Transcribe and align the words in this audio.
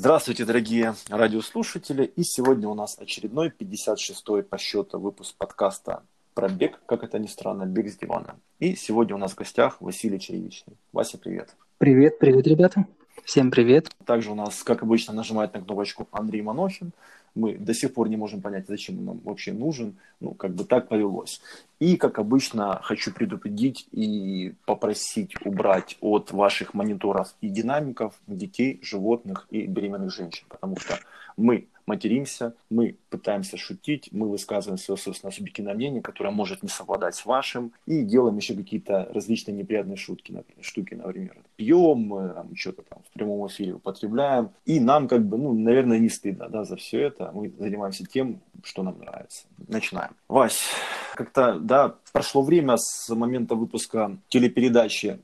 Здравствуйте, 0.00 0.44
дорогие 0.44 0.94
радиослушатели. 1.10 2.04
И 2.04 2.22
сегодня 2.22 2.68
у 2.68 2.74
нас 2.74 2.96
очередной 3.00 3.48
56-й 3.48 4.44
по 4.44 4.56
счету 4.56 5.00
выпуск 5.00 5.34
подкаста 5.36 6.04
про 6.34 6.48
бег, 6.48 6.78
как 6.86 7.02
это 7.02 7.18
ни 7.18 7.26
странно, 7.26 7.66
бег 7.66 7.90
с 7.90 7.96
дивана. 7.96 8.36
И 8.60 8.76
сегодня 8.76 9.16
у 9.16 9.18
нас 9.18 9.32
в 9.32 9.34
гостях 9.34 9.80
Василий 9.80 10.20
Черевичный. 10.20 10.76
Вася, 10.92 11.18
привет. 11.18 11.56
Привет, 11.78 12.20
привет, 12.20 12.46
ребята. 12.46 12.86
Всем 13.24 13.50
привет. 13.50 13.90
Также 14.06 14.30
у 14.30 14.36
нас, 14.36 14.62
как 14.62 14.84
обычно, 14.84 15.14
нажимает 15.14 15.54
на 15.54 15.62
кнопочку 15.62 16.06
Андрей 16.12 16.42
Манохин. 16.42 16.92
Мы 17.38 17.56
до 17.56 17.72
сих 17.72 17.94
пор 17.94 18.08
не 18.08 18.16
можем 18.16 18.40
понять, 18.40 18.66
зачем 18.66 18.98
он 18.98 19.04
нам 19.04 19.20
вообще 19.24 19.52
нужен. 19.52 19.96
Ну, 20.20 20.34
как 20.34 20.54
бы 20.54 20.64
так 20.64 20.88
повелось. 20.88 21.40
И, 21.78 21.96
как 21.96 22.18
обычно, 22.18 22.80
хочу 22.82 23.12
предупредить 23.12 23.86
и 23.92 24.54
попросить 24.66 25.34
убрать 25.46 25.96
от 26.00 26.32
ваших 26.32 26.74
мониторов 26.74 27.34
и 27.40 27.48
динамиков 27.48 28.14
детей, 28.26 28.80
животных 28.82 29.46
и 29.50 29.66
беременных 29.66 30.12
женщин. 30.12 30.46
Потому 30.48 30.76
что 30.78 30.98
мы 31.36 31.68
материмся, 31.88 32.54
мы 32.70 32.96
пытаемся 33.10 33.56
шутить, 33.56 34.10
мы 34.12 34.28
высказываем 34.28 34.78
свое 34.78 34.98
собственное 34.98 35.32
субъективное 35.32 35.74
мнение, 35.74 36.02
которое 36.02 36.30
может 36.30 36.62
не 36.62 36.68
совладать 36.68 37.14
с 37.14 37.26
вашим, 37.26 37.72
и 37.86 38.02
делаем 38.02 38.36
еще 38.36 38.54
какие-то 38.54 39.08
различные 39.12 39.54
неприятные 39.56 39.96
шутки, 39.96 40.30
например, 40.30 40.64
штуки, 40.64 40.94
например, 40.94 41.36
пьем, 41.56 42.10
там, 42.34 42.54
что-то 42.54 42.82
там 42.82 43.00
в 43.08 43.12
прямом 43.12 43.46
эфире 43.48 43.74
употребляем, 43.74 44.50
и 44.66 44.78
нам 44.78 45.08
как 45.08 45.24
бы, 45.24 45.38
ну, 45.38 45.52
наверное, 45.52 45.98
не 45.98 46.08
стыдно, 46.08 46.48
да, 46.48 46.64
за 46.64 46.76
все 46.76 47.00
это, 47.00 47.32
мы 47.32 47.52
занимаемся 47.58 48.04
тем, 48.04 48.40
что 48.62 48.82
нам 48.82 48.98
нравится. 48.98 49.46
Начинаем. 49.66 50.12
Вась, 50.28 50.60
как-то, 51.14 51.58
да, 51.58 51.96
прошло 52.12 52.42
время 52.42 52.76
с 52.76 53.08
момента 53.08 53.54
выпуска 53.54 54.18
телепередачи 54.28 55.20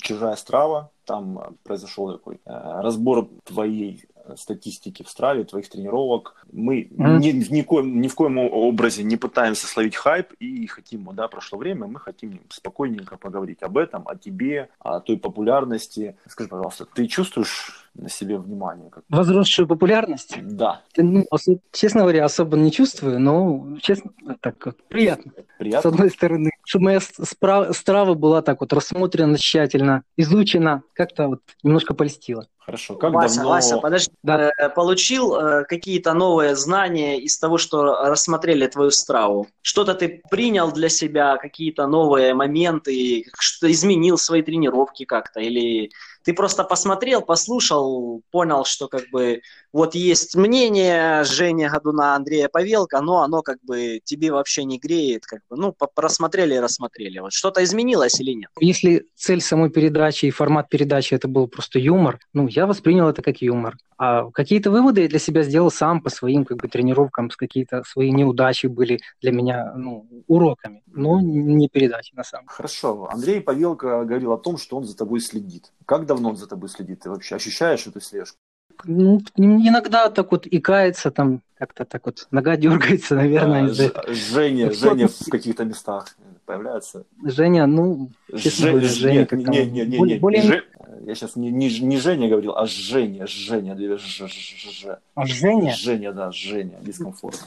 «Чужая 0.00 0.36
страва», 0.36 0.90
там 1.04 1.56
произошел 1.64 2.12
такой 2.12 2.34
э, 2.34 2.38
разбор 2.44 3.30
твоей 3.44 4.04
статистики 4.36 5.02
в 5.02 5.08
Страве, 5.08 5.44
твоих 5.44 5.68
тренировок. 5.68 6.34
Мы 6.52 6.82
mm. 6.82 7.18
ни, 7.18 7.30
ни, 7.52 7.62
коем, 7.62 8.00
ни 8.00 8.08
в 8.08 8.14
коем 8.14 8.38
образе 8.38 9.02
не 9.02 9.16
пытаемся 9.16 9.66
словить 9.66 9.96
хайп 9.96 10.32
и 10.40 10.66
хотим, 10.66 11.08
да, 11.12 11.28
прошло 11.28 11.58
время, 11.58 11.86
мы 11.86 12.00
хотим 12.00 12.40
спокойненько 12.48 13.16
поговорить 13.16 13.62
об 13.62 13.78
этом, 13.78 14.06
о 14.06 14.16
тебе, 14.16 14.68
о 14.78 15.00
той 15.00 15.16
популярности. 15.16 16.16
Скажи, 16.26 16.48
пожалуйста, 16.48 16.84
ты 16.86 17.06
чувствуешь 17.06 17.87
на 17.98 18.08
себе 18.08 18.38
внимание? 18.38 18.90
Как... 18.90 19.04
Возросшую 19.08 19.66
популярность? 19.68 20.36
Да. 20.40 20.82
Ну, 20.96 21.24
честно 21.72 22.02
говоря, 22.02 22.24
особо 22.24 22.56
не 22.56 22.70
чувствую, 22.70 23.20
но, 23.20 23.76
честно, 23.80 24.12
так 24.40 24.64
вот, 24.64 24.76
приятно. 24.88 25.32
Приятно? 25.58 25.90
С 25.90 25.92
одной 25.92 26.10
стороны. 26.10 26.50
Чтобы 26.64 26.84
моя 26.86 27.00
страва 27.00 28.14
была 28.14 28.42
так 28.42 28.60
вот 28.60 28.72
рассмотрена 28.72 29.36
тщательно, 29.38 30.04
изучена, 30.16 30.82
как-то 30.92 31.28
вот 31.28 31.40
немножко 31.62 31.94
польстила. 31.94 32.46
Хорошо. 32.68 32.96
Как 32.96 33.14
Вася, 33.14 33.36
давно... 33.36 33.50
Вася, 33.50 33.78
подожди. 33.78 34.12
Да. 34.22 34.50
Э, 34.58 34.68
получил 34.68 35.34
э, 35.34 35.64
какие-то 35.64 36.12
новые 36.12 36.54
знания 36.54 37.18
из 37.18 37.38
того, 37.38 37.56
что 37.56 38.04
рассмотрели 38.04 38.66
твою 38.66 38.90
страву? 38.90 39.46
Что-то 39.62 39.94
ты 39.94 40.20
принял 40.30 40.70
для 40.70 40.90
себя, 40.90 41.38
какие-то 41.38 41.86
новые 41.86 42.34
моменты, 42.34 43.24
что 43.38 43.70
изменил 43.72 44.18
свои 44.18 44.42
тренировки 44.42 45.06
как-то? 45.06 45.40
Или 45.40 45.92
ты 46.28 46.34
просто 46.34 46.62
посмотрел, 46.62 47.22
послушал, 47.22 48.20
понял, 48.30 48.66
что 48.66 48.86
как 48.88 49.08
бы 49.10 49.40
вот 49.72 49.94
есть 49.94 50.36
мнение 50.36 51.24
Жени 51.24 51.66
Годуна, 51.68 52.16
Андрея 52.16 52.50
Павелка, 52.50 53.00
но 53.00 53.22
оно 53.22 53.40
как 53.40 53.56
бы 53.62 54.00
тебе 54.04 54.30
вообще 54.30 54.64
не 54.64 54.78
греет, 54.78 55.24
как 55.24 55.40
бы, 55.48 55.56
ну, 55.56 55.74
просмотрели 55.94 56.56
и 56.56 56.58
рассмотрели. 56.58 57.18
Вот 57.20 57.32
что-то 57.32 57.64
изменилось 57.64 58.20
или 58.20 58.32
нет? 58.32 58.50
Если 58.60 59.06
цель 59.16 59.40
самой 59.40 59.70
передачи 59.70 60.26
и 60.26 60.30
формат 60.30 60.68
передачи 60.68 61.14
это 61.14 61.28
был 61.28 61.48
просто 61.48 61.78
юмор, 61.78 62.18
ну, 62.34 62.46
я 62.46 62.66
воспринял 62.66 63.08
это 63.08 63.22
как 63.22 63.40
юмор. 63.40 63.78
А 63.98 64.30
какие-то 64.30 64.70
выводы 64.70 65.02
я 65.02 65.08
для 65.08 65.18
себя 65.18 65.42
сделал 65.42 65.72
сам 65.72 66.00
по 66.00 66.08
своим 66.08 66.44
как 66.44 66.58
бы 66.58 66.68
тренировкам, 66.68 67.30
какие-то 67.30 67.82
свои 67.84 68.12
неудачи 68.12 68.66
были 68.66 69.00
для 69.20 69.32
меня 69.32 69.72
ну, 69.74 70.06
уроками, 70.28 70.84
но 70.86 71.20
не 71.20 71.68
передачи 71.68 72.14
на 72.14 72.22
самом 72.22 72.44
деле. 72.44 72.54
Хорошо. 72.54 73.08
Андрей 73.10 73.40
Павелко 73.40 74.04
говорил 74.04 74.32
о 74.32 74.38
том, 74.38 74.56
что 74.56 74.76
он 74.76 74.84
за 74.84 74.96
тобой 74.96 75.20
следит. 75.20 75.72
Как 75.84 76.06
давно 76.06 76.17
он 76.26 76.36
за 76.36 76.46
тобой 76.46 76.68
следит? 76.68 77.00
Ты 77.00 77.10
вообще 77.10 77.36
ощущаешь 77.36 77.86
эту 77.86 78.00
слежку? 78.00 78.36
Ну, 78.84 79.20
иногда 79.36 80.08
так 80.08 80.30
вот 80.30 80.46
икается, 80.46 81.10
там 81.10 81.40
как-то 81.56 81.84
так 81.84 82.06
вот 82.06 82.28
нога 82.30 82.56
дергается, 82.56 83.16
наверное. 83.16 83.64
А, 83.64 84.10
из 84.10 84.32
Женя, 84.32 84.72
Женя 84.72 85.08
в 85.08 85.30
каких-то 85.30 85.64
местах 85.64 86.16
появляется. 86.44 87.04
Женя, 87.24 87.66
ну, 87.66 88.10
честно 88.36 88.70
говоря, 88.70 88.88
Женя 88.88 89.26
как 89.26 89.38
не, 89.40 89.66
не, 89.66 89.86
не, 89.86 89.98
не, 89.98 90.18
более... 90.18 90.42
Ж... 90.42 90.64
Я 91.04 91.14
сейчас 91.14 91.36
не, 91.36 91.50
не, 91.50 91.80
не 91.80 91.98
Женя 91.98 92.28
говорил, 92.28 92.56
а 92.56 92.66
Женя, 92.66 93.26
Женя, 93.26 93.76
Ж, 93.76 93.98
Ж, 93.98 94.28
Ж. 94.28 94.98
А 95.14 95.26
Женя? 95.26 95.72
Женя, 95.74 96.12
да, 96.12 96.30
Женя, 96.32 96.78
дискомфортно. 96.80 97.46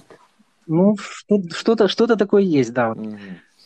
Ну, 0.68 0.96
что-то, 0.98 1.88
что-то 1.88 2.16
такое 2.16 2.44
есть, 2.44 2.74
да. 2.74 2.90
Вот. 2.90 2.98
Угу. 2.98 3.18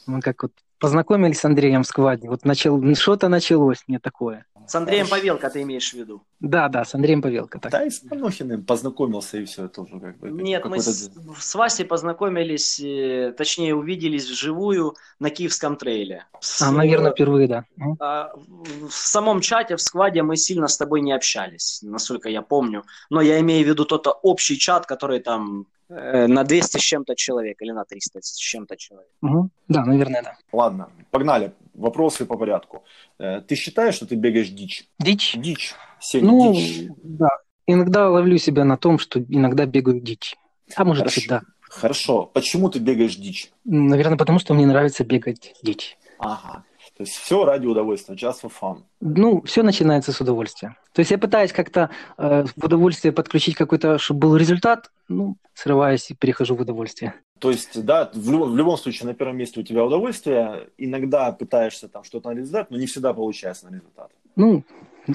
Мы 0.07 0.22
как 0.22 0.43
вот 0.43 0.51
познакомились 0.79 1.39
с 1.39 1.45
Андреем 1.45 1.83
в 1.83 1.87
скваде, 1.87 2.29
вот 2.29 2.45
начал, 2.45 2.95
что-то 2.95 3.27
началось 3.27 3.83
мне 3.87 3.99
такое. 3.99 4.45
С 4.67 4.75
Андреем 4.75 5.07
Павелко 5.07 5.49
ты 5.49 5.61
имеешь 5.61 5.91
в 5.91 5.93
виду? 5.93 6.23
Да, 6.39 6.69
да, 6.69 6.83
с 6.85 6.95
Андреем 6.95 7.21
Павелко. 7.21 7.59
Так. 7.59 7.71
Да, 7.71 7.85
и 7.85 7.89
с 7.89 7.99
Панохиным 7.99 8.63
познакомился, 8.63 9.37
и 9.37 9.45
все 9.45 9.65
это 9.65 9.81
уже 9.81 9.99
как 9.99 10.17
бы... 10.17 10.29
Нет, 10.29 10.65
мы 10.65 10.79
с, 10.79 11.11
с 11.39 11.55
Васей 11.55 11.85
познакомились, 11.85 12.79
э, 12.79 13.33
точнее, 13.37 13.75
увиделись 13.75 14.29
вживую 14.29 14.95
на 15.19 15.29
Киевском 15.29 15.75
трейле. 15.75 16.25
С, 16.39 16.61
а, 16.61 16.71
наверное, 16.71 17.11
впервые, 17.11 17.47
да. 17.47 17.65
А, 17.99 18.31
в 18.35 18.91
самом 18.91 19.41
чате, 19.41 19.75
в 19.75 19.81
скваде 19.81 20.23
мы 20.23 20.37
сильно 20.37 20.67
с 20.67 20.77
тобой 20.77 21.01
не 21.01 21.13
общались, 21.13 21.79
насколько 21.83 22.29
я 22.29 22.41
помню. 22.41 22.83
Но 23.09 23.21
я 23.21 23.39
имею 23.39 23.65
в 23.65 23.67
виду 23.67 23.85
тот 23.85 24.07
общий 24.23 24.57
чат, 24.57 24.85
который 24.85 25.19
там 25.19 25.67
э, 25.89 26.27
на 26.27 26.43
200 26.43 26.77
с 26.77 26.81
чем-то 26.81 27.15
человек 27.15 27.61
или 27.61 27.71
на 27.71 27.85
300 27.85 28.21
с 28.21 28.35
чем-то 28.35 28.77
человек. 28.77 29.09
Угу. 29.21 29.49
Да, 29.67 29.85
наверное, 29.85 30.23
да. 30.23 30.37
Ладно, 30.51 30.89
погнали. 31.11 31.53
Вопросы 31.75 32.25
по 32.25 32.37
порядку. 32.37 32.83
Э, 33.19 33.41
ты 33.41 33.55
считаешь, 33.55 33.95
что 33.95 34.05
ты 34.05 34.15
бегаешь 34.15 34.49
дичь? 34.49 34.87
Дичь? 34.99 35.35
Дичь. 35.35 35.73
Сень, 35.99 36.25
ну, 36.25 36.53
дичь. 36.53 36.87
да. 37.03 37.29
Иногда 37.67 38.09
ловлю 38.09 38.37
себя 38.37 38.63
на 38.63 38.77
том, 38.77 38.99
что 38.99 39.19
иногда 39.19 39.65
бегаю 39.65 39.99
дичь. 39.99 40.35
А 40.75 40.85
может, 40.85 41.01
Хорошо. 41.03 41.19
всегда. 41.19 41.41
Хорошо. 41.61 42.25
Почему 42.27 42.69
ты 42.69 42.79
бегаешь 42.79 43.15
дичь? 43.15 43.51
Наверное, 43.65 44.17
потому 44.17 44.39
что 44.39 44.53
мне 44.53 44.65
нравится 44.65 45.03
бегать 45.03 45.53
дичь. 45.61 45.97
Ага. 46.19 46.63
То 46.95 47.03
есть 47.03 47.15
все 47.15 47.43
ради 47.43 47.67
удовольствия, 47.67 48.15
just 48.15 48.41
for 48.41 48.51
fun. 48.61 48.83
Ну, 49.01 49.41
все 49.41 49.63
начинается 49.63 50.13
с 50.13 50.21
удовольствия. 50.21 50.77
То 50.93 51.01
есть 51.01 51.11
я 51.11 51.17
пытаюсь 51.17 51.51
как-то 51.51 51.89
э, 52.17 52.45
в 52.55 52.63
удовольствие 52.63 53.11
подключить 53.11 53.55
какой-то, 53.55 53.97
чтобы 53.97 54.21
был 54.21 54.37
результат, 54.37 54.91
ну, 55.09 55.35
срываюсь 55.53 56.09
и 56.09 56.15
перехожу 56.15 56.55
в 56.55 56.61
удовольствие. 56.61 57.15
То 57.40 57.51
есть, 57.51 57.84
да, 57.84 58.09
в 58.13 58.31
любом, 58.31 58.51
в 58.51 58.56
любом 58.56 58.78
случае 58.78 59.07
на 59.07 59.13
первом 59.13 59.38
месте 59.38 59.59
у 59.59 59.63
тебя 59.63 59.84
удовольствие, 59.84 60.69
иногда 60.78 61.31
пытаешься 61.31 61.88
там 61.90 62.03
что-то 62.03 62.29
анализировать, 62.29 62.72
но 62.72 62.78
не 62.78 62.85
всегда 62.85 63.13
получается 63.13 63.69
на 63.69 63.75
результат. 63.75 64.12
Ну, 64.35 64.63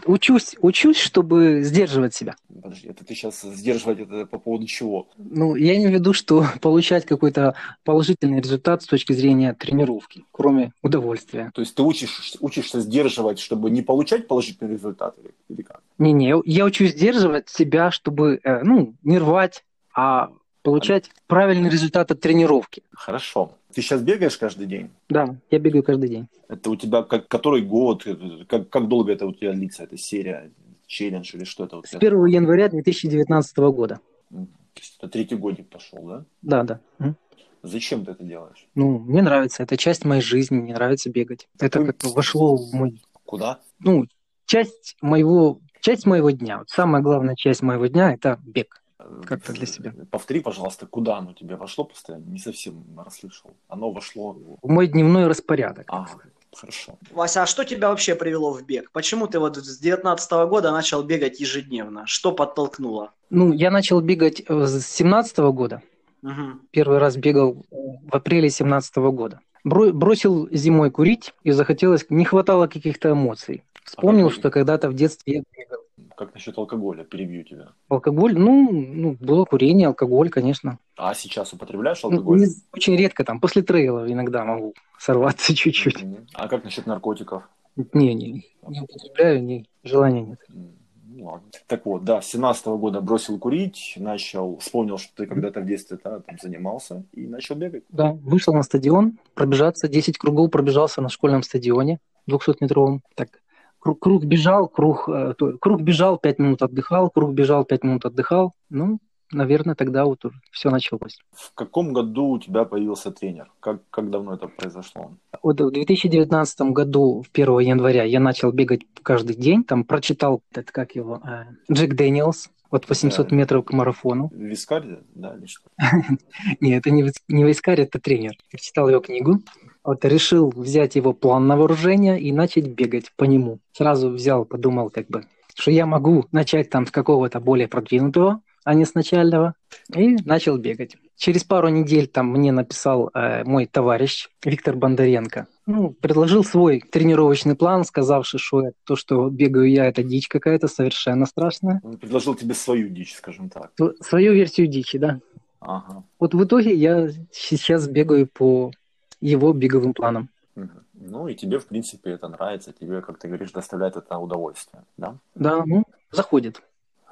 Учусь, 0.07 0.55
учусь, 0.61 0.99
чтобы 0.99 1.63
сдерживать 1.63 2.15
себя. 2.15 2.37
Подожди, 2.63 2.89
это 2.89 3.05
ты 3.05 3.15
сейчас 3.15 3.41
сдерживать 3.43 4.01
это 4.01 4.25
по 4.27 4.39
поводу 4.39 4.67
чего? 4.67 5.09
Ну, 5.17 5.57
я 5.57 5.75
имею 5.77 5.91
в 5.91 5.95
виду, 5.95 6.13
что 6.13 6.47
получать 6.61 7.07
какой-то 7.07 7.55
положительный 7.85 8.41
результат 8.41 8.83
с 8.83 8.87
точки 8.87 9.13
зрения 9.13 9.53
тренировки, 9.55 10.25
кроме 10.31 10.73
удовольствия. 10.83 11.51
То 11.55 11.61
есть 11.61 11.75
ты 11.75 11.83
учишь, 11.83 12.37
учишься 12.41 12.81
сдерживать, 12.81 13.41
чтобы 13.41 13.71
не 13.71 13.83
получать 13.83 14.29
положительный 14.29 14.75
результат 14.75 15.17
или, 15.19 15.35
или 15.49 15.63
как? 15.63 15.83
Не-не, 15.99 16.41
я 16.45 16.65
учусь 16.65 16.93
сдерживать 16.93 17.49
себя, 17.49 17.91
чтобы, 17.91 18.39
э, 18.43 18.63
ну, 18.63 18.95
не 19.03 19.19
рвать, 19.19 19.65
а 19.95 20.31
получать 20.63 21.11
правильный 21.27 21.71
результат 21.71 22.11
от 22.11 22.21
тренировки. 22.21 22.83
Хорошо. 22.93 23.53
Ты 23.75 23.83
сейчас 23.83 24.03
бегаешь 24.03 24.37
каждый 24.37 24.67
день? 24.67 24.91
Да, 25.09 25.37
я 25.51 25.59
бегаю 25.59 25.83
каждый 25.83 26.09
день. 26.09 26.29
Это 26.49 26.71
у 26.71 26.77
тебя 26.77 27.03
как, 27.03 27.29
который 27.29 27.63
год? 27.63 28.07
Как, 28.49 28.69
как 28.69 28.89
долго 28.89 29.13
это 29.13 29.27
у 29.27 29.33
тебя 29.33 29.53
длится, 29.53 29.85
эта 29.85 29.97
серия, 29.97 30.51
челлендж 30.87 31.35
или 31.35 31.45
что 31.45 31.65
это? 31.65 31.79
У 31.79 31.83
тебя? 31.83 31.99
С 31.99 32.03
1 32.03 32.27
января 32.27 32.69
2019 32.69 33.57
года. 33.59 34.01
То 34.31 34.81
есть 34.81 34.97
это 34.99 35.09
третий 35.09 35.37
годик 35.37 35.69
пошел, 35.69 36.03
да? 36.03 36.25
Да, 36.43 36.63
да. 36.99 37.15
Зачем 37.63 38.05
ты 38.05 38.13
это 38.13 38.25
делаешь? 38.25 38.67
Ну, 38.75 38.99
мне 38.99 39.23
нравится. 39.23 39.63
Это 39.63 39.77
часть 39.77 40.05
моей 40.05 40.23
жизни. 40.23 40.57
Мне 40.57 40.73
нравится 40.73 41.11
бегать. 41.11 41.49
Это 41.59 41.85
как 41.85 42.03
вошло 42.05 42.57
в 42.57 42.73
мой... 42.73 43.03
Куда? 43.27 43.61
Ну, 43.79 44.07
часть 44.47 44.97
моего, 45.03 45.61
часть 45.81 46.07
моего 46.07 46.31
дня. 46.31 46.59
Вот 46.59 46.71
самая 46.71 47.03
главная 47.03 47.37
часть 47.37 47.63
моего 47.63 47.87
дня– 47.87 48.15
это 48.15 48.41
бег 48.43 48.80
как-то 49.27 49.53
для 49.53 49.67
себя. 49.67 49.93
Повтори, 50.11 50.41
пожалуйста, 50.41 50.87
куда 50.87 51.19
оно 51.19 51.33
тебе 51.33 51.57
вошло 51.57 51.85
постоянно? 51.85 52.25
Не 52.25 52.39
совсем 52.39 52.85
расслышал. 52.97 53.51
Оно 53.69 53.91
вошло... 53.91 54.37
В 54.63 54.69
мой 54.69 54.87
дневной 54.87 55.27
распорядок. 55.27 55.87
А, 55.89 56.07
хорошо. 56.53 56.99
Вася, 57.13 57.43
а 57.43 57.47
что 57.47 57.65
тебя 57.65 57.91
вообще 57.91 58.15
привело 58.15 58.53
в 58.53 58.65
бег? 58.65 58.91
Почему 58.93 59.27
ты 59.27 59.39
вот 59.39 59.57
с 59.57 59.79
19 59.79 60.31
года 60.49 60.73
начал 60.73 61.03
бегать 61.03 61.41
ежедневно? 61.41 62.07
Что 62.07 62.33
подтолкнуло? 62.33 63.13
Ну, 63.31 63.53
я 63.53 63.71
начал 63.71 64.01
бегать 64.01 64.43
э, 64.47 64.67
с 64.67 64.87
17 64.87 65.39
года. 65.39 65.83
Угу. 66.23 66.61
Первый 66.71 66.99
раз 66.99 67.17
бегал 67.17 67.65
в 67.71 68.15
апреле 68.15 68.51
17 68.51 68.97
года. 68.97 69.41
Бросил 69.63 70.49
зимой 70.51 70.91
курить 70.91 71.35
и 71.43 71.51
захотелось, 71.51 72.07
не 72.09 72.25
хватало 72.25 72.67
каких-то 72.67 73.11
эмоций. 73.13 73.63
Вспомнил, 73.85 74.29
а 74.29 74.31
что 74.31 74.51
когда-то 74.51 74.89
в 74.89 74.95
детстве 74.95 75.35
я 75.35 75.43
бегал 75.57 75.81
Как 76.21 76.35
насчет 76.35 76.59
алкоголя? 76.59 77.05
Перебью 77.05 77.45
тебя. 77.45 77.69
Алкоголь, 77.89 78.37
ну, 78.37 78.71
ну, 78.71 79.17
было 79.21 79.47
курение, 79.47 79.87
алкоголь, 79.89 80.29
конечно. 80.29 80.79
А 80.99 81.15
сейчас 81.15 81.55
употребляешь 81.55 82.03
Ну, 82.03 82.11
алкоголь? 82.11 82.41
не- 82.41 82.47
очень 82.75 82.95
редко, 82.95 83.25
там, 83.25 83.41
после 83.41 83.63
трейлов 83.63 84.07
иногда 84.07 84.45
могу 84.45 84.75
сорваться 84.99 85.55
чуть-чуть. 85.55 86.03
Мгм. 86.03 86.27
А 86.35 86.47
как 86.49 86.63
насчет 86.65 86.85
наркотиков? 86.85 87.49
Не, 87.95 88.13
не, 88.13 88.45
не 88.69 88.81
употребляю, 88.83 89.43
не, 89.43 89.67
желания 89.83 90.21
нет. 90.21 90.41
Ну, 90.51 91.25
ладно. 91.25 91.49
Так 91.67 91.87
вот, 91.87 92.05
да, 92.05 92.21
с 92.21 92.27
17 92.27 92.67
года 92.67 93.01
бросил 93.01 93.39
курить, 93.39 93.95
начал, 93.97 94.59
вспомнил, 94.59 94.99
что 94.99 95.15
ты 95.17 95.25
когда-то 95.27 95.63
в 95.63 95.65
детстве 95.67 95.99
да, 96.05 96.21
там 96.21 96.37
занимался 96.39 97.03
и 97.15 97.27
начал 97.27 97.55
бегать. 97.55 97.85
Да, 97.89 98.13
вышел 98.13 98.53
на 98.53 98.63
стадион, 98.63 99.19
пробежаться, 99.33 99.89
10 99.89 100.19
кругов 100.19 100.51
пробежался 100.51 101.01
на 101.01 101.09
школьном 101.09 101.43
стадионе 101.43 101.99
200-метровом. 102.29 103.01
Так, 103.15 103.41
круг, 103.81 103.99
круг 104.01 104.25
бежал, 104.25 104.69
круг, 104.69 105.09
э, 105.09 105.35
круг 105.61 105.81
бежал, 105.83 106.19
5 106.19 106.39
минут 106.39 106.63
отдыхал, 106.63 107.11
круг 107.11 107.33
бежал, 107.33 107.65
5 107.65 107.85
минут 107.85 108.05
отдыхал. 108.05 108.53
Ну, 108.69 108.99
наверное, 109.33 109.75
тогда 109.75 110.05
вот 110.05 110.23
все 110.53 110.71
началось. 110.71 111.19
В 111.33 111.53
каком 111.55 111.93
году 111.93 112.27
у 112.31 112.39
тебя 112.39 112.65
появился 112.65 113.11
тренер? 113.11 113.51
Как, 113.61 113.81
как 113.91 114.11
давно 114.11 114.35
это 114.35 114.49
произошло? 114.49 115.13
Вот 115.43 115.61
в 115.61 115.71
2019 115.71 116.61
году, 116.73 117.23
в 117.23 117.31
1 117.33 117.59
января, 117.61 118.05
я 118.05 118.21
начал 118.21 118.53
бегать 118.53 118.83
каждый 119.03 119.37
день. 119.37 119.65
Там 119.65 119.85
прочитал, 119.85 120.43
этот, 120.53 120.71
как 120.71 120.95
его, 120.95 121.21
э, 121.25 121.45
Джек 121.73 121.95
Дэниелс, 121.95 122.51
вот 122.71 122.89
800 122.89 123.29
Да. 123.31 123.37
метров 123.37 123.65
к 123.65 123.73
марафону. 123.73 124.31
Вискарь, 124.33 124.99
да, 125.15 125.35
или 125.37 125.47
что? 125.47 125.69
Нет, 126.61 126.81
это 126.81 126.91
не, 126.91 127.11
не 127.29 127.45
Вискарь, 127.45 127.81
это 127.81 127.99
тренер. 128.01 128.33
Я 128.53 128.59
читал 128.59 128.89
его 128.89 129.01
книгу. 129.01 129.41
Вот 129.85 130.05
решил 130.05 130.51
взять 130.51 130.97
его 130.97 131.13
план 131.13 131.47
на 131.47 131.57
вооружение 131.57 132.21
и 132.21 132.33
начать 132.33 132.67
бегать 132.69 133.13
по 133.17 133.25
нему. 133.25 133.61
Сразу 133.73 134.11
взял, 134.11 134.45
подумал, 134.45 134.91
как 134.91 135.07
бы, 135.09 135.25
что 135.55 135.71
я 135.71 135.87
могу 135.87 136.27
начать 136.33 136.69
там 136.71 136.87
с 136.87 136.91
какого-то 136.91 137.41
более 137.41 137.67
продвинутого, 137.67 138.43
а 138.65 138.75
не 138.75 138.85
с 138.85 138.95
начального. 138.95 139.55
И 139.95 140.17
начал 140.25 140.59
бегать. 140.59 140.97
Через 141.17 141.45
пару 141.45 141.69
недель 141.69 142.07
там 142.09 142.29
мне 142.31 142.53
написал 142.53 143.11
э, 143.15 143.45
мой 143.45 143.67
товарищ 143.67 144.29
Виктор 144.45 144.77
Бондаренко. 144.77 145.47
Ну, 145.67 145.91
предложил 145.91 146.45
свой 146.45 146.81
тренировочный 146.81 147.55
план, 147.57 147.85
сказавши, 147.85 148.39
что 148.39 148.73
то, 148.85 148.97
что 148.97 149.29
бегаю 149.31 149.71
я, 149.71 149.87
это 149.87 150.03
дичь 150.03 150.29
какая-то 150.29 150.69
совершенно 150.69 151.27
страшная. 151.27 151.81
Он 151.85 151.97
предложил 151.97 152.35
тебе 152.35 152.55
свою 152.55 152.89
дичь, 152.89 153.15
скажем 153.15 153.49
так. 153.49 153.71
Св- 153.79 153.97
Свою 154.01 154.33
версию 154.35 154.67
дичи, 154.67 154.99
да. 154.99 155.21
Ага. 155.61 156.05
Вот 156.19 156.35
в 156.35 156.43
итоге 156.45 156.75
я 156.75 157.09
сейчас 157.33 157.87
бегаю 157.87 158.27
по 158.27 158.73
его 159.21 159.53
беговым 159.53 159.95
планам. 159.95 160.29
Мгм. 160.55 160.85
Ну 160.95 161.29
и 161.29 161.35
тебе, 161.35 161.59
в 161.59 161.67
принципе, 161.67 162.11
это 162.11 162.29
нравится, 162.29 162.73
тебе, 162.73 163.01
как 163.01 163.19
ты 163.19 163.29
говоришь, 163.29 163.53
доставляет 163.53 163.97
это 163.97 164.19
удовольствие, 164.19 164.83
да? 164.97 165.15
Да, 165.35 165.65
ну, 165.67 165.85
заходит. 166.11 166.63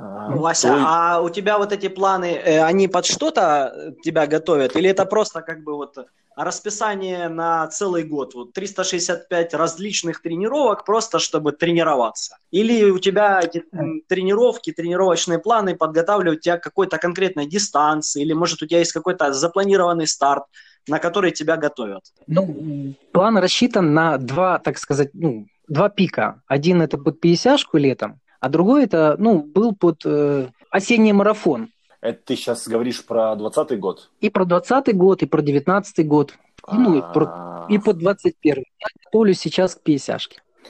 А, 0.00 0.36
Вася, 0.36 0.68
твой- 0.68 0.82
а 0.84 1.20
у 1.20 1.30
тебя 1.30 1.58
вот 1.58 1.72
эти 1.72 1.88
планы, 1.88 2.26
э, 2.26 2.62
они 2.62 2.88
под 2.88 3.04
что-то 3.04 3.94
тебя 4.04 4.26
готовят? 4.26 4.76
Или 4.76 4.90
это 4.90 5.04
просто 5.06 5.40
как 5.40 5.64
бы 5.64 5.74
вот 5.74 5.96
расписание 6.36 7.28
на 7.28 7.66
целый 7.66 8.04
год? 8.04 8.34
Вот 8.34 8.52
365 8.52 9.54
различных 9.54 10.22
тренировок 10.22 10.84
просто, 10.84 11.18
чтобы 11.18 11.50
тренироваться? 11.50 12.36
Или 12.52 12.90
у 12.90 12.98
тебя 12.98 13.40
эти 13.40 13.64
тренировки, 14.06 14.72
тренировочные 14.72 15.38
планы 15.40 15.74
подготавливают 15.74 16.42
тебя 16.42 16.58
к 16.58 16.62
какой-то 16.62 16.98
конкретной 16.98 17.46
дистанции? 17.46 18.22
Или 18.22 18.34
может 18.34 18.62
у 18.62 18.66
тебя 18.66 18.78
есть 18.78 18.92
какой-то 18.92 19.32
запланированный 19.32 20.06
старт, 20.06 20.44
на 20.88 20.98
который 20.98 21.30
тебя 21.32 21.56
готовят? 21.56 22.02
Ну, 22.26 22.94
план 23.12 23.38
рассчитан 23.38 23.94
на 23.94 24.18
два, 24.18 24.58
так 24.58 24.78
сказать, 24.78 25.10
ну, 25.12 25.46
два 25.68 25.88
пика. 25.88 26.42
Один 26.46 26.82
это 26.82 26.98
под 26.98 27.20
50 27.20 27.60
летом, 27.74 28.20
а 28.40 28.48
другой 28.48 28.84
это, 28.84 29.16
ну, 29.18 29.42
был 29.42 29.74
под 29.74 30.02
э, 30.04 30.48
осенний 30.70 31.12
марафон. 31.12 31.68
Это 32.00 32.20
ты 32.26 32.36
сейчас 32.36 32.68
говоришь 32.68 33.04
про 33.04 33.34
20 33.34 33.78
год? 33.80 34.10
И 34.20 34.30
про 34.30 34.44
20 34.44 34.96
год, 34.96 35.22
и 35.22 35.26
про 35.26 35.42
19 35.42 36.06
год, 36.06 36.32
и, 36.72 36.74
ну, 36.74 36.98
и, 36.98 37.00
про- 37.00 37.26
А, 37.28 37.66
и 37.68 37.78
под 37.78 37.98
21 37.98 38.56
Я 38.56 38.86
готовлюсь 39.04 39.40
сейчас 39.40 39.74
к 39.74 39.82
50 39.82 40.22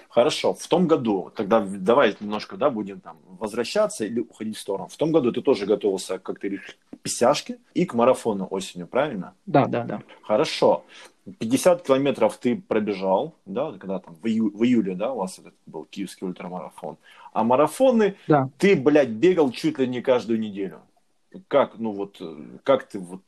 Хорошо, 0.09 0.55
в 0.55 0.67
том 0.67 0.87
году, 0.87 1.31
тогда 1.35 1.61
давай 1.61 2.17
немножко, 2.21 2.57
да, 2.57 2.71
будем 2.71 3.01
там 3.01 3.19
возвращаться 3.39 4.05
или 4.05 4.21
уходить 4.21 4.57
в 4.57 4.61
сторону. 4.61 4.89
В 4.89 4.97
том 4.97 5.13
году 5.13 5.33
ты 5.33 5.43
тоже 5.43 5.67
готовился, 5.67 6.19
как 6.19 6.39
ты 6.39 6.49
говоришь, 6.49 6.79
к 6.93 6.99
писяшке 6.99 7.59
и 7.75 7.85
к 7.85 7.95
марафону 7.95 8.47
осенью, 8.51 8.87
правильно? 8.87 9.35
Да, 9.47 9.67
да, 9.67 9.85
да. 9.85 10.03
Хорошо. 10.23 10.85
50 11.39 11.83
километров 11.83 12.39
ты 12.39 12.57
пробежал, 12.57 13.35
да, 13.47 13.73
когда 13.73 13.99
там 13.99 14.15
в, 14.15 14.27
ию- 14.27 14.51
в 14.57 14.65
июле, 14.65 14.95
да, 14.95 15.13
у 15.13 15.19
вас 15.19 15.39
этот 15.39 15.55
был 15.67 15.85
киевский 15.85 16.27
ультрамарафон. 16.27 16.97
А 17.33 17.45
марафоны 17.45 18.17
Да. 18.27 18.49
ты, 18.59 18.75
блядь, 18.77 19.11
бегал 19.11 19.51
чуть 19.51 19.79
ли 19.79 19.87
не 19.87 20.01
каждую 20.01 20.41
неделю. 20.41 20.81
Как, 21.49 21.79
ну 21.79 21.93
вот, 21.93 22.23
как 22.65 22.89
ты 22.89 22.99
вот, 22.99 23.21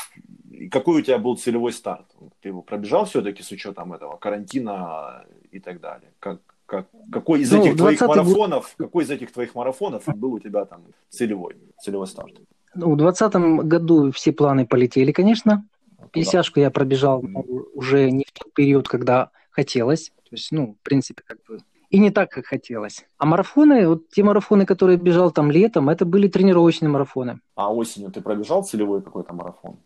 какой 0.70 1.00
у 1.00 1.04
тебя 1.04 1.18
был 1.18 1.36
целевой 1.36 1.72
старт? 1.72 2.06
Ты 2.40 2.48
его 2.48 2.62
пробежал 2.62 3.04
все-таки 3.04 3.42
с 3.42 3.50
учетом 3.50 3.92
этого 3.92 4.16
карантина 4.16 5.26
и 5.50 5.60
так 5.60 5.80
далее? 5.80 6.10
Как, 6.18 6.40
как, 6.70 6.86
какой 7.10 7.40
из 7.40 7.50
Ну, 7.50 7.60
этих 7.60 7.76
твоих 7.76 8.00
20-й 8.00 8.06
год- 8.06 8.16
марафонов, 8.16 8.74
какой 8.76 9.04
из 9.04 9.10
этих 9.10 9.32
твоих 9.32 9.54
марафонов 9.56 10.04
был 10.06 10.34
у 10.34 10.38
тебя 10.38 10.64
там 10.64 10.82
целевой, 11.08 11.56
целевой 11.80 12.06
старт? 12.06 12.32
Ну, 12.74 12.92
в 12.92 12.96
2020 12.96 13.66
году 13.66 14.12
все 14.12 14.32
планы 14.32 14.66
полетели, 14.66 15.10
конечно. 15.10 15.64
Пятьдесятку 16.12 16.60
я 16.60 16.70
пробежал 16.70 17.22
ну, 17.22 17.44
уже 17.74 18.10
не 18.10 18.24
в 18.24 18.32
тот 18.32 18.52
период, 18.54 18.88
когда 18.88 19.30
хотелось. 19.50 20.10
То 20.24 20.36
есть, 20.36 20.52
ну, 20.52 20.76
в 20.80 20.84
принципе, 20.84 21.22
как 21.26 21.38
бы 21.48 21.58
и 21.90 21.98
не 21.98 22.10
так, 22.10 22.30
как 22.30 22.46
хотелось. 22.46 23.04
А 23.18 23.26
марафоны, 23.26 23.88
вот 23.88 24.08
те 24.10 24.22
марафоны, 24.22 24.64
которые 24.64 24.96
бежал 24.96 25.32
там 25.32 25.50
летом, 25.50 25.88
это 25.88 26.04
были 26.04 26.28
тренировочные 26.28 26.88
марафоны. 26.88 27.40
А 27.56 27.74
осенью 27.74 28.12
ты 28.12 28.20
пробежал 28.20 28.62
целевой 28.62 29.02
какой-то 29.02 29.34
марафон? 29.34 29.76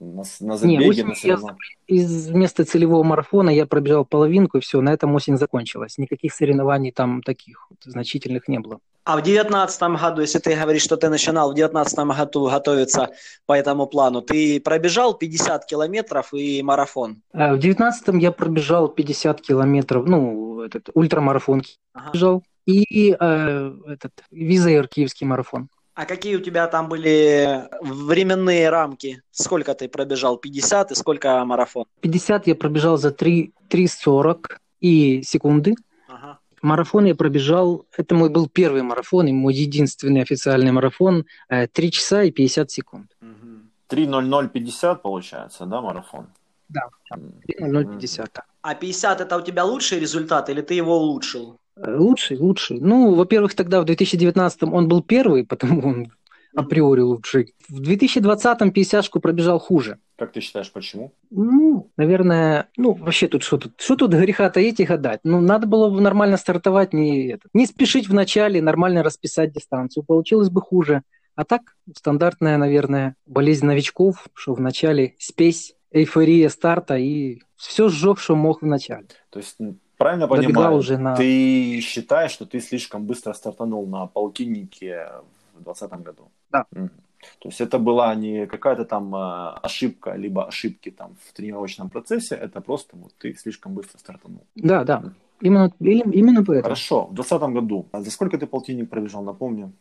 На, 0.00 0.22
на 0.40 0.52
Не, 0.52 0.56
забеге, 0.56 0.88
осенью 0.88 1.38
на 1.38 1.48
я? 1.48 1.56
Из 1.86 2.28
вместо 2.28 2.64
целевого 2.64 3.02
марафона 3.02 3.50
я 3.50 3.66
пробежал 3.66 4.06
половинку, 4.06 4.58
и 4.58 4.60
все, 4.60 4.80
на 4.80 4.90
этом 4.94 5.14
осень 5.14 5.36
закончилась. 5.36 5.98
Никаких 5.98 6.32
соревнований 6.32 6.90
там 6.90 7.22
таких 7.22 7.66
вот 7.68 7.78
значительных 7.84 8.48
не 8.48 8.60
было. 8.60 8.78
А 9.04 9.16
в 9.16 9.22
девятнадцатом 9.22 9.96
году, 9.96 10.22
если 10.22 10.38
ты 10.38 10.54
говоришь, 10.54 10.82
что 10.82 10.96
ты 10.96 11.08
начинал 11.08 11.52
в 11.52 11.54
девятнадцатом 11.54 12.10
году 12.10 12.48
готовиться 12.48 13.10
по 13.46 13.52
этому 13.52 13.86
плану, 13.86 14.22
ты 14.22 14.60
пробежал 14.60 15.14
50 15.14 15.66
километров 15.66 16.32
и 16.32 16.62
марафон? 16.62 17.22
А 17.32 17.54
В 17.54 17.58
девятнадцатом 17.58 18.18
я 18.18 18.30
пробежал 18.32 18.88
50 18.88 19.40
километров, 19.40 20.06
ну, 20.06 20.60
этот 20.62 20.90
ультрамарафон 20.94 21.62
Ага. 21.92 22.10
бежал, 22.12 22.42
и 22.66 23.16
э, 23.18 23.72
этот 23.86 24.12
Визаир 24.30 24.86
киевский 24.86 25.26
марафон. 25.26 25.68
А 25.94 26.06
какие 26.06 26.36
у 26.36 26.40
тебя 26.40 26.66
там 26.68 26.88
были 26.88 27.68
временные 27.82 28.70
рамки? 28.70 29.22
Сколько 29.30 29.74
ты 29.74 29.88
пробежал? 29.88 30.38
50 30.38 30.92
и 30.92 30.94
сколько 30.94 31.44
марафон? 31.44 31.84
50 32.00 32.46
я 32.46 32.54
пробежал 32.54 32.96
за 32.96 33.10
3, 33.10 33.52
3.40 33.68 34.58
и 34.80 35.22
секунды. 35.22 35.74
Ага. 36.08 36.38
Марафон 36.62 37.06
я 37.06 37.14
пробежал, 37.14 37.86
это 37.96 38.14
мой 38.14 38.28
был 38.28 38.48
первый 38.48 38.82
марафон 38.82 39.26
и 39.26 39.32
мой 39.32 39.54
единственный 39.54 40.22
официальный 40.22 40.72
марафон, 40.72 41.24
э, 41.48 41.66
3 41.66 41.90
часа 41.90 42.22
и 42.22 42.30
50 42.30 42.70
секунд. 42.70 43.10
Мгм. 43.20 43.70
3.0050 43.88 45.02
получается, 45.02 45.66
да, 45.66 45.80
марафон? 45.80 46.26
Да. 46.68 46.82
М. 47.12 47.32
0,50. 47.58 48.30
да. 48.34 48.42
А 48.62 48.74
50 48.74 49.20
это 49.20 49.36
у 49.36 49.40
тебя 49.42 49.64
лучший 49.64 49.98
результат 49.98 50.48
или 50.50 50.60
ты 50.60 50.74
его 50.74 50.98
улучшил? 50.98 51.59
Э, 51.82 51.96
Лучший, 51.96 52.36
лучший. 52.36 52.80
Ну, 52.80 53.14
во-первых, 53.14 53.54
тогда 53.54 53.80
в 53.80 53.84
2019 53.84 54.62
он 54.64 54.88
был 54.88 55.02
первый, 55.02 55.44
потому 55.44 55.80
он 55.88 56.12
априори 56.54 57.00
лучший. 57.00 57.54
В 57.68 57.80
2020 57.80 58.72
50 58.72 59.10
пробежал 59.22 59.58
хуже. 59.58 59.98
Как 60.16 60.32
ты 60.32 60.40
считаешь, 60.40 60.70
почему? 60.72 61.12
Ну, 61.30 61.90
наверное, 61.96 62.68
ну, 62.76 62.92
вообще 62.92 63.28
тут 63.28 63.42
что 63.42 63.56
тут? 63.56 63.80
Что 63.80 63.96
тут 63.96 64.12
греха 64.12 64.50
таить 64.50 64.80
и 64.80 64.84
гадать? 64.84 65.20
Ну, 65.24 65.40
надо 65.40 65.66
было 65.66 65.88
бы 65.88 66.00
нормально 66.00 66.36
стартовать, 66.36 66.92
не, 66.92 67.28
это, 67.28 67.48
не 67.54 67.66
спешить 67.66 68.08
в 68.08 68.14
начале, 68.14 68.60
нормально 68.60 69.02
расписать 69.02 69.52
дистанцию. 69.52 70.04
Получилось 70.04 70.50
бы 70.50 70.60
хуже. 70.60 71.02
А 71.36 71.44
так, 71.44 71.62
стандартная, 71.96 72.58
наверное, 72.58 73.14
болезнь 73.26 73.64
новичков, 73.64 74.26
что 74.34 74.54
в 74.54 74.60
начале 74.60 75.14
спесь, 75.18 75.74
эйфория 75.90 76.48
старта 76.48 76.96
и 76.96 77.40
все 77.56 77.88
сжег, 77.88 78.18
что 78.18 78.36
мог 78.36 78.62
в 78.62 78.66
начале. 78.66 79.06
То 79.30 79.38
есть, 79.38 79.56
правильно 80.00 80.26
Добегал 80.26 80.46
понимаю, 80.46 80.76
уже 80.78 80.98
на... 80.98 81.14
ты 81.14 81.80
считаешь, 81.80 82.30
что 82.32 82.46
ты 82.46 82.60
слишком 82.60 83.04
быстро 83.04 83.34
стартанул 83.34 83.86
на 83.86 84.06
полтиннике 84.06 85.08
в 85.54 85.62
2020 85.62 85.92
году? 86.06 86.22
Да. 86.50 86.64
Мгм. 86.70 86.90
То 87.38 87.48
есть 87.48 87.60
это 87.60 87.78
была 87.78 88.14
не 88.14 88.46
какая-то 88.46 88.84
там 88.84 89.14
э, 89.14 89.58
ошибка, 89.62 90.16
либо 90.16 90.46
ошибки 90.46 90.90
там 90.90 91.16
в 91.28 91.32
тренировочном 91.34 91.90
процессе, 91.90 92.34
это 92.34 92.62
просто 92.62 92.96
вот 92.96 93.12
ты 93.18 93.34
слишком 93.34 93.74
быстро 93.74 93.98
стартанул. 93.98 94.42
Да, 94.54 94.84
да. 94.84 95.02
Именно, 95.42 95.70
именно 95.80 96.44
поэтому. 96.44 96.62
Хорошо, 96.62 97.06
в 97.06 97.14
2020 97.14 97.54
году. 97.54 97.86
А 97.92 98.00
за 98.00 98.10
сколько 98.10 98.38
ты 98.38 98.46
полтинник 98.46 98.88
пробежал, 98.88 99.22
напомню? 99.22 99.72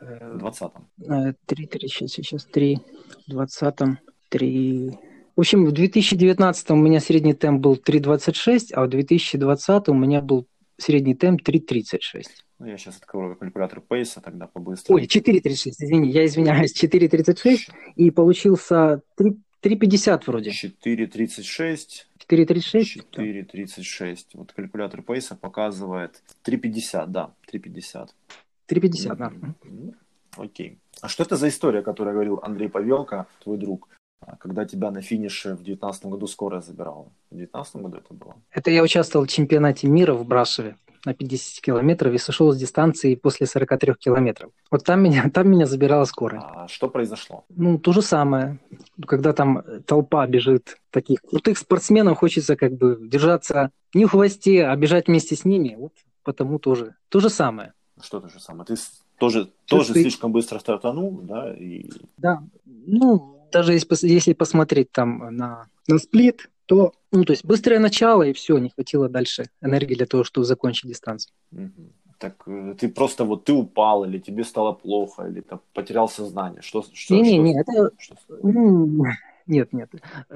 Э, 0.00 0.32
В 0.34 0.38
2020. 0.38 0.70
Э, 1.10 1.32
Три, 1.44 1.66
три, 1.66 1.88
сейчас, 1.88 2.10
сейчас, 2.12 2.44
три. 2.46 2.78
В 3.26 3.30
двадцатом 3.30 3.98
три. 4.30 4.98
В 5.36 5.40
общем, 5.40 5.66
в 5.66 5.72
2019 5.72 6.70
у 6.70 6.76
меня 6.76 6.98
средний 6.98 7.34
темп 7.34 7.60
был 7.60 7.74
3.26, 7.74 8.72
а 8.72 8.86
в 8.86 8.88
2020 8.88 9.88
у 9.90 9.94
меня 9.94 10.22
был 10.22 10.46
средний 10.78 11.14
темп 11.14 11.46
3.36. 11.46 12.22
Ну, 12.58 12.66
я 12.66 12.78
сейчас 12.78 12.96
открою 12.96 13.36
калькулятор 13.36 13.82
пейса 13.82 14.22
тогда 14.22 14.46
побыстрее. 14.46 14.94
Ой, 14.94 15.04
4.36, 15.04 15.72
извини, 15.78 16.10
я 16.10 16.24
извиняюсь, 16.24 16.72
4.36 16.82 17.70
и 17.96 18.10
получился 18.10 19.02
3.50 19.18 20.22
вроде. 20.26 20.50
4.36. 20.52 22.06
4.36? 22.30 23.04
4.36. 23.14 24.16
Вот 24.32 24.54
калькулятор 24.54 25.02
пейса 25.02 25.36
показывает 25.36 26.22
3.50, 26.46 27.06
да, 27.08 27.34
3.50. 27.52 28.08
3.50, 28.70 29.16
да. 29.16 29.32
Окей. 30.38 30.78
А 31.02 31.08
что 31.08 31.24
это 31.24 31.36
за 31.36 31.48
история, 31.48 31.82
которую 31.82 32.14
говорил 32.14 32.40
Андрей 32.42 32.70
Павелко, 32.70 33.26
твой 33.42 33.58
друг? 33.58 33.88
А 34.20 34.36
когда 34.36 34.64
тебя 34.64 34.90
на 34.90 35.02
финише 35.02 35.50
в 35.50 35.62
2019 35.62 36.06
году 36.06 36.26
скорая 36.26 36.60
забирала. 36.60 37.12
В 37.30 37.36
2019 37.36 37.76
году 37.76 37.98
это 37.98 38.14
было? 38.14 38.34
Это 38.50 38.70
я 38.70 38.82
участвовал 38.82 39.26
в 39.26 39.28
чемпионате 39.28 39.88
мира 39.88 40.14
в 40.14 40.26
Брашеве 40.26 40.76
на 41.04 41.14
50 41.14 41.62
километров 41.62 42.12
и 42.12 42.18
сошел 42.18 42.52
с 42.52 42.56
дистанции 42.56 43.14
после 43.14 43.46
43 43.46 43.94
километров. 43.94 44.50
Вот 44.70 44.84
там 44.84 45.02
меня, 45.02 45.30
там 45.34 45.48
меня 45.48 45.66
забирала 45.66 46.04
скорая. 46.04 46.40
А 46.40 46.68
что 46.68 46.88
произошло? 46.88 47.44
Ну, 47.48 47.78
то 47.78 47.92
же 47.92 48.02
самое. 48.02 48.58
Когда 49.06 49.32
там 49.32 49.62
толпа 49.86 50.26
бежит 50.26 50.78
таких 50.90 51.22
крутых 51.22 51.58
спортсменов, 51.58 52.18
хочется 52.18 52.56
как 52.56 52.72
бы 52.72 52.98
держаться 53.00 53.70
не 53.94 54.04
в 54.04 54.10
хвосте, 54.10 54.66
а 54.66 54.74
бежать 54.76 55.06
вместе 55.06 55.36
с 55.36 55.44
ними. 55.44 55.76
Вот 55.78 55.92
потому 56.24 56.58
тоже. 56.58 56.96
То 57.08 57.20
же 57.20 57.30
самое. 57.30 57.72
Что 58.02 58.20
то 58.20 58.28
же 58.28 58.40
самое? 58.40 58.66
Ты 58.66 58.74
тоже, 59.18 59.50
тоже 59.66 59.94
ты... 59.94 60.02
слишком 60.02 60.32
быстро 60.32 60.58
стартанул, 60.58 61.20
да? 61.22 61.54
И... 61.54 61.88
Да. 62.18 62.42
Ну, 62.64 63.35
даже 63.56 63.72
если, 63.72 64.06
если 64.06 64.34
посмотреть 64.34 64.92
там 64.92 65.34
на, 65.34 65.66
на 65.88 65.98
сплит, 65.98 66.50
то, 66.66 66.92
ну, 67.10 67.24
то 67.24 67.32
есть 67.32 67.44
быстрое 67.44 67.78
начало, 67.78 68.22
и 68.24 68.34
все, 68.34 68.58
не 68.58 68.68
хватило 68.68 69.08
дальше 69.08 69.44
энергии 69.62 69.94
для 69.94 70.04
того, 70.04 70.24
чтобы 70.24 70.44
закончить 70.44 70.90
дистанцию. 70.90 71.32
Угу. 71.52 71.92
Так 72.18 72.42
э, 72.46 72.74
ты 72.78 72.88
просто 72.90 73.24
вот 73.24 73.44
ты 73.44 73.54
упал, 73.54 74.04
или 74.04 74.18
тебе 74.18 74.44
стало 74.44 74.72
плохо, 74.72 75.26
или 75.26 75.40
ты 75.40 75.58
потерял 75.72 76.06
сознание? 76.06 76.60
Что, 76.60 76.84
что, 76.92 77.14
не, 77.14 77.22
не, 77.22 77.38
не, 77.38 77.60
это... 77.60 77.90
Что? 77.98 78.16
Нет, 79.48 79.72
нет. 79.72 79.88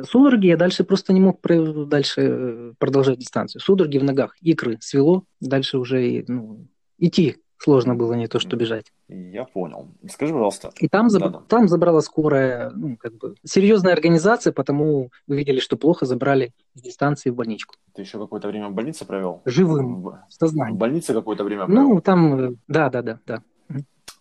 Судороги 0.09 0.47
я 0.47 0.57
дальше 0.57 0.85
просто 0.85 1.13
не 1.13 1.21
мог 1.21 1.41
дальше 1.89 2.21
э, 2.21 2.73
продолжать 2.79 3.19
дистанцию. 3.19 3.61
Судороги 3.61 3.99
в 3.99 4.05
ногах, 4.05 4.37
икры 4.41 4.79
свело, 4.81 5.25
дальше 5.41 5.79
уже 5.79 6.25
ну, 6.29 6.69
идти 6.97 7.39
сложно 7.61 7.95
было 7.95 8.15
не 8.15 8.27
то, 8.27 8.39
что 8.39 8.57
бежать. 8.57 8.87
Я 9.09 9.45
понял. 9.45 9.89
Скажи, 10.09 10.33
пожалуйста. 10.33 10.71
И 10.81 10.89
там, 10.89 11.11
заб... 11.11 11.31
да, 11.31 11.41
там 11.47 11.69
забрала 11.69 12.01
скорая, 12.01 12.71
ну, 12.71 12.97
как 12.97 13.15
бы, 13.19 13.35
серьезная 13.45 13.93
организация, 13.93 14.53
потому 14.53 15.11
увидели, 15.29 15.61
что 15.61 15.77
плохо, 15.77 16.07
забрали 16.07 16.53
с 16.75 16.81
дистанции 16.81 17.31
в 17.31 17.35
больничку. 17.35 17.75
Ты 17.95 18.03
еще 18.03 18.19
какое-то 18.19 18.49
время 18.49 18.69
в 18.69 18.73
больнице 18.73 19.05
провел? 19.05 19.43
Живым, 19.45 20.03
в 20.03 20.25
сознании. 20.29 20.75
В 20.75 20.79
больнице 20.79 21.13
какое-то 21.13 21.45
время 21.45 21.67
провел? 21.67 21.83
Ну, 21.83 22.01
там, 22.01 22.57
да, 22.67 22.89
да, 22.89 23.03
да, 23.03 23.19
да. 23.27 23.43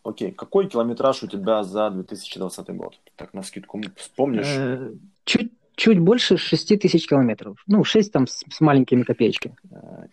Окей. 0.04 0.32
Какой 0.32 0.68
километраж 0.68 1.24
у 1.24 1.28
тебя 1.28 1.64
за 1.64 1.90
2020 1.90 2.70
год? 2.70 3.00
Так, 3.16 3.34
на 3.34 3.44
скидку 3.44 3.82
вспомнишь? 3.96 4.48
Э, 4.48 4.94
чуть 5.26 5.52
чуть 5.80 6.00
больше 6.00 6.38
6 6.38 6.80
тысяч 6.80 7.08
километров. 7.08 7.64
Ну, 7.66 7.84
6 7.84 8.12
там 8.12 8.28
с, 8.28 8.44
с 8.50 8.62
маленькими 8.62 9.04
копеечками. 9.04 9.56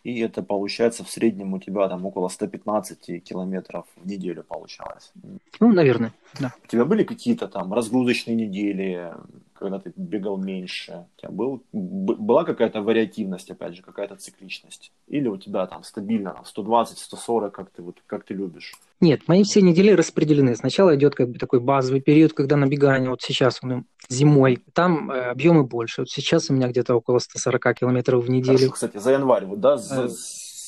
И 0.05 0.21
это 0.21 0.43
получается 0.43 1.03
в 1.05 1.11
среднем 1.11 1.55
у 1.55 1.59
тебя 1.59 1.89
там 1.89 2.07
около 2.07 2.29
115 2.29 3.25
километров 3.25 3.85
в 3.97 4.07
неделю 4.07 4.45
получалось. 4.45 5.13
Ну, 5.61 5.73
наверное, 5.73 6.13
да. 6.41 6.53
У 6.65 6.69
тебя 6.69 6.85
были 6.85 7.03
какие-то 7.03 7.49
там 7.49 7.73
разгрузочные 7.73 8.37
недели, 8.37 9.13
когда 9.59 9.79
ты 9.79 9.93
бегал 9.97 10.37
меньше? 10.37 11.07
У 11.17 11.21
тебя 11.21 11.31
был, 11.31 11.63
была 11.73 12.45
какая-то 12.45 12.83
вариативность, 12.83 13.51
опять 13.51 13.75
же, 13.77 13.83
какая-то 13.83 14.17
цикличность? 14.17 14.93
Или 15.09 15.29
у 15.29 15.37
тебя 15.37 15.67
там 15.67 15.83
стабильно 15.83 16.37
120-140, 16.57 17.51
как 17.51 17.71
ты, 17.71 17.83
вот, 17.83 17.97
как 18.07 18.25
ты 18.25 18.35
любишь? 18.35 18.75
Нет, 19.01 19.29
мои 19.29 19.43
все 19.43 19.61
недели 19.61 19.91
распределены. 19.91 20.57
Сначала 20.57 20.97
идет 20.97 21.15
как 21.15 21.29
бы 21.29 21.39
такой 21.39 21.61
базовый 21.61 22.01
период, 22.01 22.33
когда 22.33 22.57
набегание, 22.57 23.11
вот 23.11 23.23
сейчас 23.23 23.61
он 23.63 23.85
зимой, 24.09 24.63
там 24.73 25.11
э, 25.11 25.31
объемы 25.31 25.65
больше. 25.65 26.03
Вот 26.03 26.11
сейчас 26.11 26.51
у 26.51 26.55
меня 26.55 26.69
где-то 26.69 26.95
около 26.95 27.19
140 27.19 27.75
километров 27.75 28.25
в 28.25 28.31
неделю. 28.31 28.59
Хорошо, 28.59 28.73
кстати, 28.73 28.97
за 28.99 29.13
январь, 29.13 29.45
вот, 29.45 29.61
да, 29.61 29.77
за, 29.77 30.05
э, 30.05 30.09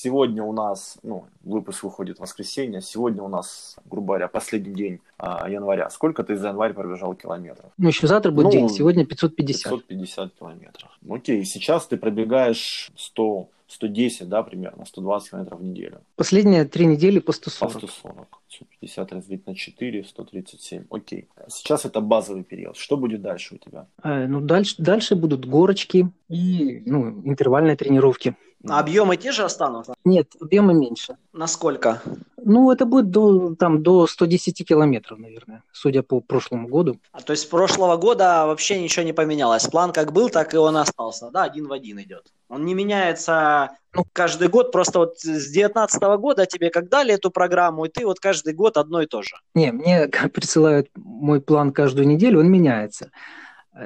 сегодня 0.02 0.42
у 0.42 0.52
нас, 0.52 0.98
ну, 1.02 1.26
выпуск 1.42 1.82
выходит 1.84 2.18
в 2.18 2.20
воскресенье, 2.20 2.80
сегодня 2.80 3.22
у 3.22 3.28
нас, 3.28 3.76
грубо 3.84 4.06
говоря, 4.08 4.28
последний 4.28 4.74
день 4.74 5.00
а, 5.18 5.48
января. 5.48 5.90
Сколько 5.90 6.22
ты 6.22 6.36
за 6.36 6.48
январь 6.48 6.72
пробежал 6.72 7.14
километров? 7.14 7.72
Ну, 7.78 7.88
еще 7.88 8.06
завтра 8.06 8.30
будет 8.30 8.46
ну, 8.46 8.52
день, 8.52 8.68
сегодня 8.68 9.04
550. 9.04 9.72
550 9.72 10.34
километров. 10.34 10.90
Окей, 11.08 11.44
сейчас 11.44 11.86
ты 11.86 11.96
пробегаешь 11.96 12.90
100 12.96 13.48
110, 13.68 14.28
да, 14.28 14.42
примерно, 14.42 14.86
120 14.86 15.30
километров 15.30 15.60
в 15.60 15.62
неделю. 15.62 16.00
Последние 16.16 16.64
три 16.64 16.86
недели 16.86 17.18
по 17.18 17.32
140. 17.32 17.72
По 17.72 17.78
140. 17.78 18.40
150 18.48 19.12
разбить 19.12 19.46
на 19.46 19.54
4, 19.54 20.04
137. 20.04 20.84
Окей. 20.90 21.28
Сейчас 21.48 21.84
это 21.84 22.00
базовый 22.00 22.44
период. 22.44 22.78
Что 22.78 22.96
будет 22.96 23.20
дальше 23.20 23.56
у 23.56 23.58
тебя? 23.58 23.86
Э, 24.02 24.26
ну, 24.26 24.40
дальше, 24.40 24.74
дальше 24.78 25.16
будут 25.16 25.44
горочки 25.44 26.10
и 26.30 26.82
ну, 26.86 27.20
интервальные 27.24 27.76
тренировки. 27.76 28.36
А 28.66 28.80
объемы 28.80 29.16
те 29.16 29.30
же 29.30 29.44
останутся? 29.44 29.94
Нет, 30.04 30.32
объемы 30.40 30.74
меньше. 30.74 31.16
Насколько? 31.32 32.02
Ну, 32.36 32.72
это 32.72 32.86
будет 32.86 33.10
до, 33.10 33.54
там, 33.54 33.82
до 33.82 34.06
110 34.06 34.66
километров, 34.66 35.18
наверное, 35.18 35.62
судя 35.72 36.02
по 36.02 36.20
прошлому 36.20 36.66
году. 36.66 36.98
А, 37.12 37.20
то 37.20 37.32
есть 37.32 37.44
с 37.44 37.46
прошлого 37.46 37.96
года 37.96 38.46
вообще 38.46 38.80
ничего 38.80 39.04
не 39.04 39.12
поменялось? 39.12 39.68
План 39.68 39.92
как 39.92 40.12
был, 40.12 40.28
так 40.28 40.54
и 40.54 40.56
он 40.56 40.76
остался, 40.76 41.30
да? 41.30 41.44
Один 41.44 41.68
в 41.68 41.72
один 41.72 42.00
идет. 42.00 42.32
Он 42.48 42.64
не 42.64 42.74
меняется 42.74 43.76
ну, 43.94 44.04
каждый 44.12 44.48
год, 44.48 44.72
просто 44.72 44.98
вот 44.98 45.18
с 45.18 45.50
19 45.50 46.02
года 46.18 46.46
тебе 46.46 46.70
как 46.70 46.88
дали 46.88 47.14
эту 47.14 47.30
программу, 47.30 47.84
и 47.84 47.88
ты 47.88 48.04
вот 48.04 48.20
каждый 48.20 48.54
год 48.54 48.76
одно 48.76 49.02
и 49.02 49.06
то 49.06 49.22
же. 49.22 49.36
Не, 49.54 49.72
мне 49.72 50.08
присылают 50.34 50.88
мой 50.96 51.40
план 51.40 51.72
каждую 51.72 52.08
неделю, 52.08 52.40
он 52.40 52.50
меняется. 52.50 53.10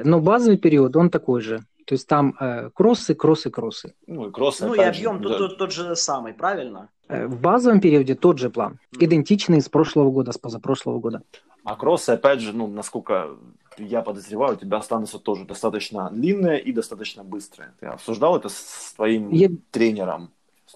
Но 0.05 0.21
базовый 0.21 0.57
период, 0.57 0.97
он 0.97 1.11
такой 1.11 1.43
же. 1.43 1.65
То 1.93 1.95
есть 1.95 2.09
там 2.09 2.35
э, 2.41 2.71
кроссы, 2.71 3.15
кроссы, 3.15 3.51
кроссы. 3.51 3.95
Ну 4.07 4.29
и 4.29 4.31
кроссы. 4.31 4.67
Ну 4.67 4.73
и 4.73 4.81
объем 4.81 5.19
же, 5.19 5.25
тут, 5.25 5.33
да. 5.33 5.39
тот, 5.39 5.59
тот 5.59 5.73
же 5.73 5.95
самый, 5.95 6.33
правильно? 6.33 6.89
Э, 7.09 7.27
в 7.27 7.39
базовом 7.39 7.83
периоде 7.83 8.15
тот 8.15 8.39
же 8.39 8.49
план, 8.49 8.79
идентичный 8.99 9.61
с 9.61 9.69
прошлого 9.69 10.11
года, 10.11 10.33
с 10.33 10.39
позапрошлого 10.39 11.01
года. 11.01 11.21
А 11.65 11.77
кроссы, 11.77 12.09
опять 12.09 12.41
же, 12.41 12.55
ну, 12.55 12.67
насколько 12.67 13.37
я 13.77 14.01
подозреваю, 14.01 14.55
у 14.55 14.57
тебя 14.57 14.79
останутся 14.79 15.19
тоже 15.19 15.45
достаточно 15.45 16.09
длинные 16.11 16.63
и 16.63 16.73
достаточно 16.73 17.25
быстрые. 17.25 17.75
Ты 17.79 17.89
обсуждал 17.89 18.39
это 18.39 18.49
с 18.49 18.95
твоим 18.97 19.29
я... 19.29 19.51
тренером? 19.71 20.31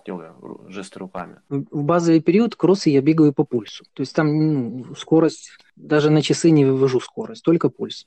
Делаю 0.04 0.64
жесты 0.68 0.98
руками. 0.98 1.40
В 1.48 1.82
базовый 1.82 2.20
период 2.20 2.56
кроссы 2.56 2.90
я 2.90 3.00
бегаю 3.00 3.32
по 3.32 3.44
пульсу. 3.44 3.84
То 3.92 4.02
есть 4.02 4.14
там 4.14 4.78
ну, 4.78 4.94
скорость, 4.94 5.50
даже 5.76 6.10
на 6.10 6.22
часы 6.22 6.50
не 6.50 6.64
вывожу 6.64 7.00
скорость, 7.00 7.44
только 7.44 7.68
пульс. 7.68 8.06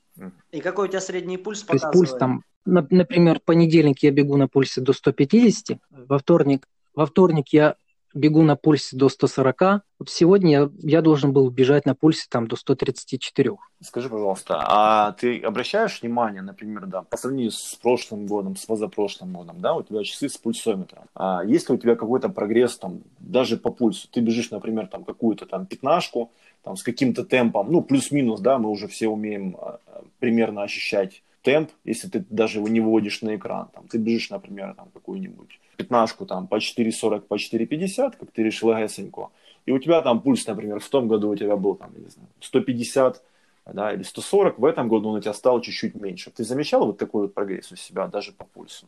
И 0.50 0.60
какой 0.60 0.88
у 0.88 0.90
тебя 0.90 1.00
средний 1.00 1.38
пульс 1.38 1.62
показывает? 1.62 1.92
То 1.92 1.98
есть 1.98 2.10
пульс 2.10 2.18
там, 2.18 2.44
например, 2.64 3.40
понедельник 3.44 4.02
я 4.02 4.10
бегу 4.10 4.36
на 4.36 4.48
пульсе 4.48 4.80
до 4.80 4.92
150, 4.92 5.78
во 5.90 6.18
вторник, 6.18 6.68
во 6.94 7.06
вторник 7.06 7.48
я 7.48 7.76
бегу 8.14 8.42
на 8.42 8.56
пульсе 8.56 8.96
до 8.96 9.08
140. 9.08 9.82
Вот 9.98 10.08
сегодня 10.08 10.50
я, 10.50 10.70
я 10.78 11.02
должен 11.02 11.32
был 11.32 11.50
бежать 11.50 11.86
на 11.86 11.94
пульсе 11.94 12.26
там 12.28 12.46
до 12.46 12.56
134. 12.56 13.50
Скажи, 13.82 14.08
пожалуйста, 14.08 14.62
а 14.66 15.12
ты 15.12 15.40
обращаешь 15.40 16.02
внимание, 16.02 16.42
например, 16.42 16.86
да, 16.86 17.02
по 17.02 17.16
сравнению 17.16 17.52
с 17.52 17.74
прошлым 17.80 18.26
годом, 18.26 18.56
с 18.56 18.64
позапрошлым 18.66 19.32
годом, 19.32 19.60
да, 19.60 19.74
у 19.74 19.82
тебя 19.82 20.02
часы 20.04 20.28
с 20.28 20.36
пульсометром. 20.36 21.04
А 21.14 21.42
есть 21.44 21.68
ли 21.68 21.74
у 21.74 21.78
тебя 21.78 21.96
какой-то 21.96 22.28
прогресс 22.28 22.76
там 22.76 23.00
даже 23.18 23.56
по 23.56 23.70
пульсу? 23.70 24.08
Ты 24.10 24.20
бежишь, 24.20 24.50
например, 24.50 24.86
там 24.86 25.04
какую-то 25.04 25.46
там 25.46 25.66
пятнашку, 25.66 26.30
там 26.62 26.76
с 26.76 26.82
каким-то 26.82 27.24
темпом, 27.24 27.72
ну, 27.72 27.82
плюс-минус, 27.82 28.40
да, 28.40 28.58
мы 28.58 28.70
уже 28.70 28.86
все 28.86 29.08
умеем 29.08 29.56
а, 29.58 29.78
примерно 30.18 30.62
ощущать 30.62 31.22
темп, 31.42 31.70
если 31.84 32.08
ты 32.08 32.24
даже 32.28 32.58
его 32.58 32.68
не 32.68 32.80
выводишь 32.80 33.22
на 33.22 33.36
экран. 33.36 33.68
Там, 33.74 33.88
ты 33.88 33.98
бежишь, 33.98 34.30
например, 34.30 34.74
там, 34.74 34.90
какую-нибудь 34.92 35.60
пятнашку 35.76 36.26
там, 36.26 36.46
по 36.46 36.56
4.40, 36.56 37.20
по 37.20 37.34
4.50, 37.34 38.14
как 38.18 38.30
ты 38.30 38.42
решил 38.42 38.72
ГСНько, 38.74 39.30
и 39.66 39.72
у 39.72 39.78
тебя 39.78 40.02
там 40.02 40.20
пульс, 40.20 40.46
например, 40.46 40.80
в 40.80 40.88
том 40.88 41.08
году 41.08 41.30
у 41.30 41.36
тебя 41.36 41.56
был 41.56 41.74
там, 41.74 41.92
не 41.96 42.08
знаю, 42.08 42.28
150 42.40 43.22
да, 43.66 43.92
или 43.92 44.02
140, 44.02 44.58
в 44.58 44.64
этом 44.64 44.88
году 44.88 45.10
он 45.10 45.16
у 45.16 45.20
тебя 45.20 45.34
стал 45.34 45.60
чуть-чуть 45.60 45.94
меньше. 45.94 46.30
Ты 46.30 46.44
замечал 46.44 46.86
вот 46.86 46.98
такой 46.98 47.22
вот 47.22 47.34
прогресс 47.34 47.72
у 47.72 47.76
себя 47.76 48.06
даже 48.06 48.32
по 48.32 48.44
пульсу? 48.44 48.86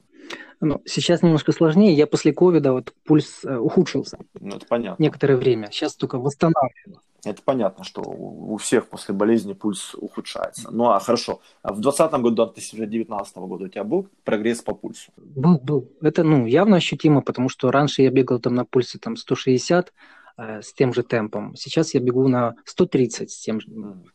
Ну, 0.60 0.80
сейчас 0.86 1.22
немножко 1.22 1.52
сложнее. 1.52 1.92
Я 1.94 2.06
после 2.06 2.32
ковида 2.32 2.72
вот 2.72 2.94
пульс 3.04 3.44
э, 3.44 3.56
ухудшился. 3.56 4.18
Ну, 4.40 4.56
это 4.56 4.66
понятно. 4.66 5.02
Некоторое 5.02 5.36
время. 5.36 5.68
Сейчас 5.70 5.94
только 5.94 6.18
восстанавливаю. 6.18 7.00
Это 7.24 7.40
понятно, 7.44 7.84
что 7.84 8.02
у 8.02 8.56
всех 8.56 8.88
после 8.88 9.14
болезни 9.14 9.52
пульс 9.52 9.94
ухудшается. 9.94 10.70
Ну 10.72 10.90
а 10.90 10.98
хорошо, 10.98 11.40
а 11.62 11.72
в 11.72 11.80
2020 11.80 12.20
году, 12.20 12.46
2019 12.46 13.36
года 13.36 13.64
у 13.64 13.68
тебя 13.68 13.84
был 13.84 14.08
прогресс 14.24 14.60
по 14.60 14.74
пульсу? 14.74 15.12
Был, 15.16 15.58
был. 15.58 15.88
Это 16.00 16.24
ну, 16.24 16.46
явно 16.46 16.78
ощутимо, 16.78 17.22
потому 17.22 17.48
что 17.48 17.70
раньше 17.70 18.02
я 18.02 18.10
бегал 18.10 18.40
там 18.40 18.56
на 18.56 18.64
пульсе 18.64 18.98
там, 18.98 19.16
160 19.16 19.88
э, 19.88 19.90
с 20.36 20.72
тем 20.72 20.92
же 20.92 21.02
темпом. 21.02 21.54
Сейчас 21.56 21.94
я 21.94 22.00
бегу 22.00 22.28
на 22.28 22.54
130 22.64 23.30
с 23.30 23.40
тем 23.40 23.60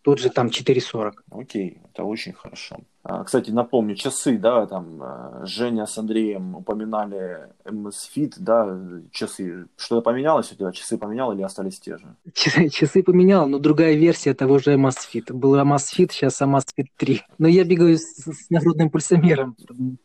тот 0.02 0.20
же 0.20 0.30
там 0.30 0.48
4,40. 0.48 1.14
Окей, 1.32 1.82
это 1.86 2.04
очень 2.04 2.34
хорошо. 2.34 2.78
А, 3.10 3.24
кстати, 3.24 3.52
напомню, 3.52 3.96
часы, 3.96 4.38
да, 4.38 4.66
там 4.66 5.02
э, 5.02 5.46
Женя 5.46 5.86
с 5.86 5.98
Андреем 5.98 6.58
упоминали 6.58 7.48
MS 7.64 7.94
Fit, 8.14 8.34
да, 8.38 8.78
часы. 9.12 9.68
Что-то 9.78 10.02
поменялось 10.02 10.52
у 10.52 10.56
тебя? 10.56 10.74
Часы 10.74 10.98
поменял 10.98 11.32
или 11.32 11.42
остались 11.42 11.80
те 11.80 11.98
же? 11.98 12.06
Часы, 12.34 12.68
часы 12.68 13.04
поменял, 13.04 13.48
но 13.48 13.60
другая 13.60 13.96
версия 13.96 14.34
того 14.34 14.60
же 14.60 14.74
MS 14.74 14.98
Fit. 15.14 15.32
Была 15.32 15.64
MS 15.64 15.86
Fit, 15.98 16.12
сейчас 16.12 16.42
MS 16.42 16.66
Fit 16.78 16.88
3. 16.98 17.22
Но 17.38 17.48
я 17.48 17.64
бегаю 17.64 17.98
с, 17.98 18.26
с 18.26 18.50
нагрудным 18.50 18.90
пульсомером. 18.90 19.56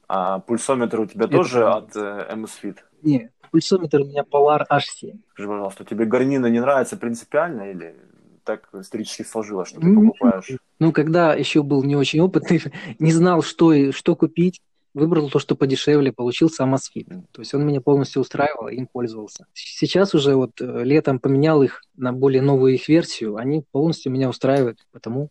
А 0.07 0.39
пульсометр 0.39 1.01
у 1.01 1.07
тебя 1.07 1.25
Это 1.25 1.39
тоже 1.39 1.69
от 1.69 1.97
э, 1.97 2.29
MS 2.31 2.51
Fit? 2.63 2.77
Нет, 3.03 3.33
пульсометр 3.51 4.03
у 4.03 4.05
меня 4.05 4.23
Polar 4.23 4.63
H7. 4.71 5.19
Скажи, 5.33 5.49
пожалуйста, 5.49 5.85
тебе 5.85 6.05
гарнина 6.05 6.47
не 6.47 6.61
нравится 6.61 6.97
принципиально 6.97 7.63
или 7.63 7.97
так 8.45 8.69
исторически 8.73 9.23
сложилось, 9.23 9.69
что 9.69 9.81
ты 9.81 9.95
покупаешь? 9.95 10.59
Ну, 10.79 10.93
когда 10.93 11.35
еще 11.35 11.63
был 11.63 11.83
не 11.85 11.97
очень 11.97 12.21
опытный, 12.21 12.63
не 12.99 13.13
знал, 13.13 13.43
что, 13.43 13.93
что 13.93 14.17
купить, 14.17 14.61
выбрал 14.95 15.31
то, 15.31 15.39
что 15.39 15.55
подешевле, 15.55 16.13
получил 16.13 16.51
сам 16.51 16.75
Асфит. 16.75 17.09
То 17.33 17.41
есть 17.41 17.55
он 17.55 17.67
меня 17.67 17.81
полностью 17.81 18.21
устраивал, 18.23 18.69
им 18.69 18.87
пользовался. 18.87 19.47
Сейчас 19.55 20.15
уже 20.15 20.35
вот 20.35 20.61
э, 20.61 20.85
летом 20.85 21.19
поменял 21.19 21.63
их 21.63 21.83
на 21.97 22.13
более 22.13 22.43
новую 22.43 22.75
их 22.75 22.89
версию, 22.89 23.37
они 23.37 23.65
полностью 23.71 24.13
меня 24.13 24.29
устраивают, 24.29 24.79
потому, 24.93 25.31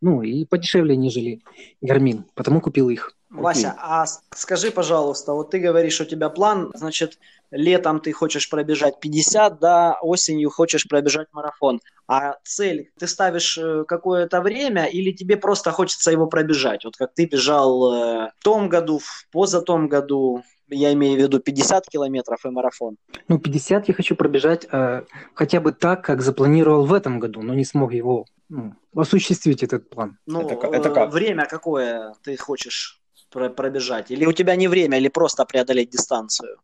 ну, 0.00 0.22
и 0.22 0.44
подешевле, 0.44 0.96
нежели 0.96 1.40
Гармин, 1.80 2.26
потому 2.34 2.60
купил 2.60 2.88
их. 2.88 3.16
Вася, 3.32 3.74
а 3.78 4.04
скажи, 4.34 4.70
пожалуйста, 4.70 5.32
вот 5.32 5.50
ты 5.50 5.58
говоришь, 5.58 6.00
у 6.00 6.04
тебя 6.04 6.28
план, 6.28 6.70
значит, 6.74 7.18
летом 7.50 8.00
ты 8.00 8.12
хочешь 8.12 8.48
пробежать 8.48 9.00
50, 9.00 9.58
да, 9.58 9.98
осенью 10.02 10.50
хочешь 10.50 10.86
пробежать 10.86 11.28
марафон. 11.32 11.80
А 12.06 12.36
цель, 12.44 12.90
ты 12.98 13.06
ставишь 13.06 13.56
э, 13.58 13.84
какое-то 13.86 14.42
время 14.42 14.84
или 14.84 15.12
тебе 15.12 15.36
просто 15.36 15.70
хочется 15.70 16.10
его 16.10 16.26
пробежать? 16.26 16.84
Вот 16.84 16.96
как 16.96 17.14
ты 17.14 17.26
бежал 17.26 17.94
э, 17.94 18.30
в 18.38 18.44
том 18.44 18.68
году, 18.68 18.98
в 18.98 19.26
позатом 19.30 19.88
году, 19.88 20.42
я 20.68 20.92
имею 20.92 21.18
в 21.18 21.22
виду 21.22 21.38
50 21.38 21.88
километров 21.88 22.44
и 22.44 22.50
марафон. 22.50 22.96
Ну, 23.28 23.38
50 23.38 23.88
я 23.88 23.94
хочу 23.94 24.16
пробежать 24.16 24.66
э, 24.70 25.02
хотя 25.34 25.60
бы 25.60 25.72
так, 25.72 26.04
как 26.04 26.22
запланировал 26.22 26.86
в 26.86 26.92
этом 26.92 27.18
году, 27.18 27.42
но 27.42 27.54
не 27.54 27.64
смог 27.64 27.92
его 27.92 28.26
ну, 28.48 28.74
осуществить 28.94 29.62
этот 29.62 29.88
план. 29.88 30.18
Ну, 30.26 30.42
это, 30.42 30.66
это 30.66 30.90
как? 30.90 31.12
Время 31.12 31.46
какое 31.46 32.14
ты 32.22 32.36
хочешь 32.36 33.01
пробежать? 33.32 34.10
Или 34.10 34.26
у 34.26 34.32
тебя 34.32 34.56
не 34.56 34.68
время, 34.68 34.98
или 34.98 35.08
просто 35.08 35.44
преодолеть 35.44 35.90
дистанцию? 35.90 36.58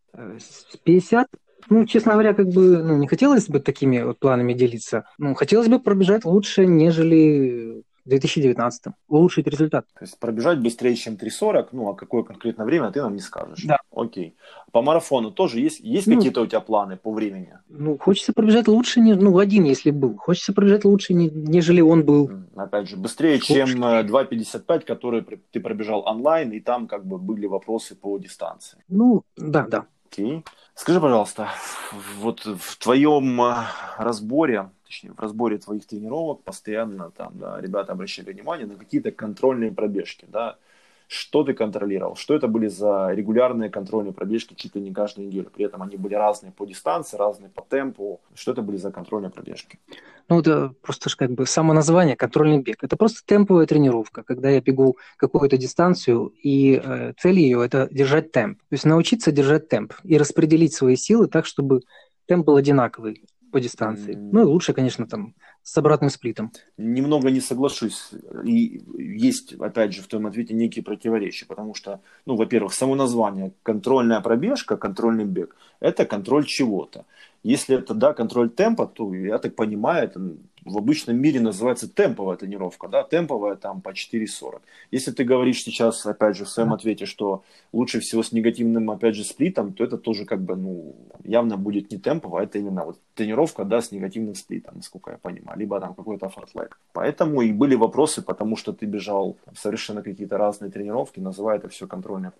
50? 0.84 1.26
Э, 1.26 1.36
ну, 1.70 1.86
честно 1.86 2.12
говоря, 2.12 2.34
как 2.34 2.48
бы 2.48 2.82
ну, 2.82 2.96
не 2.96 3.06
хотелось 3.06 3.48
бы 3.48 3.60
такими 3.60 4.02
вот 4.02 4.18
планами 4.18 4.54
делиться. 4.54 5.04
Ну, 5.18 5.34
хотелось 5.34 5.68
бы 5.68 5.80
пробежать 5.80 6.24
лучше, 6.24 6.66
нежели 6.66 7.82
в 8.08 8.10
2019 8.10 8.94
улучшить 9.08 9.46
результат. 9.46 9.86
То 9.92 10.04
есть 10.04 10.18
пробежать 10.18 10.60
быстрее, 10.60 10.96
чем 10.96 11.14
3.40, 11.14 11.68
ну 11.72 11.90
а 11.90 11.94
какое 11.94 12.22
конкретное 12.22 12.64
время 12.64 12.90
ты 12.90 13.02
нам 13.02 13.12
не 13.12 13.20
скажешь. 13.20 13.64
Да. 13.64 13.78
Окей. 13.94 14.34
По 14.72 14.80
марафону 14.80 15.30
тоже 15.30 15.60
есть, 15.60 15.80
есть 15.80 16.06
ну, 16.06 16.16
какие-то 16.16 16.40
у 16.40 16.46
тебя 16.46 16.60
планы 16.60 16.96
по 16.96 17.12
времени? 17.12 17.58
Ну, 17.68 17.98
хочется 17.98 18.32
пробежать 18.32 18.66
лучше, 18.66 19.00
не, 19.00 19.14
ну, 19.14 19.38
один, 19.38 19.64
если 19.64 19.90
был. 19.90 20.16
Хочется 20.16 20.54
пробежать 20.54 20.84
лучше, 20.86 21.12
не, 21.12 21.28
нежели 21.28 21.82
он 21.82 22.04
был. 22.04 22.30
Опять 22.56 22.88
же, 22.88 22.96
быстрее, 22.96 23.40
чем 23.40 23.84
2.55, 23.84 24.62
э, 24.68 24.80
который 24.80 25.26
ты 25.50 25.60
пробежал 25.60 26.02
онлайн, 26.06 26.50
и 26.52 26.60
там 26.60 26.86
как 26.86 27.06
бы 27.06 27.18
были 27.18 27.46
вопросы 27.46 27.94
по 27.94 28.16
дистанции. 28.18 28.78
Ну, 28.88 29.22
да, 29.36 29.66
да. 29.68 29.86
Окей. 30.10 30.44
Скажи, 30.74 31.00
пожалуйста, 31.00 31.50
вот 32.18 32.44
в 32.44 32.78
твоем 32.78 33.40
э, 33.42 33.64
разборе 33.98 34.70
точнее, 34.88 35.12
в 35.12 35.20
разборе 35.20 35.58
твоих 35.58 35.86
тренировок 35.86 36.42
постоянно 36.44 37.10
там, 37.10 37.38
да, 37.38 37.60
ребята 37.60 37.92
обращали 37.92 38.32
внимание 38.32 38.66
на 38.66 38.76
какие-то 38.76 39.12
контрольные 39.12 39.70
пробежки, 39.70 40.24
да, 40.28 40.56
что 41.08 41.42
ты 41.42 41.54
контролировал, 41.54 42.16
что 42.16 42.34
это 42.34 42.48
были 42.48 42.68
за 42.68 43.08
регулярные 43.12 43.70
контрольные 43.70 44.12
пробежки 44.12 44.54
чуть 44.54 44.76
ли 44.76 44.82
не 44.82 44.92
каждую 44.92 45.26
неделю, 45.26 45.50
при 45.50 45.64
этом 45.64 45.82
они 45.82 45.96
были 45.96 46.14
разные 46.14 46.52
по 46.52 46.66
дистанции, 46.66 47.16
разные 47.16 47.50
по 47.50 47.62
темпу, 47.62 48.20
что 48.34 48.52
это 48.52 48.60
были 48.60 48.76
за 48.76 48.92
контрольные 48.92 49.30
пробежки? 49.30 49.78
Ну, 50.28 50.40
это 50.40 50.74
просто 50.82 51.08
как 51.16 51.30
бы 51.30 51.46
само 51.46 51.72
название 51.72 52.14
контрольный 52.14 52.58
бег. 52.58 52.84
Это 52.84 52.98
просто 52.98 53.22
темповая 53.24 53.66
тренировка, 53.66 54.22
когда 54.22 54.50
я 54.50 54.60
бегу 54.60 54.98
какую-то 55.16 55.56
дистанцию, 55.56 56.34
и 56.42 56.80
э, 56.84 57.14
цель 57.18 57.40
ее 57.40 57.64
это 57.64 57.88
держать 57.90 58.30
темп. 58.30 58.58
То 58.68 58.74
есть 58.74 58.84
научиться 58.84 59.32
держать 59.32 59.68
темп 59.68 59.94
и 60.04 60.18
распределить 60.18 60.74
свои 60.74 60.96
силы 60.96 61.28
так, 61.28 61.46
чтобы 61.46 61.80
темп 62.26 62.44
был 62.44 62.56
одинаковый 62.56 63.24
по 63.50 63.60
дистанции. 63.60 64.14
Mm. 64.14 64.30
Ну 64.32 64.50
лучше, 64.50 64.72
конечно, 64.72 65.06
там 65.06 65.34
с 65.62 65.76
обратным 65.76 66.10
сплитом. 66.10 66.52
Немного 66.76 67.30
не 67.30 67.40
соглашусь. 67.40 68.10
И 68.44 68.82
есть, 68.96 69.54
опять 69.54 69.94
же, 69.94 70.02
в 70.02 70.06
твоем 70.06 70.26
ответе 70.26 70.54
некие 70.54 70.82
противоречия, 70.82 71.46
потому 71.46 71.74
что, 71.74 72.00
ну, 72.26 72.36
во-первых, 72.36 72.72
само 72.72 72.94
название 72.94 73.52
контрольная 73.62 74.20
пробежка, 74.20 74.76
контрольный 74.76 75.24
бег, 75.24 75.56
это 75.80 76.06
контроль 76.06 76.46
чего-то. 76.46 77.04
Если 77.42 77.76
это, 77.76 77.94
да, 77.94 78.12
контроль 78.14 78.50
темпа, 78.50 78.86
то, 78.86 79.14
я 79.14 79.38
так 79.38 79.54
понимаю, 79.54 80.04
это 80.04 80.20
в 80.68 80.78
обычном 80.78 81.16
мире 81.16 81.40
называется 81.40 81.88
темповая 81.88 82.36
тренировка, 82.36 82.88
да, 82.88 83.02
темповая 83.02 83.56
там 83.56 83.80
по 83.80 83.90
4.40. 83.90 84.60
Если 84.90 85.10
ты 85.10 85.24
говоришь 85.24 85.62
сейчас, 85.62 86.06
опять 86.06 86.36
же, 86.36 86.44
в 86.44 86.48
своем 86.48 86.72
ответе, 86.72 87.06
что 87.06 87.42
лучше 87.72 88.00
всего 88.00 88.22
с 88.22 88.32
негативным, 88.32 88.90
опять 88.90 89.14
же, 89.14 89.24
сплитом, 89.24 89.72
то 89.72 89.84
это 89.84 89.98
тоже 89.98 90.24
как 90.24 90.40
бы, 90.40 90.56
ну, 90.56 90.94
явно 91.24 91.56
будет 91.56 91.90
не 91.90 91.98
темповая, 91.98 92.44
это 92.44 92.58
именно 92.58 92.84
вот 92.84 92.98
тренировка, 93.14 93.64
да, 93.64 93.80
с 93.80 93.92
негативным 93.92 94.34
сплитом, 94.34 94.76
насколько 94.76 95.10
я 95.10 95.18
понимаю, 95.18 95.58
либо 95.58 95.80
там 95.80 95.94
какой-то 95.94 96.28
фортлайк. 96.28 96.78
Поэтому 96.92 97.42
и 97.42 97.52
были 97.52 97.74
вопросы, 97.74 98.22
потому 98.22 98.56
что 98.56 98.72
ты 98.72 98.86
бежал 98.86 99.36
совершенно 99.56 100.02
какие-то 100.02 100.38
разные 100.38 100.70
тренировки, 100.70 101.20
называя 101.20 101.58
это 101.58 101.68
все 101.68 101.86
контрольной 101.86 102.30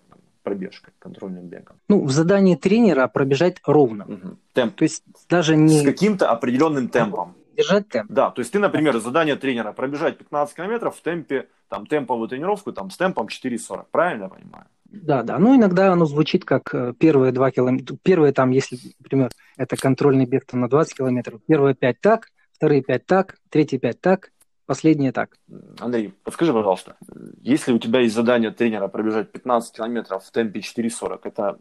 пробежкой, 0.43 0.93
контрольным 0.99 1.47
бегом. 1.47 1.75
Ну, 1.89 2.03
в 2.03 2.11
задании 2.11 2.55
тренера 2.55 3.07
пробежать 3.07 3.57
ровно. 3.65 4.05
Угу. 4.05 4.37
Темп. 4.53 4.75
То 4.75 4.83
есть 4.83 5.03
даже 5.29 5.55
не... 5.55 5.81
С 5.81 5.85
каким-то 5.85 6.31
определенным 6.31 6.87
темпом 6.89 7.35
держать 7.59 7.89
темп. 7.89 8.11
Да, 8.11 8.31
то 8.31 8.39
есть 8.39 8.51
ты, 8.51 8.59
например, 8.59 8.97
задание 8.99 9.35
тренера 9.35 9.71
пробежать 9.71 10.17
15 10.17 10.55
километров 10.55 10.95
в 10.95 11.01
темпе, 11.01 11.47
там, 11.67 11.85
темповую 11.85 12.27
тренировку, 12.27 12.71
там, 12.71 12.89
с 12.89 12.97
темпом 12.97 13.27
4.40, 13.27 13.85
правильно 13.91 14.23
я 14.23 14.29
понимаю? 14.29 14.65
Да, 14.85 15.23
да. 15.23 15.37
Ну, 15.37 15.55
иногда 15.55 15.91
оно 15.91 16.05
звучит 16.05 16.45
как 16.45 16.73
э, 16.73 16.93
первые 16.97 17.31
два 17.31 17.51
километра. 17.51 17.95
Первые 18.01 18.33
там, 18.33 18.49
если, 18.49 18.77
например, 18.99 19.29
это 19.55 19.75
контрольный 19.75 20.25
бег 20.25 20.45
там, 20.45 20.61
на 20.61 20.69
20 20.69 20.97
километров, 20.97 21.41
первые 21.47 21.75
пять 21.75 22.01
так, 22.01 22.29
вторые 22.53 22.81
пять 22.81 23.05
так, 23.05 23.37
третьи 23.49 23.77
пять 23.77 24.01
так, 24.01 24.31
последние 24.65 25.11
так. 25.11 25.37
Андрей, 25.79 26.13
подскажи, 26.23 26.53
пожалуйста, 26.53 26.95
если 27.41 27.71
у 27.71 27.79
тебя 27.79 28.01
есть 28.01 28.15
задание 28.15 28.51
тренера 28.51 28.87
пробежать 28.87 29.31
15 29.31 29.75
километров 29.75 30.23
в 30.23 30.31
темпе 30.31 30.59
4.40, 30.59 31.19
это 31.23 31.59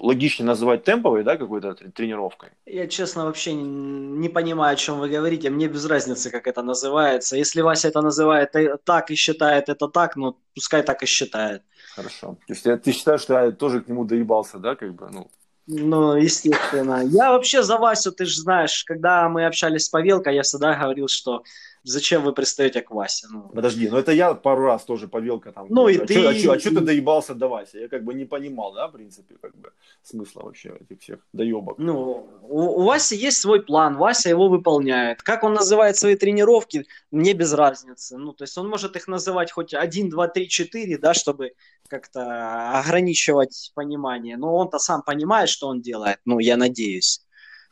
логичнее 0.00 0.46
называть 0.46 0.84
темповой, 0.84 1.24
да, 1.24 1.36
какой-то 1.36 1.74
тренировкой? 1.74 2.50
Я, 2.66 2.86
честно, 2.86 3.24
вообще 3.24 3.52
не, 3.52 3.64
не 3.64 4.28
понимаю, 4.28 4.74
о 4.74 4.76
чем 4.76 4.98
вы 4.98 5.08
говорите. 5.08 5.50
Мне 5.50 5.68
без 5.68 5.86
разницы, 5.86 6.30
как 6.30 6.46
это 6.46 6.62
называется. 6.62 7.36
Если 7.36 7.62
Вася 7.62 7.88
это 7.88 8.00
называет 8.00 8.54
так 8.84 9.10
и 9.10 9.14
считает 9.14 9.68
это 9.68 9.88
так, 9.88 10.16
ну, 10.16 10.36
пускай 10.54 10.82
так 10.82 11.02
и 11.02 11.06
считает. 11.06 11.62
Хорошо. 11.94 12.36
То 12.46 12.52
есть 12.52 12.82
ты 12.82 12.92
считаешь, 12.92 13.22
что 13.22 13.34
я 13.34 13.50
тоже 13.50 13.80
к 13.80 13.88
нему 13.88 14.04
доебался, 14.04 14.58
да, 14.58 14.74
как 14.74 14.94
бы, 14.94 15.08
ну? 15.10 15.30
Ну, 15.66 16.16
естественно. 16.16 17.02
Я 17.04 17.30
вообще 17.30 17.62
за 17.62 17.78
Васю, 17.78 18.10
ты 18.10 18.24
же 18.24 18.40
знаешь, 18.40 18.82
когда 18.84 19.28
мы 19.28 19.46
общались 19.46 19.84
с 19.84 19.88
Павелкой, 19.88 20.34
я 20.34 20.42
всегда 20.42 20.74
говорил, 20.74 21.06
что 21.06 21.44
зачем 21.82 22.22
вы 22.22 22.32
пристаете 22.32 22.82
к 22.82 22.90
Васе? 22.90 23.26
Ну. 23.30 23.50
Подожди, 23.54 23.88
ну 23.88 23.96
это 23.96 24.12
я 24.12 24.34
пару 24.34 24.62
раз 24.62 24.84
тоже 24.84 25.08
повелка 25.08 25.52
там. 25.52 25.66
Ну 25.68 25.88
и 25.88 25.98
а 25.98 26.06
ты... 26.06 26.14
Чё, 26.14 26.28
а 26.28 26.34
что 26.34 26.52
а 26.52 26.58
чё 26.58 26.70
ты 26.70 26.80
доебался 26.80 27.34
до 27.34 27.48
Васи? 27.48 27.78
Я 27.78 27.88
как 27.88 28.04
бы 28.04 28.14
не 28.14 28.24
понимал, 28.24 28.72
да, 28.72 28.88
в 28.88 28.92
принципе, 28.92 29.36
как 29.40 29.56
бы 29.56 29.72
смысла 30.02 30.42
вообще 30.42 30.76
этих 30.80 31.00
всех 31.00 31.18
доебок. 31.32 31.78
Ну, 31.78 32.28
у, 32.42 32.60
у 32.60 32.82
Васи 32.82 33.16
есть 33.16 33.38
свой 33.38 33.62
план, 33.62 33.96
Вася 33.96 34.28
его 34.28 34.48
выполняет. 34.48 35.22
Как 35.22 35.44
он 35.44 35.54
называет 35.54 35.96
свои 35.96 36.16
тренировки, 36.16 36.86
мне 37.10 37.32
без 37.32 37.52
разницы. 37.52 38.18
Ну, 38.18 38.32
то 38.32 38.44
есть 38.44 38.58
он 38.58 38.68
может 38.68 38.96
их 38.96 39.08
называть 39.08 39.52
хоть 39.52 39.74
1, 39.74 40.10
2, 40.10 40.28
3, 40.28 40.48
4, 40.48 40.98
да, 40.98 41.14
чтобы 41.14 41.52
как-то 41.88 42.78
ограничивать 42.78 43.72
понимание. 43.74 44.36
Но 44.36 44.54
он-то 44.54 44.78
сам 44.78 45.02
понимает, 45.02 45.48
что 45.48 45.68
он 45.68 45.80
делает, 45.80 46.18
ну, 46.24 46.38
я 46.38 46.56
надеюсь. 46.56 47.22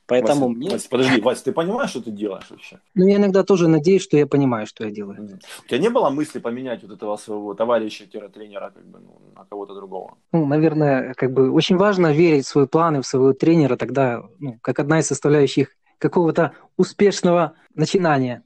Поэтому 0.09 0.49
Вася, 0.49 0.59
мне... 0.59 0.71
Вася, 0.71 0.89
подожди, 0.89 1.21
Вася, 1.21 1.45
ты 1.45 1.53
понимаешь, 1.53 1.91
что 1.91 2.01
ты 2.01 2.11
делаешь 2.11 2.47
вообще? 2.51 2.81
Ну, 2.95 3.07
я 3.07 3.17
иногда 3.17 3.45
тоже 3.45 3.69
надеюсь, 3.69 4.03
что 4.03 4.17
я 4.17 4.27
понимаю, 4.27 4.67
что 4.67 4.85
я 4.85 4.91
делаю. 4.91 5.39
У 5.65 5.69
тебя 5.69 5.79
не 5.79 5.91
было 5.91 6.09
мысли 6.09 6.39
поменять 6.39 6.83
вот 6.83 6.93
этого 6.93 7.17
своего 7.19 7.53
товарища-тренера 7.53 8.73
как 8.75 8.87
бы, 8.87 9.01
ну, 9.01 9.21
на 9.37 9.45
кого-то 9.45 9.75
другого? 9.75 10.17
Ну, 10.33 10.47
наверное, 10.47 11.13
как 11.13 11.33
бы 11.33 11.53
очень 11.53 11.77
важно 11.77 12.13
верить 12.13 12.47
в 12.47 12.49
свой 12.49 12.67
план 12.67 12.97
и 12.97 13.03
в 13.03 13.07
своего 13.07 13.35
тренера 13.35 13.77
тогда, 13.77 14.23
ну, 14.39 14.59
как 14.63 14.79
одна 14.79 15.01
из 15.01 15.07
составляющих 15.07 15.69
какого-то 15.99 16.53
успешного 16.79 17.53
начинания. 17.75 18.43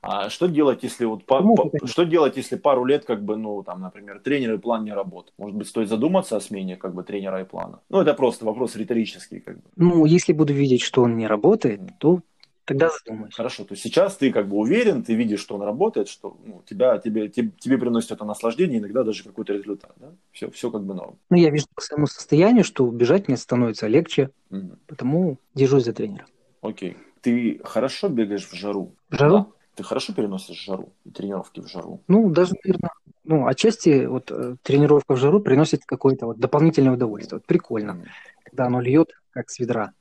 А 0.00 0.30
что 0.30 0.46
делать, 0.46 0.82
если 0.82 1.04
вот 1.04 1.24
по, 1.24 1.42
по, 1.42 1.86
что 1.86 2.04
делать, 2.04 2.36
если 2.36 2.56
пару 2.56 2.84
лет, 2.84 3.04
как 3.04 3.22
бы, 3.22 3.36
ну, 3.36 3.62
там, 3.62 3.80
например, 3.80 4.20
тренер 4.20 4.54
и 4.54 4.58
план 4.58 4.84
не 4.84 4.92
работают? 4.92 5.34
Может 5.38 5.56
быть, 5.56 5.68
стоит 5.68 5.88
задуматься 5.88 6.36
о 6.36 6.40
смене, 6.40 6.76
как 6.76 6.94
бы, 6.94 7.02
тренера 7.02 7.40
и 7.40 7.44
плана? 7.44 7.80
Ну, 7.88 8.00
это 8.00 8.14
просто 8.14 8.44
вопрос 8.44 8.76
риторический, 8.76 9.40
как 9.40 9.56
бы. 9.56 9.62
Ну, 9.76 10.04
если 10.04 10.32
буду 10.32 10.52
видеть, 10.52 10.82
что 10.82 11.02
он 11.02 11.16
не 11.16 11.26
работает, 11.26 11.80
то 11.98 12.20
тогда 12.64 12.90
задумаюсь. 12.90 13.34
Хорошо, 13.34 13.64
то 13.64 13.72
есть 13.72 13.82
сейчас 13.82 14.16
ты 14.16 14.32
как 14.32 14.48
бы 14.48 14.56
уверен, 14.56 15.02
ты 15.02 15.14
видишь, 15.14 15.40
что 15.40 15.54
он 15.56 15.62
работает, 15.62 16.08
что 16.08 16.36
ну, 16.44 16.62
тебя, 16.68 16.98
тебе, 16.98 17.28
тебе, 17.28 17.50
тебе 17.58 17.78
приносит 17.78 18.12
это 18.12 18.24
наслаждение, 18.24 18.78
иногда 18.78 19.02
даже 19.02 19.24
какой-то 19.24 19.52
результат, 19.52 19.92
да? 19.96 20.12
Все, 20.32 20.50
все 20.50 20.70
как 20.70 20.84
бы 20.84 20.94
норм. 20.94 21.16
Ну, 21.30 21.36
я 21.36 21.50
вижу 21.50 21.66
по 21.74 21.80
своему 21.80 22.06
состоянию, 22.06 22.64
что 22.64 22.86
бежать 22.90 23.28
мне 23.28 23.36
становится 23.36 23.88
легче, 23.88 24.30
Мгм. 24.50 24.78
потому 24.86 25.38
держусь 25.54 25.84
за 25.84 25.92
тренера. 25.92 26.26
Окей. 26.60 26.96
Ты 27.22 27.60
хорошо 27.64 28.08
бегаешь 28.08 28.46
в 28.46 28.54
жару? 28.54 28.94
В 29.08 29.16
жару? 29.16 29.38
Да? 29.38 29.46
Ты 29.76 29.84
хорошо 29.84 30.12
переносишь 30.12 30.62
жару 30.62 30.92
и 31.04 31.10
тренировки 31.10 31.60
в 31.60 31.68
жару? 31.68 32.00
Ну, 32.08 32.28
даже, 32.28 32.52
наверное, 32.62 32.90
ну, 33.24 33.46
отчасти 33.46 34.06
вот 34.06 34.30
э, 34.30 34.56
тренировка 34.62 35.14
в 35.14 35.16
жару 35.18 35.40
приносит 35.40 35.84
какое-то 35.86 36.26
вот 36.26 36.38
дополнительное 36.38 36.92
удовольствие. 36.92 37.38
Вот 37.38 37.46
прикольно, 37.46 38.04
когда 38.44 38.66
оно 38.66 38.80
льет, 38.80 39.12
как 39.30 39.48
с 39.48 39.58
ведра, 39.60 39.92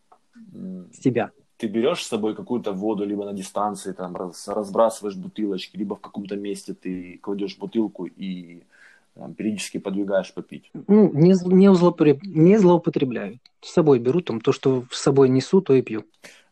с 0.91 0.97
тебя. 0.99 1.31
Ты 1.57 1.67
берешь 1.67 2.03
с 2.03 2.07
собой 2.07 2.35
какую-то 2.35 2.73
воду, 2.73 3.05
либо 3.05 3.23
на 3.23 3.33
дистанции, 3.33 3.93
там, 3.93 4.15
раз- 4.15 4.47
разбрасываешь 4.47 5.15
бутылочки, 5.15 5.77
либо 5.77 5.95
в 5.95 6.01
каком-то 6.01 6.35
месте 6.35 6.73
ты 6.73 7.19
кладешь 7.21 7.57
бутылку 7.57 8.07
и 8.07 8.63
там, 9.13 9.35
периодически 9.35 9.77
подвигаешь 9.77 10.33
попить. 10.33 10.71
Ну, 10.87 11.11
не, 11.13 11.33
не, 11.53 11.69
злоупотреб- 11.71 12.23
не 12.23 12.57
злоупотребляю. 12.57 13.39
С 13.61 13.71
собой 13.71 13.99
беру 13.99 14.21
там 14.21 14.41
то, 14.41 14.51
что 14.51 14.85
с 14.89 14.99
собой 14.99 15.29
несу, 15.29 15.61
то 15.61 15.75
и 15.75 15.83
пью. 15.83 16.03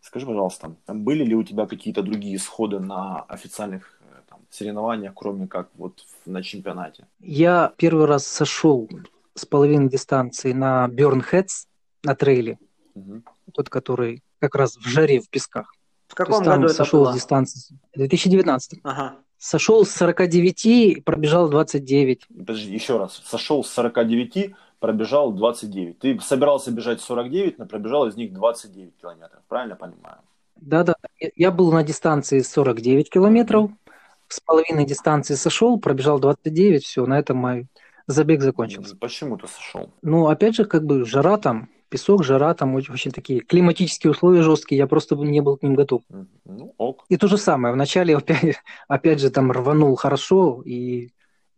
Скажи, 0.10 0.26
пожалуйста, 0.26 0.76
там 0.88 1.04
были 1.04 1.24
ли 1.24 1.36
у 1.36 1.43
тебя 1.43 1.67
какие-то 1.67 2.02
другие 2.02 2.39
сходы 2.39 2.80
на 2.80 3.22
официальных 3.28 4.00
э, 4.02 4.22
там, 4.28 4.39
соревнованиях, 4.50 5.13
кроме 5.13 5.48
как 5.48 5.69
вот 5.78 6.04
на 6.26 6.41
чемпионате? 6.41 7.06
Я 7.19 7.74
первый 7.78 8.06
раз 8.08 8.26
сошел 8.26 8.89
с 9.36 9.45
половины 9.45 9.88
дистанции 9.88 10.52
на 10.52 10.88
Burn 10.88 11.24
Heads, 11.32 11.67
на 12.04 12.15
трейле, 12.15 12.58
Мгм. 12.95 13.24
тот, 13.54 13.69
который 13.69 14.24
как 14.39 14.56
раз 14.56 14.78
в 14.78 14.88
жаре, 14.88 15.19
в 15.22 15.30
песках. 15.30 15.72
В 16.08 16.15
То 16.15 16.15
каком 16.15 16.34
есть 16.38 16.45
там 16.45 16.54
году 16.62 16.65
это 16.74 16.74
сошел 16.84 17.04
было? 17.04 17.12
с 17.12 17.15
дистанции. 17.15 17.76
В 17.93 17.98
2019. 17.98 18.80
Ага. 18.84 19.15
Сошел 19.38 19.86
с 19.86 19.91
49, 19.91 21.04
пробежал 21.06 21.50
29. 21.50 22.26
Подожди, 22.36 22.74
еще 22.74 22.98
раз. 22.98 23.22
Сошел 23.24 23.63
с 23.63 23.69
49, 23.69 24.56
пробежал 24.79 25.31
29. 25.31 25.99
Ты 25.99 26.19
собирался 26.21 26.71
бежать 26.71 27.01
49, 27.01 27.59
но 27.59 27.65
пробежал 27.65 28.07
из 28.07 28.15
них 28.15 28.33
29 28.33 28.95
километров. 28.97 29.41
Правильно 29.47 29.75
понимаю? 29.75 30.17
Да-да, 30.55 30.95
я- 31.19 31.29
я 31.35 31.51
был 31.51 31.71
на 31.71 31.83
дистанции 31.83 32.39
49 32.39 33.09
километров, 33.09 33.71
с 34.27 34.39
половиной 34.39 34.85
дистанции 34.85 35.35
сошел, 35.35 35.79
пробежал 35.79 36.19
29, 36.19 36.83
все, 36.83 37.05
на 37.05 37.17
этом 37.17 37.37
мой 37.37 37.67
забег 38.07 38.41
закончился. 38.41 38.95
Почему 38.95 39.37
ты 39.37 39.47
сошел? 39.47 39.89
Ну, 40.01 40.27
опять 40.27 40.55
же, 40.55 40.65
как 40.65 40.85
бы 40.85 41.05
жара 41.05 41.37
там, 41.37 41.69
песок, 41.89 42.23
жара 42.23 42.53
там, 42.53 42.75
очень, 42.75 42.93
очень 42.93 43.11
такие 43.11 43.39
климатические 43.39 44.11
условия 44.11 44.43
жесткие, 44.43 44.77
я 44.77 44.87
просто 44.87 45.15
не 45.15 45.41
был 45.41 45.57
к 45.57 45.63
ним 45.63 45.75
готов. 45.75 46.03
Ну, 46.45 46.73
ок. 46.77 47.05
И 47.09 47.17
то 47.17 47.27
же 47.27 47.37
самое, 47.37 47.73
вначале 47.73 48.15
опять, 48.17 48.57
опять 48.87 49.19
же 49.19 49.29
там 49.31 49.51
рванул 49.51 49.95
хорошо, 49.95 50.61
и 50.63 51.09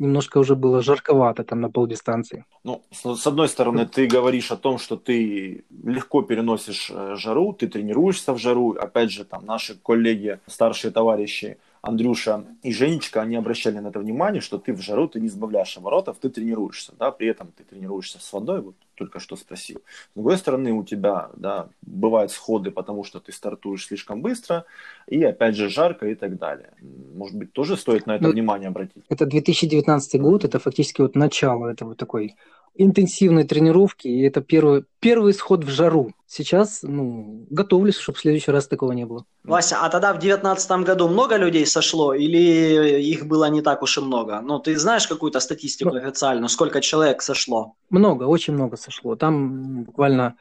немножко 0.02 0.40
уже 0.40 0.56
было 0.56 0.82
жарковато 0.82 1.44
там 1.44 1.62
на 1.62 1.70
полдистанции. 1.70 2.46
Ну, 2.64 2.82
с, 2.92 3.28
одной 3.28 3.48
стороны, 3.48 3.86
ты 3.86 4.08
говоришь 4.08 4.52
о 4.52 4.58
том, 4.58 4.78
что 4.78 4.98
ты 4.98 5.64
легко 5.84 6.22
переносишь 6.22 6.92
э, 6.94 7.16
жару, 7.16 7.54
ты 7.54 7.68
тренируешься 7.68 8.34
в 8.34 8.38
жару. 8.38 8.72
Опять 8.72 9.12
же, 9.12 9.24
там 9.26 9.46
наши 9.46 9.76
коллеги, 9.76 10.40
старшие 10.48 10.92
товарищи 10.92 11.58
Андрюша 11.82 12.44
и 12.64 12.74
Женечка, 12.74 13.22
они 13.22 13.36
обращали 13.36 13.80
на 13.80 13.88
это 13.88 14.00
внимание, 14.00 14.42
что 14.42 14.58
ты 14.58 14.74
в 14.74 14.82
жару, 14.82 15.08
ты 15.08 15.20
не 15.20 15.30
сбавляешь 15.30 15.78
оборотов, 15.78 16.18
ты 16.18 16.30
тренируешься, 16.30 16.94
да, 17.00 17.12
при 17.12 17.28
этом 17.28 17.52
ты 17.58 17.64
тренируешься 17.64 18.20
с 18.20 18.34
водой, 18.34 18.62
вот 18.62 18.76
только 19.02 19.20
что 19.20 19.36
спросил. 19.36 19.78
С 19.78 20.16
другой 20.16 20.38
стороны, 20.38 20.72
у 20.72 20.84
тебя, 20.84 21.30
да, 21.36 21.68
бывают 21.82 22.32
сходы, 22.32 22.70
потому 22.72 23.04
что 23.04 23.20
ты 23.20 23.32
стартуешь 23.32 23.88
слишком 23.88 24.22
быстро, 24.22 24.64
и 25.10 25.24
опять 25.24 25.56
же 25.56 25.70
жарко 25.70 26.06
и 26.06 26.16
так 26.16 26.38
далее. 26.38 26.70
Может 27.16 27.38
быть, 27.38 27.52
тоже 27.54 27.78
стоит 27.78 28.08
на 28.08 28.16
это 28.16 28.26
Ну, 28.26 28.32
внимание 28.32 28.68
обратить? 28.68 29.04
Это 29.10 29.26
2019 29.26 30.22
год, 30.22 30.46
это 30.46 30.60
фактически 30.60 31.02
вот 31.02 31.16
начало 31.16 31.68
этого 31.70 31.96
такой 31.96 32.36
интенсивной 32.76 33.44
тренировки, 33.44 34.08
и 34.08 34.22
это 34.22 34.42
первый, 34.42 34.84
первый 35.00 35.32
исход 35.32 35.64
в 35.66 35.70
жару. 35.70 36.14
Сейчас, 36.28 36.84
ну, 36.84 37.46
готовлюсь, 37.50 37.98
чтобы 37.98 38.18
в 38.18 38.22
следующий 38.22 38.52
раз 38.52 38.68
такого 38.68 38.94
не 38.94 39.06
было. 39.06 39.26
Вася, 39.44 39.78
а 39.82 39.90
тогда 39.90 40.14
в 40.14 40.20
девятнадцатом 40.20 40.86
году 40.86 41.10
много 41.10 41.36
людей 41.38 41.66
сошло 41.66 42.14
или 42.14 43.02
их 43.02 43.26
было 43.26 43.50
не 43.50 43.62
так 43.62 43.82
уж 43.84 43.98
и 43.98 44.02
много? 44.02 44.40
Ну, 44.42 44.60
ты 44.60 44.78
знаешь 44.78 45.08
какую-то 45.08 45.42
статистику 45.42 45.90
Ну. 45.94 45.98
официальную, 45.98 46.48
сколько 46.48 46.80
человек 46.80 47.22
сошло? 47.22 47.74
Много, 47.90 48.24
очень 48.24 48.54
много 48.54 48.78
сошло. 48.78 48.91
Там 49.16 49.84
буквально, 49.84 50.36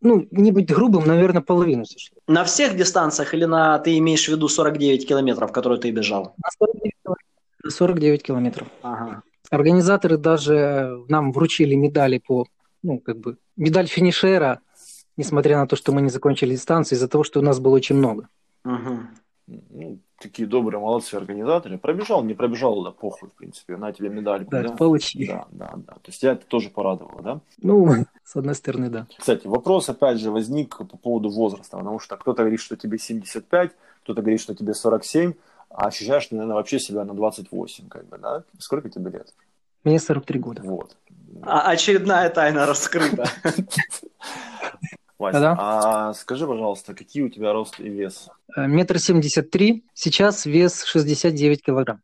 ну, 0.00 0.26
не 0.30 0.52
быть 0.52 0.72
грубым, 0.72 1.06
наверное, 1.06 1.42
половину 1.42 1.84
сошло. 1.84 2.18
На 2.26 2.44
всех 2.44 2.76
дистанциях 2.76 3.34
или 3.34 3.44
на 3.44 3.78
ты 3.78 3.98
имеешь 3.98 4.24
в 4.24 4.28
виду 4.28 4.48
49 4.48 5.06
километров, 5.08 5.52
которые 5.52 5.80
ты 5.80 5.90
бежал? 5.90 6.34
На 6.42 6.50
49 6.58 6.92
километров. 7.02 7.28
49 7.68 8.22
километров. 8.22 8.68
Ага. 8.82 9.22
Организаторы 9.50 10.16
даже 10.16 11.04
нам 11.08 11.32
вручили 11.32 11.74
медали 11.74 12.18
по, 12.18 12.46
ну, 12.82 12.98
как 12.98 13.18
бы, 13.18 13.36
медаль 13.56 13.86
финишера, 13.86 14.60
несмотря 15.16 15.58
на 15.58 15.66
то, 15.66 15.76
что 15.76 15.92
мы 15.92 16.00
не 16.00 16.10
закончили 16.10 16.52
дистанцию, 16.52 16.96
из-за 16.96 17.08
того, 17.08 17.22
что 17.22 17.40
у 17.40 17.42
нас 17.42 17.60
было 17.60 17.74
очень 17.74 17.96
много. 17.96 18.28
Мгм. 18.64 19.08
Такие 20.22 20.46
добрые, 20.46 20.80
молодцы 20.80 21.16
организаторы. 21.16 21.78
Пробежал, 21.78 22.22
не 22.22 22.34
пробежал, 22.34 22.84
да 22.84 22.92
похуй, 22.92 23.28
в 23.28 23.32
принципе. 23.32 23.76
На 23.76 23.92
тебе 23.92 24.08
медальку, 24.08 24.50
Да, 24.52 24.60
да? 24.62 24.68
это 24.68 24.76
получили. 24.76 25.26
Да, 25.26 25.46
да, 25.50 25.72
да. 25.74 25.92
То 25.94 26.00
есть 26.06 26.20
тебя 26.20 26.32
это 26.32 26.46
тоже 26.46 26.70
порадовало, 26.70 27.22
да? 27.22 27.40
Ну, 27.60 27.92
с 28.24 28.36
одной 28.36 28.54
стороны, 28.54 28.88
да. 28.88 29.06
Кстати, 29.18 29.48
вопрос 29.48 29.88
опять 29.88 30.20
же 30.20 30.30
возник 30.30 30.76
по 30.76 30.96
поводу 30.96 31.28
возраста, 31.28 31.76
потому 31.76 31.98
что 31.98 32.16
кто-то 32.16 32.42
говорит, 32.42 32.60
что 32.60 32.76
тебе 32.76 32.98
75, 32.98 33.72
кто-то 34.04 34.20
говорит, 34.22 34.40
что 34.40 34.54
тебе 34.54 34.74
47, 34.74 35.32
а 35.70 35.86
ощущаешь 35.88 36.26
ты, 36.28 36.36
наверное, 36.36 36.54
вообще 36.54 36.78
себя 36.78 37.04
на 37.04 37.14
28, 37.14 37.88
как 37.88 38.06
бы, 38.08 38.18
да? 38.18 38.44
Сколько 38.58 38.88
тебе 38.90 39.10
лет? 39.10 39.34
Мне 39.82 39.98
43 39.98 40.38
года. 40.38 40.62
Вот. 40.64 40.96
А- 41.42 41.68
очередная 41.70 42.30
тайна 42.30 42.64
раскрыта. 42.66 43.24
Вася, 45.22 45.40
Да-да. 45.40 45.56
а 46.08 46.14
скажи, 46.14 46.46
пожалуйста, 46.46 46.94
какие 46.94 47.22
у 47.22 47.28
тебя 47.28 47.52
рост 47.52 47.78
и 47.80 47.88
вес? 47.88 48.28
Э, 48.56 48.66
Метр 48.66 48.98
семьдесят 48.98 49.50
три, 49.50 49.84
сейчас 49.94 50.46
вес 50.46 50.82
69 50.84 51.62
килограмм. 51.62 52.00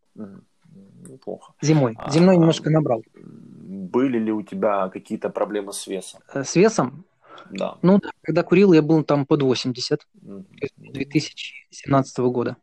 Неплохо. 1.09 1.53
Зимой. 1.61 1.95
А, 1.99 2.11
Зимой 2.11 2.37
немножко 2.37 2.71
набрал. 2.71 3.03
Были 3.15 4.19
ли 4.19 4.31
у 4.33 4.43
тебя 4.43 4.89
какие-то 4.89 5.31
проблемы 5.31 5.73
с 5.73 5.87
весом? 5.89 6.21
Э, 6.33 6.45
С 6.45 6.55
весом, 6.57 7.05
Да. 7.51 7.77
ну, 7.83 7.99
да, 7.99 8.11
когда 8.23 8.43
курил, 8.45 8.73
я 8.73 8.83
был 8.83 9.03
там 9.03 9.27
под 9.27 9.43
80, 9.43 10.07
Мгм. 10.23 10.47
2017 10.77 12.19
года. 12.31 12.57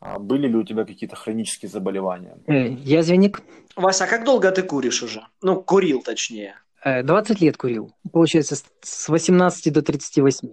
А 0.00 0.18
были 0.18 0.48
ли 0.48 0.54
у 0.56 0.62
тебя 0.64 0.84
какие-то 0.84 1.16
хронические 1.16 1.68
заболевания? 1.70 2.36
Э, 2.46 2.68
Язвенник, 2.68 3.40
Вася, 3.76 4.04
а 4.04 4.06
как 4.06 4.24
долго 4.24 4.50
ты 4.50 4.62
куришь 4.62 5.02
уже? 5.02 5.22
Ну, 5.42 5.62
курил 5.62 6.02
точнее. 6.02 6.54
Э, 6.84 7.02
20 7.02 7.40
лет 7.40 7.56
курил. 7.56 7.94
Получается, 8.12 8.56
с 8.82 9.08
18 9.08 9.72
до 9.72 9.82
38. 9.82 10.50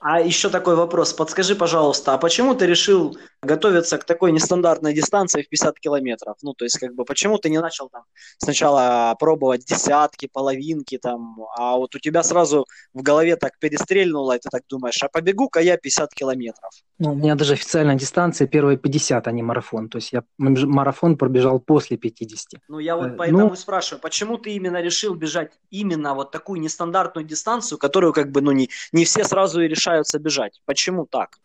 А 0.00 0.20
еще 0.20 0.50
такой 0.50 0.74
вопрос. 0.76 1.12
Подскажи, 1.14 1.54
пожалуйста, 1.54 2.12
а 2.12 2.18
почему 2.18 2.54
ты 2.54 2.66
решил 2.66 3.16
готовиться 3.42 3.96
к 3.98 4.04
такой 4.04 4.30
нестандартной 4.32 4.92
дистанции 4.92 5.42
в 5.42 5.48
50 5.48 5.78
километров? 5.78 6.36
Ну, 6.42 6.52
то 6.52 6.64
есть, 6.64 6.78
как 6.78 6.94
бы, 6.94 7.04
почему 7.04 7.38
ты 7.38 7.48
не 7.48 7.58
начал 7.58 7.88
там 7.88 8.02
сначала 8.38 9.16
пробовать 9.18 9.64
десятки, 9.64 10.28
половинки 10.32 10.98
там, 10.98 11.38
а 11.56 11.76
вот 11.76 11.94
у 11.94 11.98
тебя 11.98 12.22
сразу 12.22 12.66
в 12.92 13.02
голове 13.02 13.36
так 13.36 13.58
перестрельнуло, 13.58 14.36
и 14.36 14.38
ты 14.38 14.48
так 14.50 14.62
думаешь, 14.68 15.02
а 15.02 15.08
побегу-ка 15.08 15.60
я 15.60 15.76
50 15.76 16.12
километров. 16.12 16.70
Ну, 16.98 17.12
у 17.12 17.14
меня 17.14 17.34
даже 17.34 17.54
официальная 17.54 17.96
дистанция 17.96 18.46
первые 18.46 18.76
50, 18.76 19.26
а 19.26 19.32
не 19.32 19.42
марафон. 19.42 19.88
То 19.88 19.98
есть 19.98 20.12
я 20.12 20.22
марафон 20.38 21.16
пробежал 21.16 21.58
после 21.58 21.96
50. 21.96 22.60
Ну, 22.68 22.78
я 22.80 22.96
вот 22.96 23.12
Э, 23.12 23.14
поэтому 23.16 23.48
ну- 23.48 23.52
и 23.52 23.56
спрашиваю, 23.56 24.00
почему 24.00 24.38
ты 24.38 24.50
именно 24.50 24.80
решил 24.80 25.14
бежать 25.14 25.52
именно 25.70 26.14
вот 26.14 26.30
такую 26.30 26.60
нестандартную 26.60 27.26
дистанцию, 27.26 27.78
которую, 27.78 28.12
как 28.12 28.30
бы, 28.30 28.40
ну, 28.40 28.52
не, 28.52 28.68
не 28.92 29.04
все 29.04 29.21
сразу 29.24 29.60
и 29.60 29.68
решаются 29.68 30.18
бежать? 30.18 30.60
Почему 30.66 31.06
так? 31.06 31.38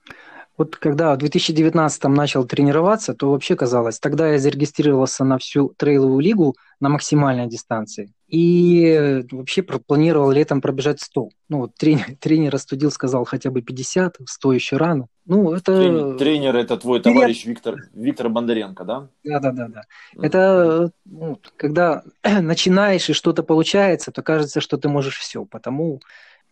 Вот 0.58 0.76
когда 0.76 1.14
в 1.14 1.18
2019 1.18 2.04
начал 2.06 2.44
тренироваться, 2.44 3.14
то 3.14 3.30
вообще 3.30 3.56
казалось, 3.56 4.00
тогда 4.00 4.32
я 4.32 4.40
зарегистрировался 4.40 5.24
на 5.24 5.38
всю 5.38 5.70
трейловую 5.78 6.20
лигу 6.20 6.56
на 6.80 6.90
максимальной 6.90 7.48
дистанции. 7.48 8.12
И 8.28 8.86
э, 8.88 9.24
вообще 9.32 9.62
планировал 9.62 10.32
летом 10.32 10.62
пробежать 10.62 11.00
100. 11.00 11.30
Ну, 11.50 11.58
вот 11.60 11.76
тренер, 11.76 12.06
тренер 12.20 12.56
остудил, 12.56 12.92
сказал 12.92 13.24
хотя 13.26 13.52
бы 13.52 13.62
50, 13.62 14.18
100 14.26 14.54
еще 14.54 14.78
рано. 14.78 15.08
Ну, 15.26 15.54
это... 15.54 15.78
Тренер, 15.78 16.18
тренер 16.18 16.56
это 16.56 16.78
твой 16.78 17.02
Привет. 17.02 17.20
товарищ 17.20 17.46
Виктор, 17.46 17.76
Виктор 17.94 18.30
Бондаренко, 18.30 18.84
да? 18.84 19.10
Да, 19.24 19.40
да, 19.40 19.52
да, 19.52 19.68
да. 19.68 19.82
Это 20.20 20.92
ну, 21.06 21.40
когда 21.56 22.04
начинаешь 22.24 23.10
и 23.10 23.14
что-то 23.14 23.44
получается, 23.44 24.12
то 24.12 24.24
кажется, 24.24 24.60
что 24.60 24.78
ты 24.78 24.90
можешь 24.90 25.20
все. 25.20 25.46
Потому 25.46 26.02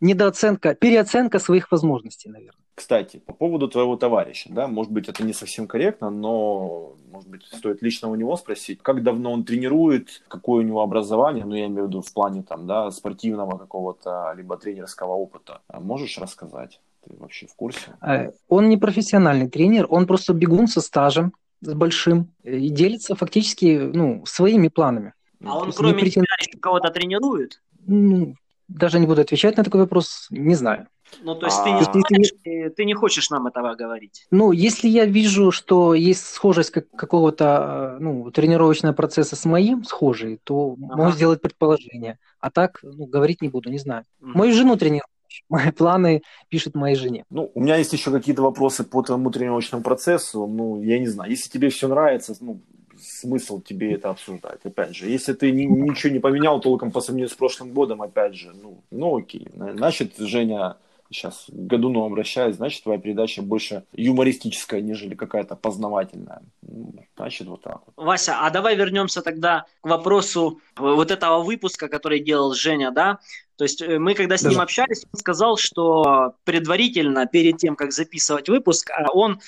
недооценка, 0.01 0.75
переоценка 0.75 1.39
своих 1.39 1.71
возможностей, 1.71 2.29
наверное. 2.29 2.65
Кстати, 2.75 3.17
по 3.25 3.33
поводу 3.33 3.69
твоего 3.69 3.95
товарища, 3.95 4.49
да, 4.51 4.67
может 4.67 4.91
быть, 4.91 5.07
это 5.07 5.23
не 5.23 5.31
совсем 5.31 5.65
корректно, 5.65 6.09
но, 6.09 6.97
может 7.09 7.29
быть, 7.29 7.43
стоит 7.45 7.81
лично 7.81 8.09
у 8.09 8.15
него 8.15 8.35
спросить, 8.35 8.79
как 8.81 9.01
давно 9.01 9.31
он 9.31 9.45
тренирует, 9.45 10.21
какое 10.27 10.59
у 10.59 10.67
него 10.67 10.81
образование, 10.81 11.45
ну, 11.45 11.55
я 11.55 11.67
имею 11.67 11.85
в 11.85 11.87
виду 11.87 12.01
в 12.01 12.13
плане, 12.13 12.43
там, 12.43 12.67
да, 12.67 12.91
спортивного 12.91 13.57
какого-то, 13.57 14.33
либо 14.35 14.57
тренерского 14.57 15.13
опыта. 15.13 15.61
А 15.69 15.79
Можешь 15.79 16.17
рассказать? 16.17 16.81
Ты 17.07 17.15
вообще 17.17 17.47
в 17.47 17.55
курсе? 17.55 17.95
Э, 18.01 18.31
он 18.49 18.67
не 18.67 18.75
профессиональный 18.75 19.49
тренер, 19.49 19.87
он 19.89 20.05
просто 20.05 20.33
бегун 20.33 20.67
со 20.67 20.81
стажем, 20.81 21.33
с 21.61 21.73
большим, 21.73 22.33
и 22.43 22.69
делится 22.69 23.15
фактически 23.15 23.89
ну, 23.93 24.25
своими 24.25 24.67
планами. 24.67 25.13
А 25.45 25.59
он 25.59 25.71
кроме 25.71 25.93
претен... 25.93 26.23
тебя 26.23 26.35
еще 26.41 26.59
кого-то 26.59 26.91
тренирует? 26.91 27.61
Ну, 27.87 28.35
даже 28.67 28.99
не 28.99 29.07
буду 29.07 29.21
отвечать 29.21 29.57
на 29.57 29.63
такой 29.63 29.81
вопрос, 29.81 30.27
не 30.29 30.55
знаю. 30.55 30.87
Ну, 31.21 31.35
то 31.35 31.45
есть 31.45 31.63
ты, 31.63 31.71
не 31.71 31.79
а. 31.79 31.83
знаешь, 31.83 32.31
ты, 32.43 32.69
ты 32.71 32.85
не 32.85 32.93
хочешь 32.93 33.29
нам 33.29 33.47
этого 33.47 33.75
говорить? 33.75 34.25
Ну, 34.31 34.51
если 34.51 34.87
я 34.87 35.05
вижу, 35.05 35.51
что 35.51 35.93
есть 35.93 36.25
схожесть 36.25 36.71
как, 36.71 36.89
какого-то 36.89 37.97
ну, 37.99 38.31
тренировочного 38.31 38.93
процесса 38.93 39.35
с 39.35 39.45
моим, 39.45 39.83
схожий, 39.83 40.39
то 40.43 40.73
ага. 40.73 40.97
могу 40.97 41.11
сделать 41.11 41.41
предположение. 41.41 42.17
А 42.39 42.51
так, 42.51 42.79
ну, 42.81 43.05
говорить 43.05 43.41
не 43.41 43.49
буду, 43.49 43.69
не 43.69 43.77
знаю. 43.77 44.03
Угу. 44.21 44.31
Мою 44.33 44.53
жену 44.53 44.75
тренирую. 44.75 45.07
Мои 45.49 45.71
планы 45.71 46.21
пишет 46.49 46.75
моей 46.75 46.95
жене. 46.95 47.25
Ну, 47.29 47.51
у 47.53 47.61
меня 47.61 47.75
есть 47.75 47.93
еще 47.93 48.11
какие-то 48.11 48.41
вопросы 48.41 48.83
по 48.83 49.01
твоему 49.01 49.31
тренировочному 49.31 49.83
процессу. 49.83 50.47
Ну, 50.47 50.81
я 50.81 50.99
не 50.99 51.07
знаю. 51.07 51.29
Если 51.29 51.49
тебе 51.49 51.69
все 51.69 51.87
нравится, 51.87 52.35
ну, 52.39 52.61
смысл 53.05 53.61
тебе 53.61 53.93
это 53.93 54.09
обсуждать, 54.09 54.59
опять 54.63 54.95
же. 54.95 55.09
Если 55.09 55.33
ты 55.33 55.51
ни, 55.51 55.63
ничего 55.63 56.13
не 56.13 56.19
поменял 56.19 56.59
толком 56.59 56.91
по 56.91 57.01
сравнению 57.01 57.29
с 57.29 57.35
прошлым 57.35 57.71
годом, 57.71 58.01
опять 58.01 58.35
же, 58.35 58.53
ну, 58.53 58.83
ну 58.91 59.17
окей. 59.17 59.47
Значит, 59.53 60.17
Женя 60.17 60.77
сейчас 61.11 61.45
к 61.47 61.53
Годуну 61.53 62.03
обращаюсь, 62.03 62.55
значит, 62.55 62.83
твоя 62.83 62.99
передача 62.99 63.41
больше 63.41 63.83
юмористическая, 63.93 64.81
нежели 64.81 65.15
какая-то 65.15 65.55
познавательная. 65.55 66.41
Ну, 66.61 66.93
значит, 67.15 67.47
вот 67.47 67.61
так 67.61 67.81
вот. 67.85 68.05
Вася, 68.05 68.39
а 68.41 68.49
давай 68.49 68.75
вернемся 68.75 69.21
тогда 69.21 69.65
к 69.81 69.87
вопросу 69.87 70.59
вот 70.75 71.11
этого 71.11 71.43
выпуска, 71.43 71.87
который 71.87 72.19
делал 72.19 72.53
Женя, 72.53 72.91
да? 72.91 73.19
То 73.57 73.63
есть 73.63 73.81
э, 73.81 73.99
мы, 73.99 74.15
когда 74.15 74.37
с 74.37 74.43
ним 74.43 74.59
общались, 74.59 75.05
он 75.11 75.19
сказал, 75.19 75.57
что 75.57 76.33
предварительно, 76.43 77.25
перед 77.25 77.57
тем, 77.57 77.75
как 77.75 77.91
записывать 77.91 78.49
выпуск, 78.49 78.91
а 78.91 79.11
он 79.11 79.39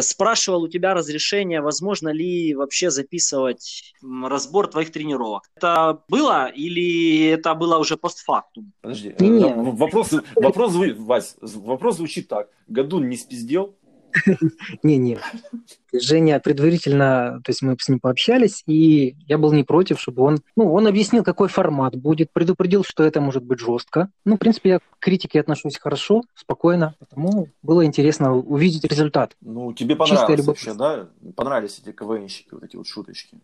спрашивал 0.00 0.62
у 0.62 0.68
тебя 0.68 0.94
разрешение, 0.94 1.60
возможно 1.60 2.08
ли 2.08 2.54
вообще 2.54 2.90
записывать 2.90 3.94
разбор 4.02 4.68
твоих 4.68 4.90
тренировок. 4.90 5.44
Это 5.56 6.02
было 6.08 6.46
или 6.46 7.26
это 7.28 7.54
было 7.54 7.78
уже 7.78 7.96
постфактум? 7.96 8.72
Подожди, 8.80 9.14
Нет. 9.18 9.54
вопрос, 9.56 10.14
вопрос, 10.34 10.74
Вась, 10.74 11.36
вопрос 11.40 11.96
звучит 11.96 12.28
так. 12.28 12.48
Гадун 12.68 13.08
не 13.08 13.16
спиздел? 13.16 13.76
Не-не. 14.82 15.18
Женя 15.92 16.40
предварительно, 16.40 17.40
то 17.44 17.50
есть 17.50 17.62
мы 17.62 17.76
с 17.78 17.88
ним 17.88 18.00
пообщались, 18.00 18.62
и 18.66 19.14
я 19.26 19.38
был 19.38 19.52
не 19.52 19.62
против, 19.62 20.00
чтобы 20.00 20.22
он, 20.22 20.38
ну, 20.56 20.72
он 20.72 20.86
объяснил, 20.86 21.22
какой 21.22 21.48
формат 21.48 21.96
будет, 21.96 22.32
предупредил, 22.32 22.84
что 22.84 23.04
это 23.04 23.20
может 23.20 23.44
быть 23.44 23.60
жестко. 23.60 24.08
Ну, 24.24 24.36
в 24.36 24.38
принципе, 24.38 24.70
я 24.70 24.78
к 24.78 24.82
критике 25.00 25.40
отношусь 25.40 25.78
хорошо, 25.78 26.22
спокойно, 26.34 26.94
потому 26.98 27.48
было 27.62 27.84
интересно 27.84 28.34
увидеть 28.34 28.84
результат. 28.84 29.36
Ну, 29.40 29.72
тебе 29.72 29.96
понравилось 29.96 30.46
вообще, 30.46 30.74
да? 30.74 31.08
Понравились 31.36 31.80
эти 31.84 31.92
КВНщики, 31.92 32.48
вот 32.52 32.64
эти 32.64 32.76
вот 32.76 32.86
шуточки, 32.86 33.38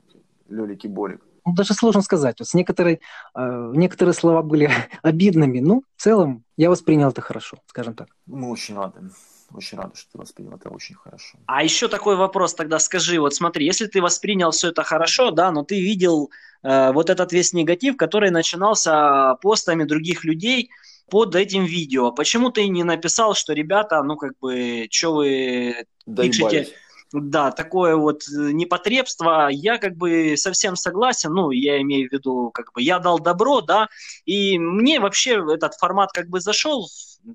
Лёлики 0.48 0.86
Болик. 0.86 1.20
Ну, 1.44 1.54
даже 1.54 1.74
сложно 1.74 2.02
сказать. 2.02 2.36
Вот 2.38 2.48
с 2.48 2.54
некоторой, 2.54 3.00
э, 3.34 3.72
некоторые 3.74 4.14
слова 4.14 4.42
были 4.42 4.70
обидными, 5.02 5.60
но 5.60 5.82
в 5.96 6.02
целом 6.02 6.44
я 6.56 6.70
воспринял 6.70 7.10
это 7.10 7.20
хорошо, 7.20 7.58
скажем 7.66 7.94
так. 7.94 8.08
Мы 8.26 8.50
очень 8.50 8.74
рады 8.74 9.00
очень 9.54 9.78
рада, 9.78 9.96
что 9.96 10.12
ты 10.12 10.18
воспринял 10.18 10.56
это 10.56 10.68
очень 10.68 10.94
хорошо. 10.94 11.38
А 11.46 11.62
еще 11.62 11.88
такой 11.88 12.16
вопрос 12.16 12.54
тогда 12.54 12.78
скажи, 12.78 13.18
вот 13.20 13.34
смотри, 13.34 13.64
если 13.64 13.86
ты 13.86 14.02
воспринял 14.02 14.50
все 14.50 14.68
это 14.68 14.82
хорошо, 14.82 15.30
да, 15.30 15.50
но 15.50 15.64
ты 15.64 15.80
видел 15.80 16.30
э, 16.62 16.92
вот 16.92 17.10
этот 17.10 17.32
весь 17.32 17.52
негатив, 17.52 17.96
который 17.96 18.30
начинался 18.30 19.36
постами 19.40 19.84
других 19.84 20.24
людей 20.24 20.70
под 21.10 21.34
этим 21.34 21.64
видео, 21.64 22.12
почему 22.12 22.50
ты 22.50 22.68
не 22.68 22.84
написал, 22.84 23.34
что 23.34 23.54
ребята, 23.54 24.02
ну 24.02 24.16
как 24.16 24.32
бы, 24.40 24.86
что 24.90 25.14
вы 25.14 25.86
пишете? 26.04 26.68
Да, 27.12 27.50
такое 27.52 27.96
вот 27.96 28.24
э, 28.28 28.50
непотребство, 28.52 29.48
я 29.50 29.78
как 29.78 29.96
бы 29.96 30.36
совсем 30.36 30.76
согласен, 30.76 31.32
ну, 31.32 31.50
я 31.50 31.80
имею 31.80 32.10
в 32.10 32.12
виду, 32.12 32.50
как 32.52 32.72
бы, 32.74 32.82
я 32.82 32.98
дал 32.98 33.18
добро, 33.18 33.62
да, 33.62 33.88
и 34.26 34.58
мне 34.58 35.00
вообще 35.00 35.42
этот 35.54 35.72
формат 35.76 36.12
как 36.12 36.28
бы 36.28 36.40
зашел, 36.40 36.86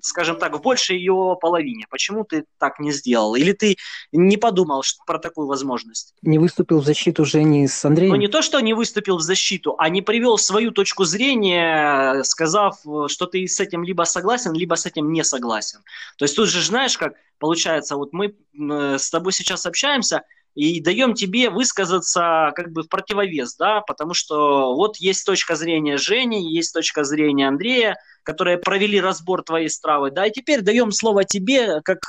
скажем 0.02 0.38
так, 0.38 0.56
в 0.56 0.60
большей 0.60 0.98
ее 0.98 1.36
половине. 1.40 1.86
Почему 1.90 2.24
ты 2.24 2.44
так 2.58 2.78
не 2.80 2.92
сделал? 2.92 3.34
Или 3.34 3.52
ты 3.52 3.76
не 4.12 4.36
подумал 4.36 4.82
что, 4.82 5.02
про 5.06 5.18
такую 5.18 5.46
возможность? 5.46 6.14
Не 6.22 6.38
выступил 6.38 6.80
в 6.80 6.84
защиту 6.84 7.24
Жени 7.24 7.68
с 7.68 7.84
Андреем? 7.84 8.10
Ну, 8.10 8.16
не 8.16 8.28
то, 8.28 8.42
что 8.42 8.60
не 8.60 8.74
выступил 8.74 9.18
в 9.18 9.22
защиту, 9.22 9.74
а 9.78 9.88
не 9.88 10.02
привел 10.02 10.38
свою 10.38 10.70
точку 10.70 11.04
зрения, 11.04 12.22
сказав, 12.24 12.78
что 13.08 13.26
ты 13.26 13.46
с 13.46 13.60
этим 13.60 13.84
либо 13.84 14.02
согласен, 14.04 14.52
либо 14.52 14.74
с 14.74 14.86
этим 14.86 15.12
не 15.12 15.24
согласен. 15.24 15.80
То 16.16 16.24
есть 16.24 16.36
тут 16.36 16.48
же, 16.48 16.62
знаешь, 16.62 16.98
как 16.98 17.14
получается, 17.38 17.96
вот 17.96 18.12
мы 18.12 18.34
с 18.52 19.10
тобой 19.10 19.32
сейчас 19.32 19.66
общаемся, 19.66 20.22
и 20.54 20.80
даем 20.80 21.14
тебе 21.14 21.50
высказаться 21.50 22.52
как 22.54 22.72
бы 22.72 22.82
в 22.82 22.88
противовес, 22.88 23.56
да, 23.56 23.80
потому 23.80 24.14
что 24.14 24.74
вот 24.74 24.96
есть 24.98 25.26
точка 25.26 25.56
зрения 25.56 25.96
Жени, 25.96 26.52
есть 26.52 26.72
точка 26.72 27.04
зрения 27.04 27.48
Андрея, 27.48 27.96
которые 28.22 28.58
провели 28.58 29.00
разбор 29.00 29.42
твоей 29.42 29.68
стравы, 29.68 30.10
да, 30.10 30.26
и 30.26 30.30
теперь 30.30 30.62
даем 30.62 30.92
слово 30.92 31.24
тебе 31.24 31.80
как 31.82 32.00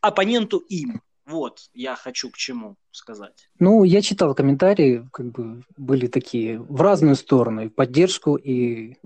оппоненту 0.00 0.58
им. 0.58 1.02
Вот, 1.26 1.58
я 1.74 1.94
хочу 1.94 2.30
к 2.30 2.36
чему 2.38 2.76
сказать. 2.90 3.48
Ну, 3.58 3.84
я 3.84 4.00
читал 4.00 4.34
комментарии, 4.34 5.06
как 5.12 5.26
бы 5.30 5.62
были 5.76 6.06
такие 6.06 6.58
в 6.58 6.80
разную 6.80 7.16
сторону, 7.16 7.66
и 7.66 7.68
поддержку, 7.68 8.36
и 8.36 8.96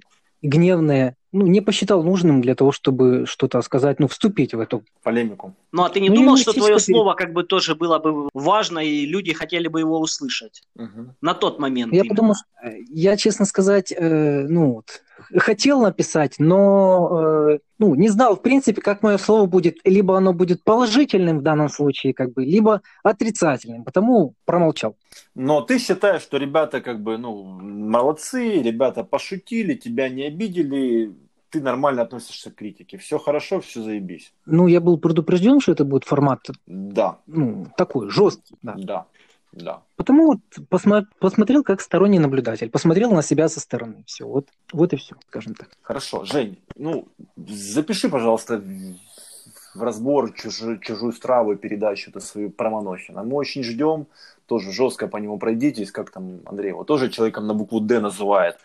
гневные 0.41 1.17
ну, 1.33 1.47
не 1.47 1.61
посчитал 1.61 2.03
нужным 2.03 2.43
для 2.43 2.55
того, 2.55 2.73
чтобы 2.73 3.25
что-то 3.27 3.63
сказать, 3.63 3.99
ну, 3.99 4.07
вступить 4.07 4.55
в 4.55 4.61
эту 4.61 4.85
полемику. 5.03 5.55
Ну, 5.73 5.83
а 5.83 5.89
ты 5.89 6.01
не 6.01 6.11
ну, 6.11 6.17
думал, 6.17 6.37
что 6.37 6.53
твое 6.53 6.79
слово 6.79 7.15
как 7.15 7.33
бы 7.33 7.43
тоже 7.43 7.75
было 7.75 7.99
бы 7.99 8.29
важно, 8.35 8.81
и 8.81 9.07
люди 9.07 9.33
хотели 9.33 9.69
бы 9.69 9.81
его 9.81 9.99
услышать 9.99 10.63
угу. 10.77 11.15
на 11.21 11.35
тот 11.35 11.59
момент? 11.59 11.93
Я 11.93 12.01
именно. 12.01 12.15
подумал, 12.15 12.35
я, 12.91 13.17
честно 13.17 13.47
сказать, 13.47 13.93
э, 13.97 14.47
ну, 14.49 14.75
вот, 14.75 15.03
хотел 15.37 15.81
написать, 15.81 16.37
но 16.39 17.51
э, 17.53 17.59
ну, 17.79 17.95
не 17.95 18.09
знал, 18.09 18.37
в 18.37 18.43
принципе, 18.43 18.81
как 18.81 19.03
мое 19.03 19.19
слово 19.19 19.47
будет, 19.47 19.79
либо 19.85 20.17
оно 20.17 20.33
будет 20.33 20.65
положительным 20.65 21.39
в 21.39 21.43
данном 21.43 21.69
случае, 21.69 22.15
как 22.15 22.33
бы, 22.33 22.45
либо 22.45 22.83
отрицательным, 23.03 23.85
потому 23.85 24.35
промолчал. 24.45 24.97
Но 25.35 25.61
ты 25.61 25.79
считаешь, 25.79 26.23
что 26.23 26.37
ребята 26.37 26.81
как 26.81 27.03
бы, 27.03 27.19
ну, 27.19 27.45
молодцы, 27.45 28.63
ребята 28.63 29.05
пошутили, 29.05 29.75
тебя 29.75 30.09
не 30.09 30.25
обидели, 30.25 31.13
ты 31.53 31.61
нормально 31.61 32.03
относишься 32.03 32.51
к 32.51 32.55
критике. 32.55 32.97
Все 32.97 33.19
хорошо, 33.19 33.61
все 33.61 33.83
заебись. 33.83 34.33
Ну, 34.47 34.69
я 34.69 34.81
был 34.81 34.99
предупрежден, 34.99 35.61
что 35.61 35.73
это 35.73 35.85
будет 35.85 36.05
формат 36.05 36.41
да. 36.67 37.19
ну, 37.27 37.67
такой, 37.77 38.11
жесткий. 38.11 38.57
Да. 38.63 38.75
да. 38.79 39.07
Да. 39.53 39.83
Потому 39.97 40.27
вот 40.27 40.39
посмо- 40.71 41.07
посмотрел 41.19 41.63
как 41.63 41.81
сторонний 41.81 42.19
наблюдатель, 42.19 42.71
посмотрел 42.71 43.13
на 43.13 43.23
себя 43.23 43.49
со 43.49 43.61
стороны. 43.61 44.03
Все, 44.07 44.27
вот, 44.27 44.49
вот 44.73 44.93
и 44.93 44.97
все, 44.97 45.15
скажем 45.29 45.55
так. 45.55 45.69
Хорошо, 45.83 46.25
Жень, 46.25 46.59
ну 46.77 47.07
запиши, 47.37 48.09
пожалуйста, 48.09 48.63
в 49.75 49.83
разбор 49.83 50.33
чужую, 50.33 50.79
чужую 50.79 51.13
страву 51.13 51.57
передачу 51.57 52.11
это 52.11 52.21
свою 52.21 52.51
про 52.51 52.71
Манохина. 52.71 53.23
Мы 53.23 53.35
очень 53.35 53.63
ждем, 53.63 54.07
тоже 54.47 54.73
жестко 54.73 55.07
по 55.09 55.17
нему 55.19 55.39
пройдитесь, 55.39 55.93
как 55.93 56.11
там 56.11 56.41
Андрей 56.47 56.69
его 56.69 56.85
тоже 56.85 57.11
человеком 57.11 57.47
на 57.47 57.55
букву 57.55 57.81
Д 57.81 58.01
называет. 58.01 58.59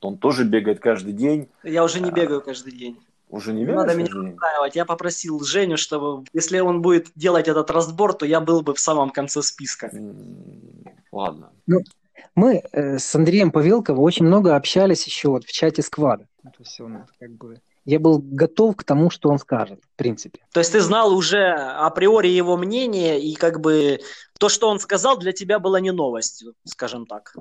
Он 0.00 0.18
тоже 0.18 0.44
бегает 0.44 0.80
каждый 0.80 1.12
день. 1.12 1.48
Я 1.62 1.84
уже 1.84 2.00
не 2.00 2.10
а, 2.10 2.12
бегаю 2.12 2.40
каждый 2.40 2.72
день. 2.72 2.98
Уже 3.28 3.52
не 3.52 3.64
Надо 3.64 3.94
меня 3.94 4.06
устраивать. 4.06 4.76
Я 4.76 4.84
попросил 4.84 5.40
Женю, 5.40 5.76
чтобы 5.76 6.24
если 6.32 6.60
он 6.60 6.80
будет 6.80 7.08
делать 7.16 7.48
этот 7.48 7.70
разбор, 7.70 8.14
то 8.14 8.24
я 8.24 8.40
был 8.40 8.62
бы 8.62 8.74
в 8.74 8.80
самом 8.80 9.10
конце 9.10 9.42
списка. 9.42 9.90
Ладно. 11.10 11.50
Ну, 11.66 11.80
мы 12.34 12.62
э, 12.72 12.98
с 12.98 13.14
Андреем 13.14 13.50
Павелковым 13.50 14.02
очень 14.02 14.26
много 14.26 14.54
общались 14.54 15.06
еще 15.06 15.28
вот 15.28 15.44
в 15.44 15.52
чате 15.52 15.82
сквада. 15.82 16.26
То 16.42 16.50
есть 16.60 16.80
он 16.80 17.04
как 17.18 17.30
бы 17.30 17.60
я 17.86 18.00
был 18.00 18.18
готов 18.20 18.76
к 18.76 18.84
тому, 18.84 19.10
что 19.10 19.30
он 19.30 19.38
скажет, 19.38 19.80
в 19.80 19.96
принципе. 19.96 20.40
То 20.52 20.60
есть 20.60 20.72
ты 20.72 20.80
знал 20.80 21.14
уже 21.14 21.52
априори 21.52 22.28
его 22.28 22.56
мнение, 22.56 23.20
и 23.20 23.34
как 23.36 23.60
бы 23.60 24.00
то, 24.38 24.48
что 24.48 24.68
он 24.68 24.80
сказал, 24.80 25.16
для 25.18 25.32
тебя 25.32 25.60
было 25.60 25.76
не 25.76 25.92
новостью, 25.92 26.54
скажем 26.64 27.06
так. 27.06 27.34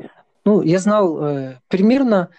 Ну, 0.45 0.61
я 0.61 0.77
знал 0.77 1.19
э, 1.25 1.59
примерно 1.67 2.29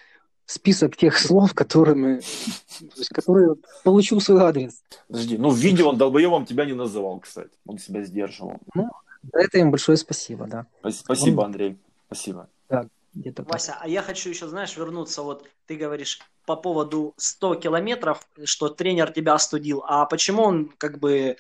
список 0.47 0.97
тех 0.97 1.19
слов, 1.19 1.53
которыми, 1.55 2.21
то 2.21 2.97
есть, 2.97 3.11
которые 3.11 3.57
получил 3.85 4.21
свой 4.21 4.41
адрес. 4.41 4.83
Подожди, 5.09 5.37
ну 5.37 5.51
в 5.51 5.57
видео 5.57 5.89
он 5.89 5.99
долбоебом 5.99 6.47
тебя 6.47 6.65
не 6.65 6.73
называл, 6.73 7.19
кстати. 7.21 7.51
Он 7.67 7.79
себя 7.79 8.03
сдерживал. 8.05 8.59
Ну, 8.75 8.89
за 9.33 9.41
это 9.41 9.59
им 9.59 9.71
большое 9.71 9.99
спасибо, 9.99 10.47
да. 10.47 10.67
Спасибо, 10.91 11.41
он... 11.41 11.47
Андрей. 11.47 11.77
Спасибо. 12.07 12.49
Да, 12.69 12.87
где-то 13.15 13.43
Вася, 13.43 13.73
так. 13.73 13.81
а 13.83 13.89
я 13.89 14.03
хочу 14.03 14.31
еще, 14.31 14.47
знаешь, 14.47 14.77
вернуться, 14.77 15.23
вот 15.23 15.49
ты 15.67 15.77
говоришь 15.77 16.21
по 16.47 16.55
поводу 16.55 17.15
100 17.17 17.57
километров, 17.57 18.27
что 18.45 18.69
тренер 18.69 19.11
тебя 19.11 19.35
остудил, 19.35 19.83
а 19.87 20.07
почему 20.07 20.45
он 20.45 20.73
как 20.79 21.01
бы 21.01 21.37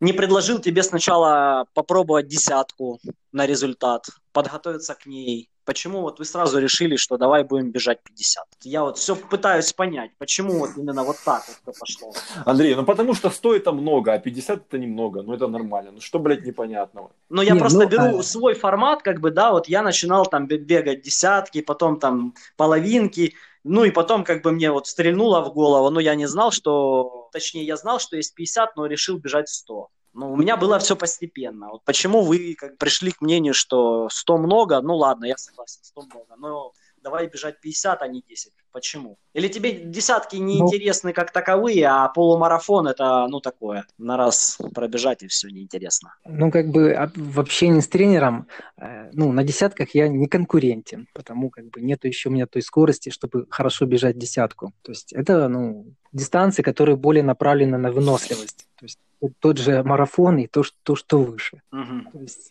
не 0.00 0.14
предложил 0.14 0.58
тебе 0.58 0.82
сначала 0.82 1.66
попробовать 1.74 2.26
десятку 2.26 3.00
на 3.32 3.46
результат, 3.46 4.06
подготовиться 4.32 4.94
к 4.94 5.04
ней, 5.04 5.50
Почему 5.70 6.00
вот 6.00 6.18
вы 6.18 6.24
сразу 6.24 6.58
решили, 6.58 6.96
что 6.96 7.16
давай 7.16 7.44
будем 7.44 7.70
бежать 7.70 8.00
50? 8.02 8.44
Я 8.64 8.82
вот 8.82 8.98
все 8.98 9.14
пытаюсь 9.14 9.72
понять, 9.72 10.10
почему 10.18 10.58
вот 10.58 10.70
именно 10.76 11.04
вот 11.04 11.16
так 11.24 11.44
вот 11.46 11.56
это 11.62 11.78
пошло. 11.78 12.12
Андрей, 12.44 12.74
ну 12.74 12.84
потому 12.84 13.14
что 13.14 13.30
100 13.30 13.54
это 13.54 13.70
много, 13.70 14.12
а 14.12 14.18
50 14.18 14.66
это 14.66 14.78
немного, 14.78 15.22
ну 15.22 15.32
это 15.32 15.46
нормально. 15.46 15.92
Ну 15.92 16.00
что, 16.00 16.18
блядь, 16.18 16.44
непонятного? 16.44 17.12
Ну 17.28 17.42
я 17.42 17.54
Не, 17.54 17.60
просто 17.60 17.78
ну, 17.84 17.88
беру 17.88 18.18
а- 18.18 18.22
свой 18.24 18.54
формат, 18.54 19.02
как 19.02 19.20
бы, 19.20 19.30
да, 19.30 19.52
вот 19.52 19.68
я 19.68 19.82
начинал 19.82 20.26
там 20.26 20.48
бе- 20.48 20.58
бегать 20.58 21.02
десятки, 21.02 21.60
потом 21.60 22.00
там 22.00 22.34
половинки, 22.56 23.34
ну 23.62 23.84
и 23.84 23.92
потом 23.92 24.24
как 24.24 24.42
бы 24.42 24.50
мне 24.50 24.72
вот 24.72 24.88
стрельнуло 24.88 25.40
в 25.40 25.52
голову, 25.54 25.88
ну 25.90 26.00
я 26.00 26.16
не 26.16 26.26
знал, 26.26 26.50
что, 26.50 27.28
точнее 27.32 27.64
я 27.64 27.76
знал, 27.76 28.00
что 28.00 28.16
есть 28.16 28.34
50, 28.34 28.74
но 28.74 28.86
решил 28.86 29.18
бежать 29.18 29.48
100. 29.48 29.88
Ну, 30.12 30.32
у 30.32 30.36
меня 30.36 30.56
было 30.56 30.78
все 30.78 30.96
постепенно. 30.96 31.70
Вот 31.70 31.84
почему 31.84 32.22
вы 32.22 32.54
как 32.58 32.78
пришли 32.78 33.12
к 33.12 33.20
мнению, 33.20 33.54
что 33.54 34.08
100 34.10 34.38
много? 34.38 34.80
Ну 34.80 34.96
ладно, 34.96 35.26
я 35.26 35.36
согласен, 35.36 35.80
100 35.82 36.02
много. 36.02 36.36
Но 36.36 36.72
давай 37.02 37.28
бежать 37.28 37.60
50, 37.60 38.02
а 38.02 38.08
не 38.08 38.22
10. 38.28 38.52
Почему? 38.72 39.16
Или 39.34 39.48
тебе 39.48 39.72
десятки 39.72 40.36
не 40.36 40.58
Ну- 40.60 40.66
интересны 40.66 41.12
как 41.12 41.32
таковые, 41.32 41.86
а 41.88 42.08
полумарафон 42.08 42.86
это, 42.86 43.26
ну, 43.28 43.40
такое, 43.40 43.84
на 43.98 44.16
раз 44.16 44.58
пробежать 44.74 45.22
и 45.22 45.26
все 45.26 45.48
неинтересно. 45.48 46.14
Ну, 46.24 46.50
как 46.52 46.68
бы 46.68 46.92
об- 46.92 47.16
в 47.16 47.40
общении 47.40 47.80
с 47.80 47.88
тренером, 47.88 48.46
э, 48.76 49.10
ну, 49.12 49.32
на 49.32 49.42
десятках 49.42 49.94
я 49.94 50.08
не 50.08 50.28
конкурентен, 50.28 51.08
потому 51.14 51.50
как 51.50 51.64
бы 51.70 51.80
нету 51.80 52.06
еще 52.06 52.28
у 52.28 52.32
меня 52.32 52.46
той 52.46 52.62
скорости, 52.62 53.10
чтобы 53.10 53.46
хорошо 53.50 53.86
бежать 53.86 54.16
десятку. 54.18 54.72
То 54.82 54.92
есть 54.92 55.12
это, 55.12 55.48
ну, 55.48 55.86
дистанции, 56.12 56.62
которые 56.62 56.96
более 56.96 57.24
направлены 57.24 57.76
на 57.78 57.90
выносливость. 57.90 58.66
То 58.76 58.84
есть 58.86 58.98
тот 59.40 59.58
же 59.58 59.82
марафон 59.82 60.38
и 60.38 60.46
то, 60.46 60.62
что, 60.62 60.76
то, 60.82 60.94
что 60.96 61.18
выше. 61.22 61.60
Мгм. 61.72 62.08
То 62.12 62.20
есть, 62.20 62.50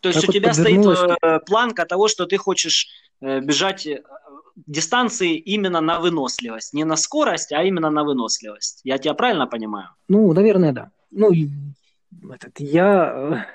То 0.00 0.08
есть 0.08 0.20
Как 0.20 0.30
у 0.30 0.32
тебя 0.32 0.54
стоит 0.54 0.84
э, 1.22 1.40
планка 1.40 1.84
того, 1.84 2.08
что 2.08 2.26
ты 2.26 2.36
хочешь 2.38 2.88
э, 3.20 3.40
бежать 3.40 3.86
э, 3.86 4.02
дистанции 4.66 5.36
именно 5.36 5.80
на 5.80 6.00
выносливость. 6.00 6.72
Не 6.72 6.84
на 6.84 6.96
скорость, 6.96 7.52
а 7.52 7.62
именно 7.62 7.90
на 7.90 8.04
выносливость. 8.04 8.80
Я 8.84 8.98
тебя 8.98 9.14
правильно 9.14 9.46
понимаю? 9.46 9.90
ну, 10.08 10.32
наверное, 10.32 10.72
да. 10.72 10.90
Ну, 11.10 11.30
этот, 12.30 12.58
я... 12.58 13.46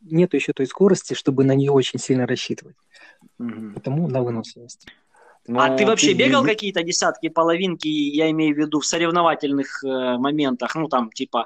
Нету 0.00 0.36
еще 0.36 0.52
той 0.52 0.66
скорости, 0.66 1.14
чтобы 1.14 1.44
на 1.44 1.54
нее 1.54 1.70
очень 1.70 1.98
сильно 1.98 2.26
рассчитывать. 2.26 2.76
Потому 3.38 4.06
на 4.06 4.22
выносливость. 4.22 4.86
А 5.52 5.68
Ну, 5.68 5.76
ты 5.76 5.86
вообще 5.86 6.14
бегал 6.14 6.42
не- 6.42 6.44
какие-то 6.44 6.82
десятки, 6.82 7.28
половинки, 7.28 7.88
я 7.88 8.30
имею 8.30 8.54
в 8.54 8.58
виду 8.58 8.80
в 8.80 8.86
соревновательных 8.86 9.84
э, 9.84 10.18
моментах, 10.18 10.74
ну 10.74 10.88
там 10.88 11.10
типа 11.12 11.44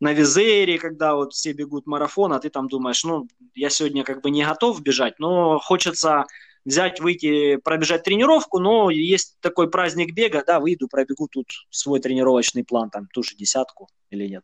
на 0.00 0.12
Визере, 0.12 0.78
когда 0.78 1.14
вот 1.14 1.32
все 1.32 1.52
бегут 1.52 1.86
марафон, 1.86 2.32
а 2.32 2.38
ты 2.40 2.50
там 2.50 2.68
думаешь, 2.68 3.02
ну 3.04 3.28
я 3.54 3.70
сегодня 3.70 4.04
как 4.04 4.20
бы 4.22 4.30
не 4.30 4.44
готов 4.44 4.82
бежать, 4.82 5.18
но 5.18 5.58
хочется 5.58 6.26
взять, 6.66 7.00
выйти, 7.00 7.56
пробежать 7.56 8.02
тренировку, 8.02 8.58
но 8.58 8.90
есть 8.90 9.36
такой 9.40 9.70
праздник 9.70 10.12
бега, 10.12 10.42
да, 10.46 10.60
выйду, 10.60 10.88
пробегу 10.88 11.28
тут 11.30 11.46
свой 11.70 12.00
тренировочный 12.00 12.64
план, 12.64 12.90
там 12.90 13.06
ту 13.14 13.22
же 13.22 13.34
десятку 13.36 13.88
или 14.10 14.26
нет. 14.26 14.42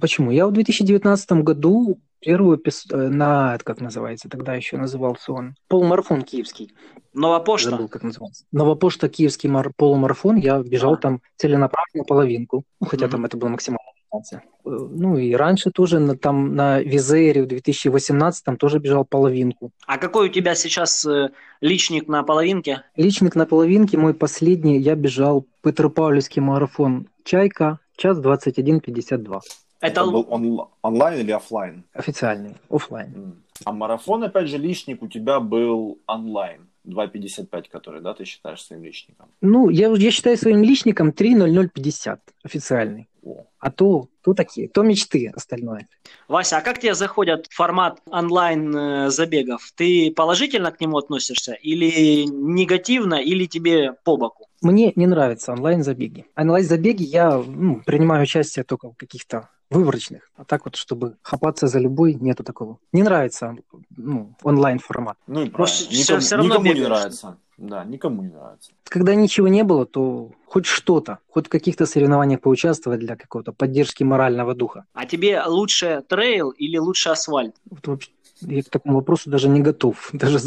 Почему? 0.00 0.30
Я 0.30 0.46
в 0.46 0.52
2019 0.52 1.42
году 1.42 2.00
первую 2.20 2.58
пис- 2.58 2.86
э, 2.90 3.08
на, 3.08 3.58
как 3.62 3.80
называется, 3.80 4.28
тогда 4.28 4.54
еще 4.54 4.76
назывался 4.76 5.32
он, 5.32 5.54
полумарафон 5.68 6.22
киевский. 6.22 6.72
Новопошта? 7.12 7.70
Забыл, 7.70 7.88
как 7.88 8.02
назывался. 8.04 8.44
Новопошта 8.52 9.08
киевский 9.08 9.48
мар- 9.48 9.72
полумарафон. 9.76 10.36
Я 10.36 10.58
бежал 10.60 10.94
А. 10.94 10.96
там 10.96 11.20
целенаправленно 11.36 12.04
половинку. 12.04 12.64
Ну, 12.80 12.86
хотя 12.86 13.06
Мгм. 13.06 13.12
там 13.12 13.24
это 13.24 13.36
была 13.36 13.50
максимальная 13.50 13.87
дистанция. 14.20 14.42
Э, 14.64 14.70
Ну 14.90 15.16
и 15.16 15.34
раньше 15.34 15.70
тоже 15.70 15.98
на, 15.98 16.16
там 16.16 16.54
на 16.54 16.80
Wizz 16.80 17.15
Air 17.15 17.42
в 17.42 17.46
2018 17.46 18.44
там 18.44 18.56
тоже 18.56 18.78
бежал 18.78 19.04
половинку. 19.04 19.70
А 19.86 19.98
какой 19.98 20.28
у 20.28 20.32
тебя 20.32 20.54
сейчас 20.54 21.04
э, 21.06 21.30
личник 21.60 22.08
на 22.08 22.22
половинке? 22.22 22.82
Личник 22.96 23.34
на 23.36 23.46
половинке 23.46 23.96
мой 23.98 24.14
последний, 24.14 24.78
я 24.78 24.94
бежал 24.94 25.44
Петропавловский 25.62 26.42
марафон 26.42 27.06
«Чайка», 27.24 27.78
час 27.96 28.18
21.52. 28.18 29.40
Это, 29.80 30.00
Это 30.00 30.04
был 30.10 30.26
он- 30.28 30.68
онлайн 30.82 31.20
или 31.20 31.30
офлайн? 31.32 31.84
Официальный, 31.92 32.54
оффлайн. 32.70 33.12
М. 33.14 33.42
А 33.64 33.72
марафон, 33.72 34.22
опять 34.24 34.48
же, 34.48 34.58
личник 34.58 35.02
у 35.02 35.08
тебя 35.08 35.40
был 35.40 35.98
онлайн. 36.06 36.67
2.55, 36.88 37.68
который, 37.70 38.00
да, 38.00 38.14
ты 38.14 38.24
считаешь 38.24 38.62
своим 38.62 38.82
личником? 38.82 39.26
Ну, 39.40 39.68
я, 39.68 39.88
я 39.88 40.10
считаю 40.10 40.36
своим 40.36 40.62
личником 40.62 41.10
3.0050 41.10 42.18
официальный. 42.42 43.08
О. 43.22 43.44
А 43.58 43.70
то, 43.70 44.08
то 44.22 44.34
такие, 44.34 44.68
то 44.68 44.82
мечты 44.82 45.32
остальное. 45.34 45.88
Вася, 46.28 46.58
а 46.58 46.60
как 46.60 46.78
тебе 46.78 46.94
заходит 46.94 47.48
формат 47.50 48.00
онлайн 48.06 48.74
э, 48.74 49.10
забегов? 49.10 49.72
Ты 49.74 50.12
положительно 50.12 50.70
к 50.70 50.80
нему 50.80 50.98
относишься 50.98 51.52
или 51.54 52.24
негативно, 52.24 53.14
или 53.14 53.46
тебе 53.46 53.94
по 54.04 54.16
боку? 54.16 54.47
Мне 54.62 54.92
не 54.96 55.06
нравятся 55.06 55.52
онлайн-забеги. 55.52 56.26
Онлайн-забеги 56.36 57.02
я 57.04 57.36
ну, 57.46 57.82
принимаю 57.86 58.22
участие 58.22 58.64
только 58.64 58.90
в 58.90 58.96
каких-то 58.96 59.48
выборочных. 59.70 60.30
А 60.36 60.44
так 60.44 60.64
вот, 60.64 60.76
чтобы 60.76 61.16
хапаться 61.22 61.66
за 61.66 61.78
любой, 61.78 62.14
нету 62.14 62.42
такого. 62.42 62.78
Не 62.92 63.02
нравится 63.02 63.56
ну, 63.96 64.34
онлайн-формат. 64.42 65.16
Ну 65.26 65.42
и 65.42 65.50
Просто 65.50 65.84
правильно. 65.84 66.00
Никому, 66.02 66.20
всё 66.20 66.36
равно 66.36 66.48
никому 66.48 66.64
не 66.64 66.70
бегаешь. 66.74 66.88
нравится. 66.88 67.38
Да, 67.58 67.84
никому 67.84 68.22
не 68.22 68.28
нравится. 68.28 68.70
Когда 68.84 69.14
ничего 69.16 69.48
не 69.48 69.64
было, 69.64 69.84
то 69.84 70.30
хоть 70.46 70.64
что-то, 70.66 71.18
хоть 71.28 71.46
в 71.46 71.50
каких-то 71.50 71.86
соревнованиях 71.86 72.40
поучаствовать 72.40 73.00
для 73.00 73.16
какого-то 73.16 73.52
поддержки 73.52 74.04
морального 74.04 74.54
духа. 74.54 74.84
А 74.94 75.06
тебе 75.06 75.42
лучше 75.44 76.04
трейл 76.08 76.50
или 76.50 76.78
лучше 76.78 77.10
асфальт? 77.10 77.56
Вот 77.68 77.86
вообще, 77.86 78.10
я 78.40 78.62
к 78.62 78.70
такому 78.70 78.96
вопросу 78.96 79.30
даже 79.30 79.48
не 79.48 79.60
готов, 79.60 80.10
даже 80.12 80.38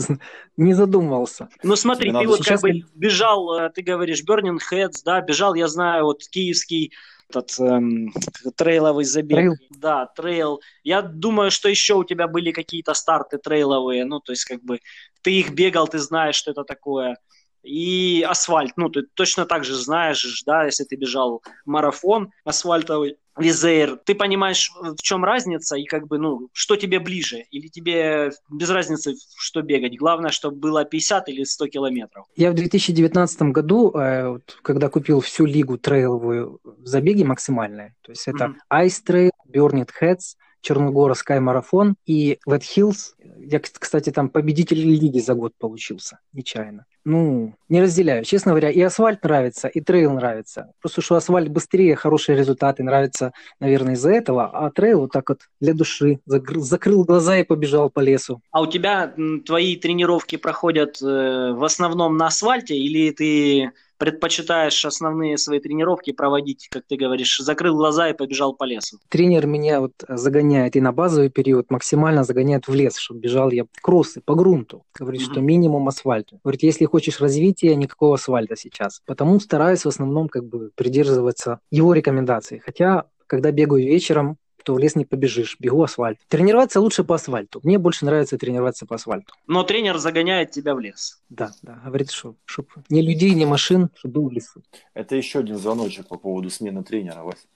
не 0.58 0.74
задумывался. 0.74 1.50
Ну 1.64 1.76
смотри, 1.76 2.10
Тебе 2.10 2.22
ты 2.22 2.28
вот 2.28 2.38
сейчас 2.40 2.62
как 2.62 2.72
бы 2.72 2.82
бежал, 2.96 3.60
э, 3.60 3.70
ты 3.70 3.82
говоришь, 3.82 4.24
Burning 4.24 4.60
Heads, 4.72 5.02
да, 5.06 5.22
бежал, 5.22 5.56
я 5.56 5.68
знаю, 5.68 6.06
вот 6.06 6.24
киевский 6.30 6.94
этот 7.30 7.60
эм, 7.60 8.14
трейловый 8.56 9.06
забег. 9.06 9.38
Трейл? 9.38 9.54
Да, 9.70 10.06
трейл. 10.06 10.62
Я 10.84 11.02
думаю, 11.02 11.50
что 11.52 11.70
еще 11.70 11.96
у 11.96 12.04
тебя 12.04 12.28
были 12.28 12.52
какие-то 12.52 12.94
старты 12.94 13.38
трейловые, 13.38 14.06
ну, 14.06 14.20
то 14.20 14.32
есть 14.34 14.46
как 14.46 14.62
бы 14.64 14.80
ты 15.22 15.40
их 15.40 15.52
бегал, 15.52 15.88
ты 15.88 16.00
знаешь, 16.00 16.36
что 16.36 16.52
это 16.52 16.64
такое. 16.64 17.18
И 17.64 18.26
асфальт, 18.28 18.74
ну, 18.76 18.90
ты 18.90 19.04
точно 19.14 19.46
так 19.46 19.64
же 19.64 19.76
знаешь, 19.76 20.44
да, 20.46 20.66
если 20.66 20.84
ты 20.84 20.96
бежал 20.96 21.44
марафон 21.66 22.32
асфальтовый, 22.44 23.18
Визейр, 23.38 23.98
ты 24.06 24.14
понимаешь, 24.16 24.72
в 24.82 25.02
чем 25.02 25.24
разница 25.24 25.78
и 25.78 25.86
как 25.86 26.08
бы, 26.08 26.18
ну, 26.18 26.50
что 26.54 26.76
тебе 26.76 27.00
ближе, 27.00 27.46
или 27.52 27.68
тебе 27.68 28.32
без 28.50 28.70
разницы, 28.70 29.16
что 29.38 29.62
бегать, 29.62 29.98
главное, 29.98 30.32
чтобы 30.32 30.58
было 30.58 30.84
50 30.86 31.30
или 31.30 31.44
100 31.44 31.68
километров. 31.68 32.26
Я 32.36 32.52
в 32.52 32.56
2019 32.56 33.42
году, 33.54 33.92
э, 33.96 34.40
когда 34.62 34.90
купил 34.90 35.22
всю 35.22 35.46
лигу 35.46 35.78
трейловую 35.78 36.60
забеги 36.84 37.24
максимальные, 37.24 37.96
то 38.02 38.12
есть 38.12 38.28
это 38.28 38.50
Мгм. 38.50 38.58
Ice 38.74 39.02
Trail, 39.08 39.32
Burned 39.54 39.90
Heads, 40.02 40.36
Черногора 40.62 41.16
Марафон 41.40 41.96
и 42.06 42.40
Wet 42.48 42.62
Hills. 42.62 43.14
Я, 43.40 43.60
кстати, 43.60 44.12
там 44.12 44.30
победитель 44.30 44.78
лиги 44.78 45.20
за 45.20 45.34
год 45.34 45.54
получился, 45.58 46.20
нечаянно. 46.34 46.86
Ну, 47.04 47.56
не 47.68 47.82
разделяю. 47.82 48.24
Честно 48.24 48.52
говоря, 48.52 48.70
и 48.70 48.80
асфальт 48.80 49.24
нравится, 49.24 49.68
и 49.68 49.82
трейл 49.82 50.14
нравится. 50.14 50.72
Просто 50.80 51.02
что 51.02 51.16
асфальт 51.16 51.50
быстрее, 51.50 51.96
хорошие 51.96 52.38
результаты 52.38 52.84
нравятся, 52.84 53.34
наверное, 53.60 53.96
из-за 53.96 54.12
этого, 54.12 54.46
а 54.46 54.70
трейл 54.70 55.02
вот 55.02 55.12
так 55.12 55.30
вот 55.30 55.40
для 55.60 55.74
души. 55.74 56.20
Закрыл, 56.26 56.62
закрыл 56.62 57.04
глаза 57.04 57.38
и 57.38 57.44
побежал 57.44 57.90
по 57.90 58.02
лесу. 58.02 58.42
А 58.52 58.62
у 58.62 58.68
тебя 58.68 59.14
твои 59.46 59.76
тренировки 59.78 60.36
проходят 60.36 61.02
э, 61.02 61.06
в 61.06 61.64
основном 61.64 62.18
на 62.18 62.28
асфальте, 62.28 62.76
или 62.78 63.10
ты 63.12 63.72
предпочитаешь 64.02 64.84
основные 64.84 65.38
свои 65.38 65.60
тренировки 65.60 66.12
проводить, 66.12 66.68
как 66.72 66.84
ты 66.88 66.96
говоришь, 66.96 67.38
закрыл 67.38 67.76
глаза 67.76 68.10
и 68.10 68.14
побежал 68.14 68.56
по 68.56 68.64
лесу? 68.64 68.98
Тренер 69.10 69.46
меня 69.46 69.80
вот 69.80 69.92
загоняет 70.10 70.76
и 70.76 70.82
на 70.82 70.92
базовый 70.92 71.30
период 71.30 71.70
максимально 71.70 72.24
загоняет 72.24 72.68
в 72.68 72.74
лес, 72.74 72.98
чтобы 72.98 73.20
бежал 73.20 73.52
я 73.52 73.66
кроссы 73.84 74.20
по 74.26 74.34
грунту. 74.34 74.84
Говорит, 75.00 75.22
Мгм. 75.22 75.32
что 75.32 75.42
минимум 75.42 75.88
асфальта. 75.88 76.40
Говорит, 76.44 76.64
если 76.64 76.86
хочешь 76.86 77.22
развития, 77.22 77.76
никакого 77.76 78.16
асфальта 78.16 78.56
сейчас. 78.56 79.02
Потому 79.06 79.40
стараюсь 79.40 79.86
в 79.86 79.88
основном 79.90 80.30
как 80.30 80.46
бы 80.46 80.72
придерживаться 80.74 81.60
его 81.70 81.94
рекомендаций. 81.94 82.58
Хотя, 82.58 83.06
когда 83.28 83.52
бегаю 83.52 83.86
вечером, 83.86 84.38
то 84.64 84.74
в 84.74 84.80
лес 84.80 84.96
не 84.96 85.06
побежишь, 85.06 85.58
бегу 85.60 85.84
асфальт. 85.84 86.20
Тренироваться 86.28 86.80
лучше 86.82 87.04
по 87.04 87.16
асфальту. 87.16 87.60
Мне 87.64 87.78
больше 87.78 88.06
нравится 88.06 88.38
тренироваться 88.38 88.86
по 88.86 88.96
асфальту. 88.96 89.34
Но 89.48 89.64
тренер 89.64 89.98
загоняет 89.98 90.52
тебя 90.52 90.76
в 90.76 90.80
лес. 90.80 91.20
Да, 91.30 91.52
да. 91.62 91.80
Говорит, 91.86 92.12
что 92.12 92.36
чтоб 92.46 92.68
ни 92.90 93.02
людей, 93.02 93.34
ни 93.34 93.46
машин, 93.46 93.90
чтобы 93.96 94.16
был 94.22 94.30
в 94.30 94.32
лесу. 94.32 94.62
Это 94.94 95.16
еще 95.16 95.40
один 95.40 95.58
звоночек 95.58 96.08
по 96.08 96.18
поводу 96.18 96.50
смены 96.50 96.84
тренера, 96.84 97.24
Вась. 97.24 97.48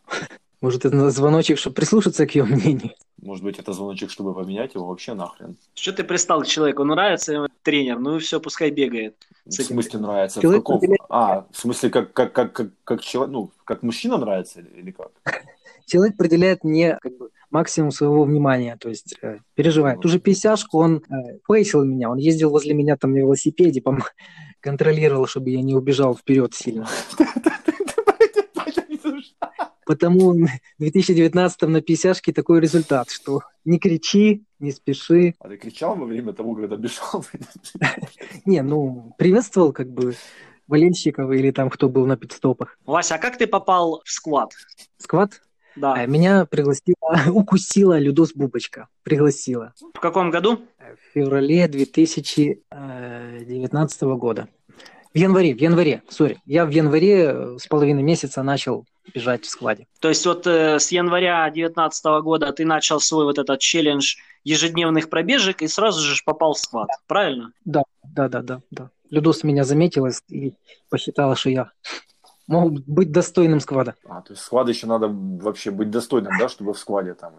Может, 0.61 0.85
это 0.85 1.09
звоночек, 1.11 1.59
чтобы 1.59 1.75
прислушаться 1.75 2.25
к 2.25 2.33
ее 2.33 2.43
мнению. 2.43 2.91
Может 3.21 3.43
быть, 3.43 3.59
это 3.59 3.73
звоночек, 3.73 4.09
чтобы 4.09 4.33
поменять 4.33 4.73
его 4.73 4.87
вообще 4.87 5.13
нахрен. 5.13 5.57
Что 5.75 5.91
ты 5.93 6.03
пристал 6.03 6.41
к 6.41 6.47
человеку? 6.47 6.83
Нравится 6.83 7.33
ему 7.33 7.47
тренер? 7.61 7.99
Ну 7.99 8.15
и 8.15 8.19
все, 8.19 8.39
пускай 8.39 8.71
бегает. 8.71 9.15
В 9.45 9.51
смысле 9.51 9.99
нравится? 9.99 10.39
В 10.39 10.41
Человек 10.41 10.61
каком? 10.61 10.77
определяет- 10.77 11.01
А, 11.09 11.45
в 11.51 11.57
смысле, 11.57 11.89
как, 11.89 12.13
как, 12.13 12.33
как, 12.33 12.53
как, 12.53 12.67
как 12.83 13.01
человек, 13.01 13.33
ну, 13.33 13.51
как 13.63 13.83
мужчина 13.83 14.17
нравится 14.17 14.61
или 14.61 14.91
как? 14.91 15.11
Человек 15.85 16.15
определяет 16.15 16.63
мне 16.63 16.97
как 17.01 17.17
бы, 17.17 17.29
максимум 17.49 17.91
своего 17.91 18.23
внимания, 18.23 18.77
то 18.79 18.89
есть 18.89 19.15
э, 19.21 19.39
переживает. 19.53 20.01
Ту 20.01 20.07
же 20.07 20.19
писяшку 20.19 20.79
он 20.79 21.03
э, 21.09 21.37
пейсил 21.47 21.83
меня, 21.83 22.09
он 22.09 22.17
ездил 22.17 22.49
возле 22.49 22.73
меня 22.73 22.97
там 22.97 23.11
на 23.13 23.17
велосипеде, 23.17 23.81
пом- 23.81 24.01
контролировал, 24.59 25.27
чтобы 25.27 25.51
я 25.51 25.61
не 25.61 25.75
убежал 25.75 26.15
вперед 26.15 26.53
сильно. 26.53 26.87
Потому 29.85 30.33
в 30.33 30.47
2019 30.79 31.61
на 31.61 31.81
писяшке 31.81 32.33
такой 32.33 32.59
результат, 32.59 33.11
что 33.11 33.41
не 33.65 33.77
кричи, 33.77 34.43
не 34.59 34.71
спеши. 34.71 35.35
А 35.39 35.47
ты 35.47 35.57
кричал 35.57 35.95
во 35.95 36.05
время 36.05 36.33
того, 36.33 36.55
когда 36.55 36.75
бежал? 36.75 37.23
Не, 38.45 38.63
ну, 38.63 39.13
приветствовал 39.19 39.73
как 39.73 39.91
бы 39.91 40.15
болельщиков 40.67 41.31
или 41.31 41.51
там 41.51 41.69
кто 41.69 41.87
был 41.87 42.07
на 42.07 42.17
пидстопах. 42.17 42.79
Вася, 42.85 43.15
а 43.15 43.17
как 43.19 43.37
ты 43.37 43.45
попал 43.45 44.01
в 44.03 44.09
сквад? 44.09 44.53
Сквад? 44.97 45.41
Да. 45.75 45.93
А 45.93 46.05
Меня 46.05 46.45
пригласила, 46.45 46.95
укусила 47.31 47.97
Людос 47.99 48.33
Бубочка. 48.33 48.87
Пригласила. 49.03 49.73
В 49.93 49.99
каком 49.99 50.31
году? 50.31 50.61
В 50.79 50.97
феврале 51.13 51.67
2019 51.67 54.01
года. 54.17 54.47
В 55.13 55.17
январе, 55.17 55.53
в 55.55 55.61
январе, 55.61 56.01
сори. 56.09 56.41
Я 56.45 56.65
в 56.65 56.71
январе 56.71 57.27
э, 57.27 57.57
с 57.57 57.67
половиной 57.67 58.03
месяца 58.03 58.43
начал 58.43 58.85
бежать 59.13 59.45
в 59.45 59.49
складе. 59.49 59.87
То 60.01 60.09
есть 60.09 60.25
вот 60.25 60.45
э, 60.45 60.77
с 60.77 60.91
января 60.91 61.45
2019 61.45 62.05
года 62.21 62.51
ты 62.51 62.65
начал 62.65 62.99
свой 62.99 63.23
вот 63.23 63.37
этот 63.37 63.61
челлендж 63.61 64.17
ежедневных 64.43 65.09
пробежек 65.09 65.61
и 65.61 65.67
сразу 65.67 66.01
же 66.01 66.21
попал 66.25 66.53
в 66.53 66.59
сквад, 66.59 66.89
правильно? 67.07 67.53
Да, 67.63 67.83
да, 68.03 68.27
да, 68.27 68.41
да, 68.41 68.59
да. 68.71 68.89
Людос 69.09 69.43
меня 69.43 69.63
заметила 69.63 70.09
и 70.29 70.51
посчитала, 70.89 71.37
что 71.37 71.49
я 71.49 71.71
могу 72.47 72.77
быть 72.87 73.11
достойным 73.11 73.59
сквада. 73.59 73.95
А, 74.07 74.21
то 74.21 74.33
есть 74.33 74.43
склад 74.43 74.67
еще 74.69 74.87
надо 74.87 75.07
вообще 75.09 75.71
быть 75.71 75.89
достойным, 75.89 76.31
да, 76.39 76.47
чтобы 76.49 76.73
в 76.73 76.79
складе 76.79 77.13
там 77.13 77.33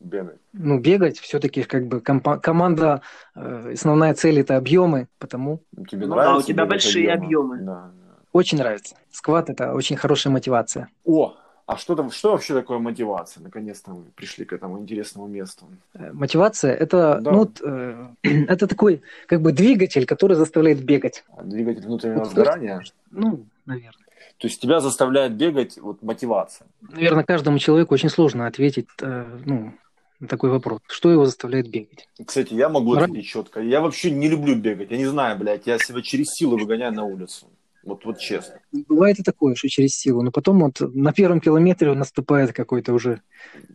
бегать. 0.00 0.38
Ну, 0.52 0.78
бегать 0.78 1.18
все-таки 1.18 1.62
как 1.62 1.86
бы 1.86 2.00
компа- 2.00 2.38
команда, 2.40 3.02
э, 3.34 3.72
основная 3.74 4.14
цель 4.14 4.40
это 4.40 4.56
объемы, 4.56 5.08
потому 5.18 5.60
Тебе 5.90 6.06
Ну 6.06 6.14
да, 6.14 6.22
нравится 6.22 6.38
у 6.38 6.42
тебя 6.54 6.66
большие 6.66 7.12
объемы. 7.12 7.58
Да, 7.58 7.64
да. 7.64 7.90
очень 8.32 8.58
нравится. 8.58 8.96
Сквад 9.10 9.50
это 9.50 9.74
очень 9.74 9.96
хорошая 9.96 10.32
мотивация. 10.32 10.88
О, 11.04 11.36
а 11.66 11.76
что, 11.76 11.94
там, 11.94 12.10
что 12.10 12.32
вообще 12.32 12.54
такое 12.54 12.78
мотивация? 12.78 13.42
Наконец-то 13.44 13.90
мы 13.92 14.04
пришли 14.16 14.44
к 14.46 14.52
этому 14.54 14.78
интересному 14.80 15.28
месту. 15.28 15.66
Э, 15.94 16.10
Мотивация 16.12 16.74
это, 16.74 17.18
Да. 17.20 17.30
ну, 17.30 17.50
э, 17.62 18.06
это 18.48 18.66
такой 18.66 19.02
как 19.26 19.42
бы 19.42 19.52
двигатель, 19.52 20.06
который 20.06 20.34
заставляет 20.36 20.82
бегать. 20.82 21.24
Двигатель 21.44 21.84
внутреннего 21.84 22.20
Вот 22.20 22.30
сгорания. 22.30 22.80
Ну, 23.10 23.44
наверное. 23.66 24.06
То 24.40 24.48
есть 24.48 24.58
тебя 24.60 24.80
заставляет 24.80 25.34
бегать 25.34 25.76
вот 25.76 26.02
мотивация. 26.02 26.66
Наверное, 26.80 27.24
каждому 27.24 27.58
человеку 27.58 27.92
очень 27.92 28.08
сложно 28.08 28.46
ответить 28.46 28.86
э, 29.02 29.38
ну, 29.44 29.74
на 30.18 30.28
такой 30.28 30.48
вопрос. 30.48 30.80
Что 30.86 31.10
его 31.10 31.26
заставляет 31.26 31.68
бегать? 31.68 32.08
Кстати, 32.24 32.54
я 32.54 32.70
могу 32.70 32.94
Нрав- 32.94 33.10
ответить 33.10 33.28
четко. 33.28 33.60
Я 33.60 33.82
вообще 33.82 34.10
не 34.10 34.30
люблю 34.30 34.56
бегать. 34.56 34.90
Я 34.90 34.96
не 34.96 35.04
знаю, 35.04 35.38
блядь, 35.38 35.66
я 35.66 35.78
себя 35.78 36.00
через 36.00 36.30
силу 36.30 36.56
выгоняю 36.56 36.94
на 36.94 37.04
улицу. 37.04 37.48
Вот, 37.84 38.06
вот 38.06 38.18
честно. 38.18 38.60
Бывает 38.88 39.18
и 39.18 39.22
такое, 39.22 39.54
что 39.54 39.68
через 39.68 39.94
силу, 39.94 40.22
но 40.22 40.30
потом 40.30 40.60
вот 40.60 40.80
на 40.80 41.12
первом 41.12 41.40
километре 41.40 41.92
наступает 41.92 42.54
какой-то 42.54 42.94
уже 42.94 43.20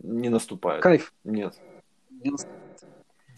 Не 0.01 0.29
наступает. 0.29 0.81
кайф. 0.81 1.13
Нет. 1.23 1.53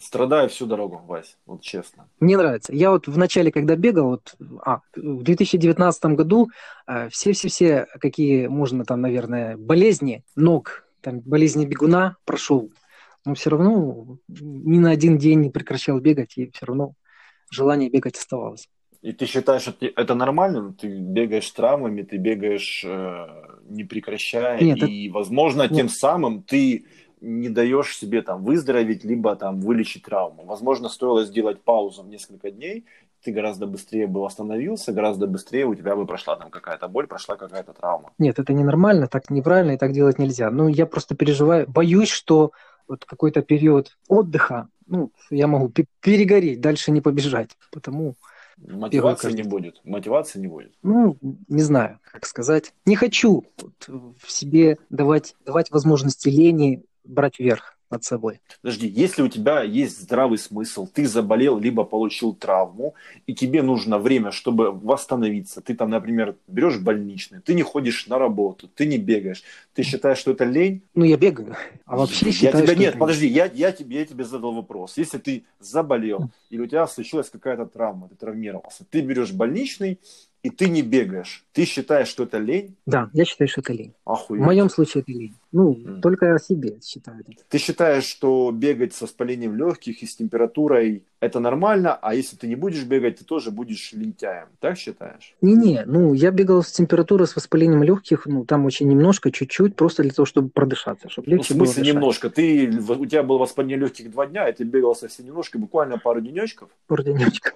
Страдаю 0.00 0.48
всю 0.48 0.66
дорогу, 0.66 1.02
Вась. 1.06 1.36
Вот 1.46 1.62
честно. 1.62 2.08
Мне 2.20 2.36
нравится. 2.36 2.72
Я 2.72 2.90
вот 2.90 3.08
в 3.08 3.18
начале, 3.18 3.50
когда 3.50 3.76
бегал, 3.76 4.10
вот, 4.10 4.34
а, 4.64 4.80
в 4.94 5.22
2019 5.22 6.04
году 6.16 6.50
э, 6.86 7.08
все-все-все, 7.10 7.86
какие 8.00 8.46
можно 8.46 8.84
там, 8.84 9.00
наверное, 9.00 9.56
болезни 9.56 10.22
ног, 10.36 10.84
там, 11.00 11.20
болезни 11.20 11.66
бегуна 11.66 12.16
прошел, 12.24 12.70
но 13.24 13.34
все 13.34 13.50
равно 13.50 14.18
ни 14.28 14.78
на 14.78 14.90
один 14.90 15.18
день 15.18 15.40
не 15.40 15.50
прекращал 15.50 16.00
бегать, 16.00 16.36
и 16.36 16.50
все 16.50 16.66
равно 16.66 16.92
желание 17.50 17.90
бегать 17.90 18.16
оставалось. 18.16 18.68
И 19.00 19.12
ты 19.12 19.26
считаешь, 19.26 19.62
что 19.62 19.74
это 19.80 20.14
нормально? 20.14 20.74
Ты 20.74 20.88
бегаешь 20.88 21.48
травмами, 21.50 22.02
ты 22.02 22.16
бегаешь 22.16 22.82
э, 22.84 23.26
не 23.68 23.84
прекращая, 23.84 24.60
Нет, 24.60 24.82
и, 24.82 25.08
возможно, 25.08 25.62
нет. 25.62 25.72
тем 25.72 25.88
самым 25.88 26.42
ты 26.42 26.86
не 27.20 27.48
даешь 27.48 27.96
себе 27.96 28.22
там 28.22 28.44
выздороветь, 28.44 29.04
либо 29.04 29.34
там 29.36 29.60
вылечить 29.60 30.04
травму. 30.04 30.44
Возможно, 30.44 30.88
стоило 30.88 31.24
сделать 31.24 31.62
паузу 31.62 32.02
в 32.02 32.08
несколько 32.08 32.50
дней, 32.50 32.84
ты 33.22 33.32
гораздо 33.32 33.66
быстрее 33.66 34.06
бы 34.06 34.20
восстановился, 34.20 34.92
гораздо 34.92 35.26
быстрее 35.26 35.66
у 35.66 35.74
тебя 35.74 35.96
бы 35.96 36.06
прошла 36.06 36.36
там 36.36 36.50
какая-то 36.50 36.88
боль, 36.88 37.06
прошла 37.06 37.36
какая-то 37.36 37.72
травма. 37.72 38.12
Нет, 38.18 38.38
это 38.38 38.52
ненормально, 38.52 39.08
так 39.08 39.30
неправильно, 39.30 39.72
и 39.72 39.76
так 39.76 39.92
делать 39.92 40.18
нельзя. 40.18 40.50
Ну, 40.50 40.68
я 40.68 40.86
просто 40.86 41.16
переживаю, 41.16 41.68
боюсь, 41.68 42.10
что 42.10 42.52
вот 42.86 43.04
какой-то 43.04 43.42
период 43.42 43.98
отдыха, 44.08 44.68
ну, 44.86 45.10
я 45.30 45.46
могу 45.46 45.68
пе- 45.68 45.86
перегореть, 46.00 46.60
дальше 46.60 46.90
не 46.92 47.00
побежать. 47.00 47.50
Потому, 47.72 48.14
Мотивации 48.56 49.32
не 49.32 49.42
будет. 49.42 49.80
Мотивации 49.84 50.40
не 50.40 50.48
будет. 50.48 50.72
ну, 50.82 51.16
не 51.48 51.62
знаю, 51.62 52.00
как 52.10 52.26
сказать. 52.26 52.72
Не 52.86 52.96
хочу 52.96 53.44
вот 53.60 54.16
в 54.20 54.30
себе 54.30 54.78
давать, 54.90 55.36
давать 55.44 55.70
возможности 55.70 56.28
лени 56.28 56.82
брать 57.08 57.38
верх 57.38 57.74
над 57.90 58.04
собой. 58.04 58.40
Подожди, 58.60 58.86
если 58.86 59.22
у 59.22 59.28
тебя 59.28 59.62
есть 59.62 59.98
здравый 60.00 60.36
смысл, 60.36 60.86
ты 60.86 61.06
заболел, 61.06 61.58
либо 61.58 61.84
получил 61.84 62.34
травму, 62.34 62.94
и 63.26 63.34
тебе 63.34 63.62
нужно 63.62 63.98
время, 63.98 64.30
чтобы 64.30 64.70
восстановиться, 64.72 65.62
ты 65.62 65.74
там, 65.74 65.88
например, 65.88 66.36
берешь 66.46 66.78
больничный, 66.78 67.40
ты 67.40 67.54
не 67.54 67.62
ходишь 67.62 68.06
на 68.06 68.18
работу, 68.18 68.68
ты 68.68 68.84
не 68.84 68.98
бегаешь, 68.98 69.42
ты 69.72 69.82
считаешь, 69.82 70.18
что 70.18 70.32
это 70.32 70.44
лень? 70.44 70.82
Ну, 70.94 71.04
я 71.04 71.16
бегаю, 71.16 71.56
а 71.86 71.96
вообще 71.96 72.26
я 72.26 72.32
считаю, 72.32 72.64
тебя, 72.64 72.72
что 72.74 72.80
Нет, 72.80 72.90
это- 72.90 72.98
подожди, 72.98 73.26
я, 73.26 73.46
я, 73.46 73.72
тебе, 73.72 74.00
я 74.00 74.04
тебе 74.04 74.24
задал 74.24 74.52
вопрос. 74.52 74.98
Если 74.98 75.16
ты 75.16 75.44
заболел, 75.58 76.30
или 76.50 76.60
у 76.60 76.66
тебя 76.66 76.86
случилась 76.86 77.30
какая-то 77.30 77.64
травма, 77.64 78.08
ты 78.10 78.16
травмировался, 78.16 78.84
ты 78.90 79.00
берешь 79.00 79.32
больничный, 79.32 79.98
и 80.42 80.50
ты 80.50 80.68
не 80.68 80.82
бегаешь, 80.82 81.44
ты 81.52 81.64
считаешь, 81.64 82.08
что 82.08 82.22
это 82.22 82.38
лень? 82.38 82.76
Да, 82.86 83.10
я 83.12 83.24
считаю, 83.24 83.48
что 83.48 83.60
это 83.60 83.72
лень. 83.72 83.92
В 84.04 84.10
Охуеть. 84.12 84.42
моем 84.42 84.70
случае 84.70 85.02
это 85.02 85.10
лень. 85.12 85.34
Ну, 85.50 85.72
Мгм. 85.72 86.00
только 86.00 86.34
о 86.34 86.38
себе 86.38 86.78
считаю. 86.84 87.24
Ты 87.48 87.58
считаешь, 87.58 88.04
что 88.04 88.50
бегать 88.52 88.94
со 88.94 89.04
воспалением 89.04 89.56
легких 89.56 90.02
и 90.02 90.06
с 90.06 90.14
температурой 90.16 91.04
это 91.20 91.40
нормально, 91.40 91.94
а 92.00 92.14
если 92.14 92.36
ты 92.36 92.46
не 92.46 92.54
будешь 92.54 92.84
бегать, 92.84 93.18
ты 93.18 93.24
тоже 93.24 93.50
будешь 93.50 93.92
лентяем. 93.92 94.48
Так 94.60 94.78
считаешь? 94.78 95.34
Не-не, 95.40 95.84
ну, 95.86 96.12
я 96.14 96.30
бегал 96.30 96.62
с 96.62 96.70
температурой, 96.70 97.26
с 97.26 97.34
воспалением 97.34 97.82
легких, 97.82 98.26
ну, 98.26 98.44
там 98.44 98.64
очень 98.66 98.88
немножко, 98.88 99.32
чуть-чуть, 99.32 99.74
просто 99.74 100.02
для 100.02 100.12
того, 100.12 100.26
чтобы 100.26 100.50
продышаться, 100.50 101.08
чтобы 101.08 101.26
Ну, 101.28 101.32
в 101.34 101.36
легче 101.38 101.54
смысле 101.54 101.82
немножко. 101.92 102.30
Ты, 102.30 102.68
у 102.78 103.06
тебя 103.06 103.22
было 103.24 103.38
воспаление 103.38 103.78
легких 103.78 104.10
два 104.10 104.26
дня, 104.26 104.48
и 104.48 104.52
ты 104.52 104.62
бегал 104.64 104.94
совсем 104.94 105.26
немножко, 105.26 105.58
буквально 105.58 105.98
пару 105.98 106.20
денечков. 106.20 106.68
Пару 106.86 107.02
денечков. 107.02 107.54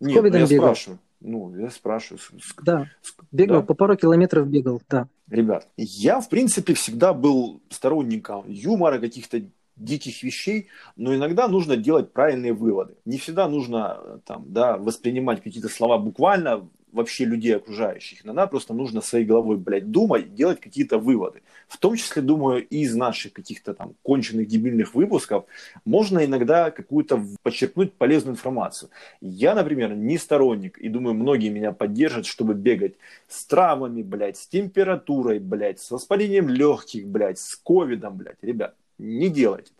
Нет, 0.00 0.22
ну, 0.22 0.26
я 0.26 0.46
бегал. 0.46 0.46
спрашиваю. 0.46 0.98
Ну, 1.20 1.54
я 1.56 1.70
спрашиваю. 1.70 2.20
Да, 2.62 2.88
бегал, 3.30 3.60
да. 3.60 3.66
по 3.66 3.74
пару 3.74 3.96
километров 3.96 4.48
бегал, 4.48 4.80
да. 4.88 5.08
Ребят, 5.28 5.68
я, 5.76 6.20
в 6.20 6.28
принципе, 6.28 6.74
всегда 6.74 7.12
был 7.12 7.60
сторонником 7.68 8.44
юмора, 8.48 8.98
каких-то 8.98 9.42
диких 9.76 10.22
вещей, 10.22 10.68
но 10.96 11.14
иногда 11.14 11.48
нужно 11.48 11.76
делать 11.76 12.12
правильные 12.12 12.52
выводы. 12.52 12.94
Не 13.04 13.18
всегда 13.18 13.48
нужно 13.48 13.98
э, 13.98 14.18
там, 14.24 14.44
да, 14.48 14.76
воспринимать 14.76 15.42
какие-то 15.42 15.68
слова 15.68 15.98
буквально 15.98 16.68
вообще 16.92 17.24
людей 17.24 17.56
окружающих. 17.56 18.24
Иногда 18.24 18.46
просто 18.46 18.74
нужно 18.74 19.00
своей 19.00 19.24
головой, 19.24 19.56
блядь, 19.56 19.90
думать, 19.90 20.34
делать 20.34 20.60
какие-то 20.60 20.98
выводы. 20.98 21.42
В 21.68 21.76
том 21.78 21.96
числе, 21.96 22.22
думаю, 22.22 22.66
из 22.66 22.94
наших 22.94 23.32
каких-то 23.32 23.74
там 23.74 23.94
конченых 24.02 24.46
дебильных 24.46 24.94
выпусков 24.94 25.44
можно 25.84 26.24
иногда 26.24 26.70
какую-то 26.70 27.24
подчеркнуть 27.42 27.92
полезную 27.92 28.34
информацию. 28.34 28.90
Я, 29.20 29.54
например, 29.54 29.94
не 29.94 30.18
сторонник, 30.18 30.78
и 30.78 30.88
думаю, 30.88 31.14
многие 31.14 31.50
меня 31.50 31.72
поддержат, 31.72 32.26
чтобы 32.26 32.54
бегать 32.54 32.94
с 33.28 33.44
травмами, 33.46 34.02
блядь, 34.02 34.36
с 34.36 34.46
температурой, 34.46 35.38
блядь, 35.38 35.80
с 35.80 35.90
воспалением 35.90 36.48
легких, 36.48 37.06
блядь, 37.06 37.38
с 37.38 37.56
ковидом, 37.56 38.16
блядь. 38.16 38.42
Ребят, 38.42 38.74
не 38.98 39.28
делайте. 39.28 39.72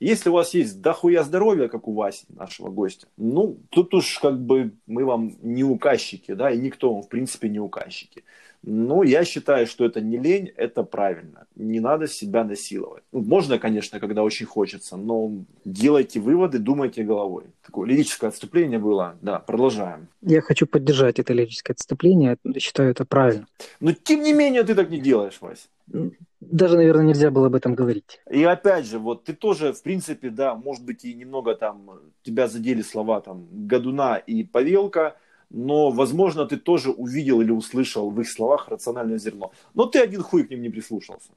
Если 0.00 0.28
у 0.28 0.32
вас 0.32 0.54
есть 0.54 0.80
дохуя 0.80 1.22
здоровья, 1.22 1.68
как 1.68 1.88
у 1.88 1.92
Васи, 1.92 2.26
нашего 2.28 2.68
гостя, 2.68 3.06
ну, 3.16 3.58
тут 3.70 3.94
уж 3.94 4.18
как 4.18 4.38
бы 4.38 4.72
мы 4.86 5.04
вам 5.04 5.36
не 5.42 5.64
указчики, 5.64 6.34
да, 6.34 6.50
и 6.50 6.58
никто 6.58 6.92
вам, 6.92 7.02
в 7.02 7.08
принципе, 7.08 7.48
не 7.48 7.60
указчики. 7.60 8.24
Но 8.62 9.04
я 9.04 9.24
считаю, 9.24 9.66
что 9.66 9.84
это 9.84 10.00
не 10.00 10.18
лень, 10.18 10.52
это 10.56 10.82
правильно. 10.82 11.46
Не 11.54 11.78
надо 11.78 12.08
себя 12.08 12.42
насиловать. 12.42 13.04
Ну, 13.12 13.20
можно, 13.20 13.58
конечно, 13.58 14.00
когда 14.00 14.22
очень 14.24 14.46
хочется, 14.46 14.96
но 14.96 15.30
делайте 15.64 16.18
выводы, 16.18 16.58
думайте 16.58 17.04
головой. 17.04 17.44
Такое 17.64 17.88
лирическое 17.88 18.30
отступление 18.30 18.80
было. 18.80 19.16
Да, 19.22 19.38
продолжаем. 19.38 20.08
Я 20.22 20.40
хочу 20.40 20.66
поддержать 20.66 21.20
это 21.20 21.32
лирическое 21.32 21.74
отступление, 21.74 22.38
я 22.42 22.60
считаю 22.60 22.90
это 22.90 23.04
правильно. 23.04 23.46
Но 23.78 23.92
тем 23.92 24.22
не 24.22 24.32
менее 24.32 24.64
ты 24.64 24.74
так 24.74 24.90
не 24.90 24.98
делаешь, 24.98 25.38
Вась. 25.40 25.68
Даже, 26.40 26.76
наверное, 26.76 27.06
нельзя 27.06 27.30
было 27.30 27.46
об 27.46 27.54
этом 27.54 27.74
говорить. 27.74 28.20
И 28.30 28.44
опять 28.44 28.86
же, 28.86 28.98
вот 28.98 29.24
ты 29.24 29.32
тоже, 29.32 29.72
в 29.72 29.82
принципе, 29.82 30.30
да, 30.30 30.54
может 30.54 30.84
быть, 30.84 31.04
и 31.04 31.14
немного 31.14 31.54
там 31.54 31.90
тебя 32.22 32.46
задели 32.46 32.82
слова 32.82 33.20
там 33.20 33.46
Гадуна 33.50 34.16
и 34.16 34.44
Павелка, 34.44 35.16
но, 35.48 35.90
возможно, 35.90 36.44
ты 36.44 36.56
тоже 36.56 36.90
увидел 36.90 37.40
или 37.40 37.50
услышал 37.50 38.10
в 38.10 38.20
их 38.20 38.28
словах 38.28 38.68
рациональное 38.68 39.18
зерно. 39.18 39.52
Но 39.74 39.86
ты 39.86 40.00
один 40.00 40.22
хуй 40.22 40.44
к 40.44 40.50
ним 40.50 40.62
не 40.62 40.70
прислушался. 40.70 41.30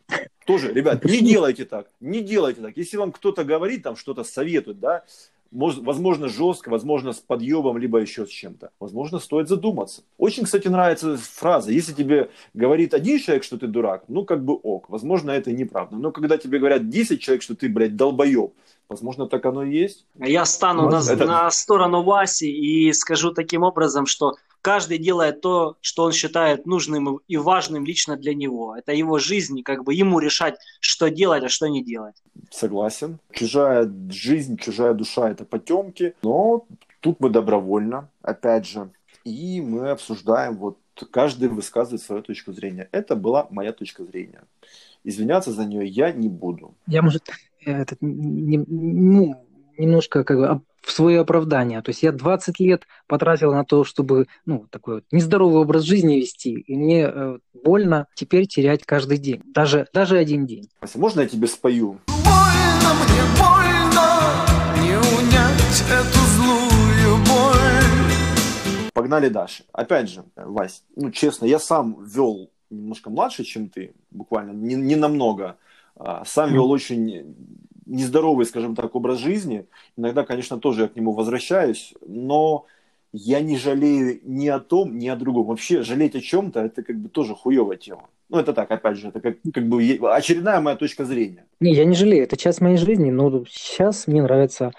Тоже, 0.46 0.74
ребят, 0.74 1.06
не 1.06 1.22
делайте 1.22 1.66
так, 1.66 1.88
не 2.00 2.22
делайте 2.22 2.62
так. 2.62 2.76
Если 2.76 2.98
вам 2.98 3.12
кто-то 3.12 3.44
говорит, 3.44 3.84
там 3.84 3.96
что-то 3.96 4.24
советует, 4.24 4.80
да, 4.80 5.04
возможно, 5.52 6.28
жестко, 6.28 6.70
возможно, 6.70 7.14
с 7.14 7.20
подъемом, 7.20 7.78
либо 7.78 8.00
еще 8.00 8.26
с 8.26 8.30
чем-то. 8.30 8.72
Возможно, 8.80 9.20
стоит 9.20 9.48
задуматься. 9.48 10.04
Очень, 10.18 10.44
кстати, 10.44 10.68
нравится 10.68 11.18
фраза. 11.18 11.72
Если 11.72 11.94
тебе 11.94 12.30
говорит 12.54 12.94
один 12.94 13.20
человек, 13.20 13.44
что 13.44 13.58
ты 13.58 13.68
дурак, 13.68 14.04
ну, 14.08 14.26
как 14.26 14.44
бы 14.44 14.54
ок. 14.54 14.90
Возможно, 14.90 15.32
это 15.32 15.52
неправда. 15.52 15.98
Но 15.98 16.12
когда 16.12 16.38
тебе 16.38 16.60
говорят 16.60 16.90
10 16.90 17.22
человек, 17.22 17.42
что 17.42 17.56
ты, 17.56 17.70
блядь, 17.70 17.96
долбоеб, 17.96 18.54
возможно, 18.90 19.28
так 19.28 19.46
оно 19.46 19.64
и 19.64 19.72
есть. 19.72 20.06
Я 20.20 20.46
стану 20.46 20.90
на, 20.90 21.00
это... 21.00 21.26
на 21.26 21.50
сторону 21.52 22.04
Васи 22.04 22.50
и 22.50 22.92
скажу 22.94 23.32
таким 23.32 23.64
образом, 23.64 24.06
что 24.06 24.34
каждый 24.62 24.98
делает 24.98 25.42
то, 25.42 25.78
что 25.82 26.04
он 26.04 26.12
считает 26.12 26.66
нужным 26.66 27.20
и 27.28 27.38
важным 27.38 27.86
лично 27.86 28.18
для 28.18 28.34
него. 28.34 28.76
Это 28.76 28.94
его 28.94 29.20
жизнь, 29.20 29.60
и 29.60 29.64
как 29.64 29.84
бы 29.84 29.94
ему 29.94 30.20
решать, 30.20 30.58
что 30.80 31.10
делать, 31.10 31.44
а 31.44 31.50
что 31.50 31.68
не 31.68 31.84
делать. 31.84 32.16
Согласен. 32.52 33.20
Чужая 33.32 33.92
жизнь, 34.10 34.58
чужая 34.58 34.94
душа– 34.94 35.30
это 35.32 35.46
потемки, 35.46 36.14
но 36.24 36.66
тут 37.00 37.20
мы 37.20 37.30
добровольно, 37.30 38.10
опять 38.22 38.68
же, 38.68 38.90
и 39.24 39.62
мы 39.62 39.90
обсуждаем, 39.90 40.58
вот 40.58 40.78
каждый 41.12 41.50
высказывает 41.50 42.02
свою 42.02 42.22
точку 42.22 42.54
зрения. 42.54 42.90
Это 42.92 43.16
была 43.16 43.48
моя 43.52 43.72
точка 43.72 44.04
зрения. 44.04 44.44
Извиняться 45.04 45.52
за 45.52 45.66
нее 45.66 45.88
я 45.88 46.12
не 46.12 46.28
буду. 46.28 46.74
Я, 46.88 47.02
может, 47.02 47.30
этот, 47.66 48.02
не, 48.02 48.58
ну, 48.68 49.36
немножко 49.80 50.24
как 50.24 50.38
бы 50.38 50.62
в 50.82 50.92
свое 50.92 51.22
оправдание. 51.22 51.82
То 51.82 51.90
есть 51.90 52.04
я 52.04 52.12
20 52.12 52.60
лет 52.60 52.84
потратил 53.08 53.54
на 53.54 53.64
то, 53.64 53.84
чтобы 53.84 54.28
ну, 54.46 54.66
такой 54.70 54.96
вот 54.96 55.04
нездоровый 55.12 55.62
образ 55.62 55.84
жизни 55.84 56.16
вести, 56.16 56.54
и 56.54 56.76
мне 56.76 57.10
э, 57.14 57.38
больно 57.54 58.08
теперь 58.14 58.48
терять 58.48 58.86
каждый 58.86 59.18
день, 59.18 59.42
даже, 59.54 59.88
даже 59.94 60.18
один 60.18 60.46
день. 60.46 60.70
Вася, 60.82 61.00
можно 61.00 61.22
я 61.22 61.28
тебе 61.28 61.48
спою? 61.48 62.00
Больно 62.08 62.94
мне, 62.96 63.22
больно 63.38 64.46
не 64.82 64.96
унять 64.98 65.84
эту 65.90 66.20
злую 66.36 67.18
боль. 67.28 68.92
Погнали 68.94 69.30
дальше. 69.30 69.64
Опять 69.72 70.10
же, 70.10 70.24
Вась, 70.36 70.84
ну 70.96 71.12
честно, 71.12 71.46
я 71.46 71.60
сам 71.60 72.04
вел 72.04 72.52
немножко 72.70 73.10
младше, 73.10 73.44
чем 73.44 73.70
ты, 73.70 73.94
буквально, 74.12 74.52
не, 74.52 74.76
не 74.76 74.96
намного. 74.96 75.58
А, 75.96 76.24
сам 76.26 76.54
вел 76.54 76.72
очень 76.72 77.36
нездоровый, 77.90 78.46
скажем 78.46 78.76
так, 78.76 78.96
образ 78.96 79.20
жизни. 79.20 79.66
Иногда, 79.98 80.24
конечно, 80.24 80.60
тоже 80.60 80.84
я 80.84 80.88
к 80.88 80.96
нему 80.96 81.14
возвращаюсь, 81.14 81.94
но 82.06 82.66
я 83.12 83.42
не 83.42 83.58
жалею 83.58 84.20
ни 84.24 84.48
о 84.48 84.60
том, 84.60 84.98
ни 84.98 85.08
о 85.08 85.16
другом. 85.16 85.48
Вообще, 85.48 85.82
жалеть 85.82 86.16
о 86.16 86.22
чем-то, 86.22 86.60
это 86.60 86.84
как 86.84 86.98
бы 86.98 87.10
тоже 87.10 87.36
хуевая 87.36 87.78
тема. 87.78 88.10
Ну, 88.30 88.38
это 88.38 88.54
так, 88.54 88.70
опять 88.70 88.98
же, 88.98 89.08
это 89.08 89.20
как, 89.20 89.38
как 89.54 89.68
бы 89.68 89.82
очередная 90.12 90.62
моя 90.62 90.78
точка 90.78 91.06
зрения. 91.06 91.46
Не, 91.60 91.74
я 91.74 91.86
не 91.86 91.96
жалею, 91.96 92.24
это 92.24 92.38
часть 92.38 92.62
моей 92.62 92.78
жизни, 92.78 93.10
но 93.10 93.44
сейчас 93.50 94.06
мне 94.06 94.22
нравится 94.22 94.72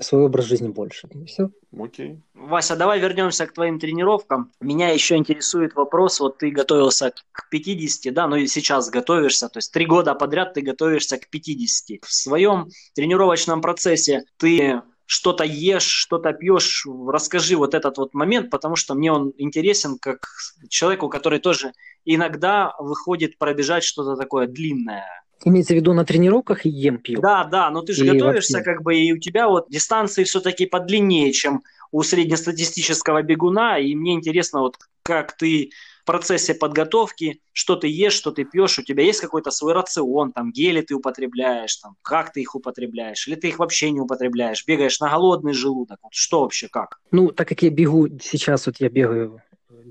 свой 0.00 0.24
образ 0.24 0.44
жизни 0.46 0.68
больше. 0.68 1.08
И 1.12 1.24
все. 1.24 1.50
Окей. 1.78 2.20
Вася, 2.34 2.76
давай 2.76 3.00
вернемся 3.00 3.46
к 3.46 3.52
твоим 3.52 3.78
тренировкам. 3.78 4.52
Меня 4.60 4.90
еще 4.90 5.16
интересует 5.16 5.74
вопрос, 5.74 6.20
вот 6.20 6.38
ты 6.38 6.50
готовился 6.50 7.12
к 7.32 7.48
50, 7.50 8.12
да, 8.12 8.26
ну 8.26 8.36
и 8.36 8.46
сейчас 8.46 8.90
готовишься, 8.90 9.48
то 9.48 9.58
есть 9.58 9.72
три 9.72 9.86
года 9.86 10.14
подряд 10.14 10.54
ты 10.54 10.60
готовишься 10.60 11.18
к 11.18 11.28
50. 11.28 12.04
В 12.04 12.12
своем 12.12 12.68
тренировочном 12.94 13.60
процессе 13.60 14.24
ты 14.36 14.82
что-то 15.06 15.44
ешь, 15.44 15.84
что-то 15.84 16.32
пьешь, 16.32 16.86
расскажи 17.08 17.56
вот 17.56 17.74
этот 17.74 17.96
вот 17.98 18.12
момент, 18.12 18.50
потому 18.50 18.76
что 18.76 18.94
мне 18.94 19.12
он 19.12 19.32
интересен 19.38 19.98
как 19.98 20.26
человеку, 20.68 21.08
который 21.08 21.38
тоже 21.38 21.72
иногда 22.04 22.74
выходит 22.78 23.38
пробежать 23.38 23.84
что-то 23.84 24.16
такое 24.16 24.46
длинное. 24.46 25.06
Имеется 25.44 25.74
в 25.74 25.76
виду 25.76 25.92
на 25.92 26.04
тренировках 26.04 26.64
ем 26.64 26.98
пью? 26.98 27.20
Да, 27.20 27.44
да, 27.44 27.70
но 27.70 27.82
ты 27.82 27.92
же 27.92 28.04
и 28.04 28.08
готовишься, 28.08 28.58
вообще. 28.58 28.72
как 28.72 28.82
бы, 28.82 28.96
и 28.96 29.12
у 29.12 29.18
тебя 29.18 29.48
вот 29.48 29.66
дистанции 29.68 30.24
все-таки 30.24 30.66
подлиннее, 30.66 31.32
чем 31.32 31.62
у 31.92 32.02
среднестатистического 32.02 33.22
бегуна, 33.22 33.78
и 33.78 33.94
мне 33.94 34.14
интересно, 34.14 34.60
вот 34.60 34.76
как 35.02 35.36
ты 35.36 35.70
в 36.02 36.06
процессе 36.06 36.54
подготовки, 36.54 37.40
что 37.52 37.76
ты 37.76 37.88
ешь, 37.88 38.12
что 38.12 38.30
ты 38.30 38.44
пьешь, 38.44 38.78
у 38.78 38.82
тебя 38.82 39.02
есть 39.02 39.20
какой-то 39.20 39.50
свой 39.50 39.72
рацион, 39.72 40.32
там 40.32 40.52
гели 40.52 40.80
ты 40.80 40.94
употребляешь, 40.94 41.76
там 41.76 41.96
как 42.02 42.32
ты 42.32 42.40
их 42.40 42.54
употребляешь, 42.54 43.26
или 43.28 43.34
ты 43.34 43.48
их 43.48 43.58
вообще 43.58 43.90
не 43.90 44.00
употребляешь, 44.00 44.64
бегаешь 44.66 45.00
на 45.00 45.10
голодный 45.10 45.52
желудок, 45.52 45.98
вот 46.02 46.14
что 46.14 46.42
вообще, 46.42 46.68
как? 46.68 46.98
Ну, 47.10 47.30
так 47.30 47.48
как 47.48 47.62
я 47.62 47.70
бегу, 47.70 48.08
сейчас 48.20 48.66
вот 48.66 48.76
я 48.78 48.88
бегаю 48.88 49.42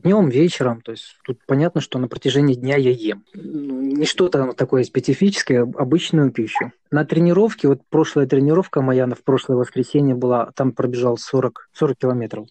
днем, 0.02 0.30
вечером. 0.30 0.82
То 0.82 0.92
есть 0.92 1.18
тут 1.24 1.40
понятно, 1.46 1.82
что 1.82 2.00
на 2.00 2.08
протяжении 2.08 2.56
дня 2.56 2.78
я 2.78 2.92
ем. 2.92 3.24
Ну, 3.34 3.82
не 3.82 4.06
что-то 4.06 4.54
такое 4.54 4.84
специфическое, 4.84 5.62
обычную 5.62 6.32
пищу. 6.32 6.72
На 6.92 7.06
тренировке, 7.06 7.68
вот 7.68 7.82
прошлая 7.90 8.28
тренировка 8.28 8.82
моя 8.82 9.08
в 9.08 9.24
прошлое 9.24 9.58
воскресенье 9.58 10.16
была, 10.16 10.52
там 10.56 10.72
пробежал 10.72 11.18
40, 11.18 11.70
40 11.74 11.98
километров. 11.98 12.48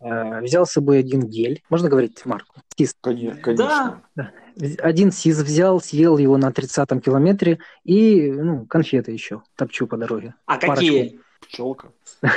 Э, 0.00 0.40
взял 0.40 0.66
с 0.66 0.72
собой 0.72 0.98
один 0.98 1.22
гель. 1.22 1.62
Можно 1.70 1.88
говорить 1.88 2.24
марку? 2.26 2.56
Сис. 2.76 2.94
Конечно. 3.00 4.02
Да. 4.16 4.30
Один 4.78 5.10
сиз 5.10 5.38
взял, 5.40 5.80
съел 5.80 6.18
его 6.18 6.36
на 6.36 6.50
30-м 6.50 7.00
километре 7.00 7.58
и 7.84 8.30
ну, 8.30 8.66
конфеты 8.66 9.12
еще 9.12 9.42
топчу 9.56 9.86
по 9.86 9.96
дороге. 9.96 10.34
А 10.46 10.58
Парочку. 10.58 10.74
какие? 10.74 11.20
Пчелка. 11.48 11.88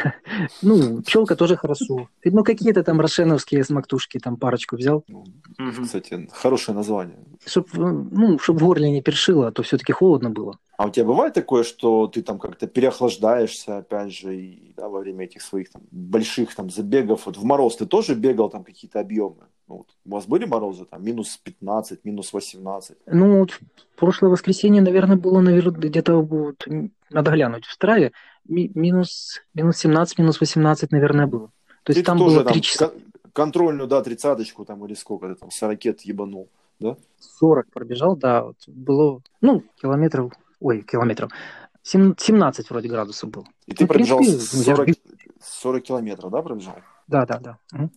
Ну, 0.61 1.01
пчелка 1.01 1.35
тоже 1.35 1.55
хорошо. 1.55 2.09
Ну, 2.23 2.43
какие-то 2.43 2.83
там 2.83 2.99
рошеновские 2.99 3.63
смактушки, 3.63 4.19
там 4.19 4.37
парочку 4.37 4.75
взял. 4.75 5.03
Ну, 5.07 5.25
кстати, 5.83 6.27
хорошее 6.31 6.75
название. 6.75 7.17
Чтоб, 7.45 7.67
ну, 7.73 8.39
чтоб 8.39 8.57
в 8.57 8.63
горле 8.63 8.91
не 8.91 9.01
першило, 9.01 9.47
а 9.47 9.51
то 9.51 9.63
все-таки 9.63 9.93
холодно 9.93 10.29
было. 10.29 10.59
А 10.77 10.85
у 10.85 10.89
тебя 10.89 11.05
бывает 11.05 11.33
такое, 11.33 11.63
что 11.63 12.07
ты 12.07 12.21
там 12.21 12.37
как-то 12.37 12.67
переохлаждаешься, 12.67 13.77
опять 13.77 14.13
же, 14.13 14.35
и, 14.35 14.73
да, 14.77 14.89
во 14.89 14.99
время 14.99 15.25
этих 15.25 15.41
своих 15.41 15.71
там, 15.71 15.81
больших 15.91 16.53
там 16.53 16.69
забегов? 16.69 17.25
Вот 17.25 17.37
в 17.37 17.43
мороз 17.43 17.77
ты 17.77 17.85
тоже 17.87 18.13
бегал 18.13 18.49
там 18.49 18.63
какие-то 18.63 18.99
объемы? 18.99 19.47
Ну, 19.67 19.77
вот, 19.77 19.87
у 20.05 20.09
вас 20.11 20.27
были 20.27 20.45
морозы 20.45 20.85
там 20.85 21.03
минус 21.03 21.37
15, 21.43 22.05
минус 22.05 22.31
18? 22.31 22.97
Ну, 23.07 23.39
вот 23.39 23.59
прошлое 23.95 24.29
воскресенье, 24.29 24.81
наверное, 24.81 25.17
было, 25.17 25.41
наверное, 25.41 25.79
где-то 25.79 26.21
вот, 26.21 26.65
надо 27.09 27.31
глянуть 27.31 27.65
в 27.65 27.71
страве, 27.71 28.11
ми- 28.47 28.71
минус, 28.75 29.41
минус 29.53 29.77
17, 29.77 30.19
минус 30.19 30.39
18, 30.39 30.91
наверное, 30.91 31.27
было. 31.27 31.51
То 31.83 31.91
есть 31.91 32.01
ты 32.01 32.05
там 32.05 32.17
было 32.17 32.43
3 32.43 32.61
часа. 32.61 32.91
Контрольную, 33.33 33.87
да, 33.87 34.01
тридцаточку 34.01 34.65
там 34.65 34.83
или 34.85 34.95
сколько 34.95 35.33
там, 35.35 35.51
40 35.51 36.05
ебанул, 36.05 36.49
да? 36.79 36.97
40 37.39 37.67
пробежал, 37.71 38.15
да, 38.15 38.43
вот 38.43 38.57
было, 38.67 39.21
ну, 39.41 39.63
километров, 39.79 40.33
ой, 40.59 40.81
километров, 40.81 41.31
17 41.83 42.69
вроде 42.69 42.89
градусов 42.89 43.29
было. 43.29 43.45
И 43.67 43.73
ты 43.73 43.83
ну, 43.83 43.87
пробежал 43.87 44.17
принципе, 44.17 44.63
40, 44.63 44.89
40 45.41 45.83
километров, 45.83 46.31
да, 46.31 46.41
пробежал? 46.41 46.75
Да, 47.07 47.25
да, 47.25 47.39
да. 47.39 47.57
Угу. 47.73 47.91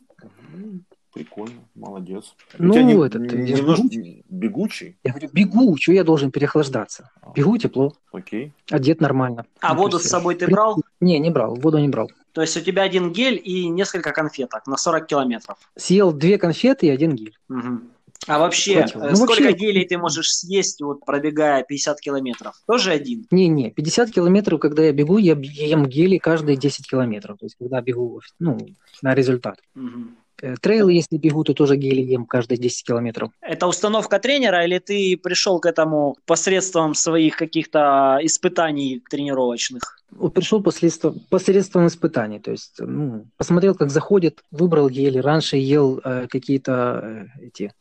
Прикольно, 1.13 1.61
молодец. 1.75 2.37
Ну, 2.59 2.73
У 2.73 2.79
не, 2.79 3.07
этот, 3.07 3.23
немножко 3.23 3.89
бегу. 3.89 4.23
бегучий. 4.29 4.97
Я 5.03 5.11
говорю, 5.11 5.29
бегу, 5.33 5.77
что 5.77 5.93
я 5.93 6.05
должен 6.05 6.31
переохлаждаться? 6.31 7.11
А. 7.21 7.33
Бегу 7.33 7.59
тепло. 7.59 7.95
Окей. 8.13 8.53
Одет 8.71 9.01
нормально. 9.01 9.45
А 9.61 9.75
воду 9.75 9.99
с 9.99 10.05
собой 10.05 10.37
ты 10.37 10.47
брал? 10.47 10.81
Не, 11.01 11.19
не 11.19 11.31
брал, 11.31 11.57
воду 11.57 11.79
не 11.79 11.89
брал. 11.89 12.11
То 12.33 12.43
есть 12.43 12.57
у 12.57 12.61
тебя 12.61 12.85
один 12.85 13.13
гель 13.13 13.41
и 13.43 13.69
несколько 13.69 14.13
конфеток 14.13 14.69
на 14.69 14.77
40 14.77 15.07
километров? 15.07 15.59
Съел 15.77 16.13
две 16.13 16.39
конфеты 16.39 16.87
и 16.87 16.91
один 16.91 17.17
гель. 17.17 17.37
Угу. 17.49 17.81
А 18.27 18.39
вообще, 18.39 18.83
Хватило. 18.83 19.05
Э, 19.05 19.11
ну, 19.11 19.17
сколько 19.17 19.43
вообще... 19.43 19.53
гелей 19.57 19.87
ты 19.87 19.99
можешь 19.99 20.33
съесть, 20.33 20.81
вот 20.83 21.05
пробегая 21.05 21.65
50 21.65 22.01
километров? 22.01 22.55
Тоже 22.67 22.93
один? 22.93 23.27
Не-не, 23.31 23.71
50 23.71 24.11
километров, 24.11 24.61
когда 24.61 24.85
я 24.85 24.93
бегу, 24.93 25.19
я 25.19 25.33
ем 25.33 25.87
гели 25.87 26.19
каждые 26.19 26.57
10 26.57 26.89
километров. 26.89 27.39
То 27.39 27.47
есть, 27.47 27.57
когда 27.59 27.81
бегу 27.81 28.21
ну, 28.39 28.59
на 29.03 29.15
результат. 29.15 29.59
Угу. 29.75 30.11
Э, 30.43 30.55
трейлы, 30.61 30.93
если 30.93 31.19
бегу, 31.19 31.45
то 31.45 31.55
тоже 31.55 31.77
гели 31.77 32.01
ем 32.01 32.27
каждые 32.27 32.59
10 32.59 32.87
километров. 32.87 33.31
Это 33.41 33.67
установка 33.67 34.19
тренера 34.19 34.65
или 34.65 34.79
ты 34.79 35.17
пришел 35.17 35.61
к 35.61 35.67
этому 35.67 36.17
посредством 36.27 36.95
своих 36.95 37.37
каких-то 37.37 38.19
испытаний 38.23 39.03
тренировочных? 39.11 39.99
Пришел 40.35 40.63
посредством, 40.63 41.21
посредством 41.31 41.87
испытаний, 41.87 42.41
то 42.41 42.51
есть 42.51 42.75
ну, 42.79 43.27
посмотрел, 43.37 43.75
как 43.75 43.91
заходит, 43.91 44.43
выбрал 44.51 44.89
гели. 44.89 45.19
Раньше 45.19 45.57
ел 45.57 46.01
э, 46.05 46.27
какие-то 46.29 47.29
э, 47.41 47.47
эти 47.47 47.73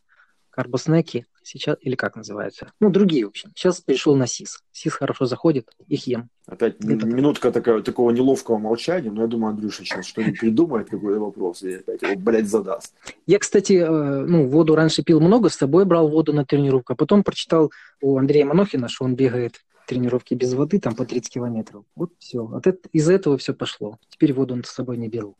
карбоснеки, 0.60 1.24
сейчас, 1.42 1.78
или 1.80 1.94
как 1.94 2.16
называется, 2.16 2.70
ну, 2.80 2.90
другие, 2.90 3.24
в 3.24 3.28
общем. 3.30 3.50
Сейчас 3.54 3.80
перешел 3.80 4.14
на 4.14 4.26
СИС. 4.26 4.62
СИС 4.72 4.92
хорошо 4.92 5.24
заходит, 5.24 5.70
их 5.88 6.06
ем. 6.06 6.28
Опять 6.46 6.76
Это 6.80 7.06
минутка 7.06 7.50
такая, 7.50 7.80
такого 7.80 8.10
неловкого 8.10 8.58
молчания, 8.58 9.10
но 9.10 9.22
я 9.22 9.26
думаю, 9.26 9.52
Андрюша 9.52 9.84
сейчас 9.84 10.04
что-нибудь 10.04 10.38
придумает, 10.38 10.90
какой-то 10.90 11.18
вопрос, 11.18 11.62
и 11.62 11.76
опять 11.76 12.02
его, 12.02 12.14
блядь, 12.16 12.46
задаст. 12.46 12.94
Я, 13.26 13.38
кстати, 13.38 13.72
э, 13.72 14.24
ну, 14.26 14.48
воду 14.48 14.74
раньше 14.74 15.02
пил 15.02 15.18
много, 15.20 15.48
с 15.48 15.54
собой 15.54 15.86
брал 15.86 16.08
воду 16.08 16.34
на 16.34 16.44
тренировку, 16.44 16.92
а 16.92 16.96
потом 16.96 17.22
прочитал 17.22 17.72
у 18.02 18.18
Андрея 18.18 18.44
Манохина, 18.44 18.88
что 18.90 19.06
он 19.06 19.14
бегает 19.14 19.62
тренировки 19.86 20.34
без 20.34 20.52
воды, 20.52 20.78
там 20.78 20.94
по 20.94 21.06
30 21.06 21.32
километров. 21.32 21.84
Вот 21.96 22.10
все. 22.18 22.44
От 22.44 22.66
это, 22.66 22.86
из 22.92 23.08
этого 23.08 23.38
все 23.38 23.54
пошло. 23.54 23.98
Теперь 24.10 24.34
воду 24.34 24.60
с 24.62 24.68
собой 24.68 24.98
не 24.98 25.08
беру. 25.08 25.36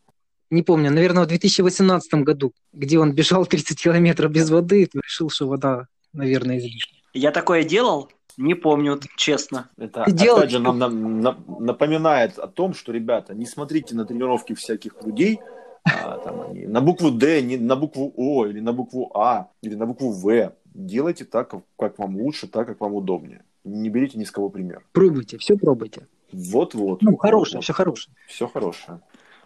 Не 0.50 0.62
помню, 0.62 0.90
наверное, 0.90 1.24
в 1.24 1.28
2018 1.28 2.14
году, 2.24 2.52
где 2.72 2.98
он 2.98 3.12
бежал 3.12 3.46
30 3.46 3.80
километров 3.82 4.30
без 4.32 4.50
воды, 4.50 4.86
то 4.86 4.98
решил, 5.00 5.30
что 5.30 5.46
вода, 5.48 5.86
наверное, 6.12 6.58
излишняя. 6.58 7.00
Я 7.14 7.30
такое 7.30 7.64
делал? 7.64 8.08
Не 8.36 8.54
помню, 8.54 8.98
честно. 9.16 9.68
Это 9.76 9.92
Ты 10.04 10.10
опять 10.10 10.14
делал- 10.16 10.48
же 10.48 10.58
нам, 10.58 10.78
нам- 10.78 11.20
нам 11.20 11.44
напоминает 11.60 12.38
о 12.38 12.46
том, 12.46 12.74
что, 12.74 12.92
ребята, 12.92 13.34
не 13.34 13.46
смотрите 13.46 13.94
на 13.94 14.04
тренировки 14.04 14.54
всяких 14.54 14.94
людей, 15.04 15.40
а, 15.84 16.18
там 16.18 16.40
они 16.42 16.66
на 16.66 16.80
букву 16.80 17.10
Д, 17.10 17.42
не 17.42 17.56
на 17.56 17.76
букву 17.76 18.12
О, 18.16 18.46
или 18.46 18.60
на 18.60 18.72
букву 18.72 19.10
А, 19.14 19.48
или 19.62 19.74
на 19.74 19.86
букву 19.86 20.12
В. 20.12 20.52
Делайте 20.72 21.24
так, 21.24 21.52
как- 21.78 21.98
вам 21.98 22.16
лучше, 22.16 22.46
так, 22.46 22.66
как 22.66 22.80
вам 22.80 22.94
удобнее. 22.94 23.42
Не 23.64 23.88
берите 23.90 24.18
ни 24.18 24.24
с 24.24 24.30
кого 24.30 24.48
пример. 24.48 24.82
Пробуйте, 24.92 25.36
все 25.38 25.56
пробуйте. 25.56 26.06
Вот-вот. 26.32 27.02
Ну, 27.02 27.16
хорошее, 27.16 27.60
все 27.60 27.72
хорошее. 27.72 28.14
Все 28.28 28.46
хорошее. 28.46 29.00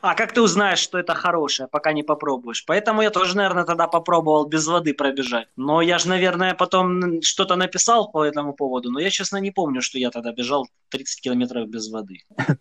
А 0.06 0.14
как 0.14 0.32
ты 0.32 0.42
узнаешь, 0.42 0.80
что 0.80 0.98
это 0.98 1.14
хорошее, 1.14 1.66
пока 1.66 1.94
не 1.94 2.02
попробуешь? 2.02 2.66
Поэтому 2.66 3.00
я 3.00 3.08
тоже, 3.08 3.34
наверное, 3.38 3.64
тогда 3.64 3.88
попробовал 3.88 4.44
без 4.44 4.66
воды 4.66 4.92
пробежать. 4.92 5.48
Но 5.56 5.80
я 5.80 5.98
же, 5.98 6.10
наверное, 6.10 6.52
потом 6.54 7.22
что-то 7.22 7.56
написал 7.56 8.10
по 8.10 8.22
этому 8.22 8.52
поводу, 8.52 8.90
но 8.90 9.00
я, 9.00 9.08
честно, 9.08 9.38
не 9.38 9.50
помню, 9.50 9.80
что 9.80 9.98
я 9.98 10.10
тогда 10.10 10.30
бежал 10.32 10.68
30 10.90 11.22
километров 11.22 11.70
без 11.70 11.90
воды. 11.90 12.18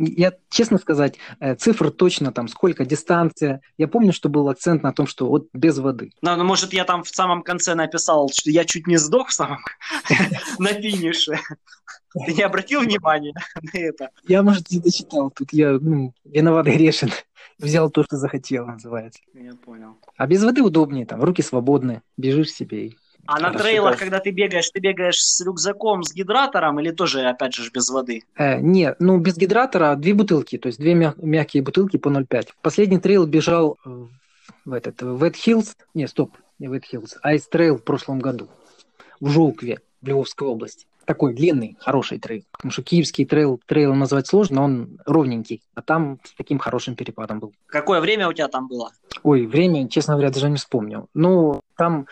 Я, 0.00 0.32
честно 0.48 0.78
сказать, 0.78 1.16
э, 1.40 1.56
цифр 1.56 1.90
точно 1.90 2.30
там, 2.30 2.46
сколько, 2.46 2.84
дистанция. 2.84 3.62
Я 3.76 3.88
помню, 3.88 4.12
что 4.12 4.28
был 4.28 4.48
акцент 4.48 4.84
на 4.84 4.92
том, 4.92 5.08
что 5.08 5.26
вот 5.26 5.48
без 5.52 5.78
воды. 5.78 6.12
Ну, 6.22 6.36
ну, 6.36 6.44
может, 6.44 6.72
я 6.72 6.84
там 6.84 7.02
в 7.02 7.08
самом 7.08 7.42
конце 7.42 7.74
написал, 7.74 8.30
что 8.32 8.48
я 8.48 8.64
чуть 8.64 8.86
не 8.86 8.96
сдох 8.96 9.28
в 9.28 9.32
самом 9.32 9.58
на 10.60 10.68
финише. 10.68 11.40
Ты 12.26 12.32
не 12.32 12.42
обратил 12.42 12.82
внимания 12.82 13.34
на 13.60 13.78
это? 13.78 14.10
Я, 14.28 14.44
может, 14.44 14.70
не 14.70 14.78
дочитал. 14.78 15.32
Тут 15.32 15.52
я 15.52 15.72
ну, 15.80 16.14
виноват 16.24 16.66
грешен. 16.66 17.10
Взял 17.58 17.90
то, 17.90 18.04
что 18.04 18.16
захотел, 18.16 18.66
называется. 18.66 19.20
Я 19.34 19.54
понял. 19.54 19.96
А 20.16 20.26
без 20.28 20.44
воды 20.44 20.62
удобнее, 20.62 21.06
там, 21.06 21.20
руки 21.22 21.42
свободны, 21.42 22.02
бежишь 22.16 22.52
себе 22.52 22.86
и 22.86 22.96
А 23.30 23.40
на 23.40 23.52
трейлах, 23.52 23.92
супер. 23.92 24.06
когда 24.06 24.20
ты 24.20 24.30
бегаешь, 24.30 24.70
ты 24.70 24.80
бегаешь 24.80 25.22
с 25.22 25.44
рюкзаком, 25.44 26.02
с 26.02 26.14
гидратором 26.14 26.80
или 26.80 26.92
тоже, 26.92 27.26
опять 27.28 27.52
же, 27.52 27.70
без 27.70 27.90
воды? 27.90 28.24
Э, 28.36 28.58
не, 28.58 28.96
ну 28.98 29.18
без 29.18 29.36
гидратора 29.36 29.96
две 29.96 30.14
бутылки, 30.14 30.56
то 30.56 30.68
есть 30.68 30.78
две 30.78 30.94
мя- 30.94 31.14
мягкие 31.18 31.62
бутылки 31.62 31.98
по 31.98 32.08
0,5. 32.08 32.48
Последний 32.62 32.98
трейл 32.98 33.26
бежал 33.26 33.76
в, 33.84 34.08
в 34.64 34.72
этот 34.72 35.02
в 35.02 35.22
Wet 35.22 35.34
Hills, 35.34 35.76
не, 35.92 36.08
стоп, 36.08 36.38
не 36.58 36.68
Wet 36.68 36.84
Hills, 36.90 37.16
Ice 37.22 37.42
Trail 37.52 37.76
в 37.76 37.84
прошлом 37.84 38.18
году 38.18 38.48
в 39.20 39.28
Жолкве, 39.28 39.80
в 40.00 40.08
Львовской 40.08 40.48
области. 40.48 40.86
Такой 41.04 41.34
длинный, 41.34 41.76
хороший 41.80 42.18
трейл. 42.18 42.44
Потому 42.52 42.70
что 42.70 42.82
киевский 42.82 43.26
трейл, 43.26 43.60
трейл 43.66 43.94
назвать 43.94 44.26
сложно, 44.26 44.62
он 44.62 44.98
ровненький, 45.04 45.62
а 45.74 45.82
там 45.82 46.18
с 46.24 46.34
таким 46.34 46.58
хорошим 46.58 46.96
перепадом 46.96 47.40
был. 47.40 47.54
Какое 47.66 48.00
время 48.00 48.28
у 48.28 48.32
тебя 48.32 48.48
там 48.48 48.68
было? 48.68 48.90
Ой, 49.22 49.46
время, 49.46 49.88
честно 49.88 50.14
говоря, 50.14 50.30
даже 50.30 50.48
не 50.50 50.56
вспомнил. 50.56 51.08
Ну, 51.14 51.60
там 51.76 52.06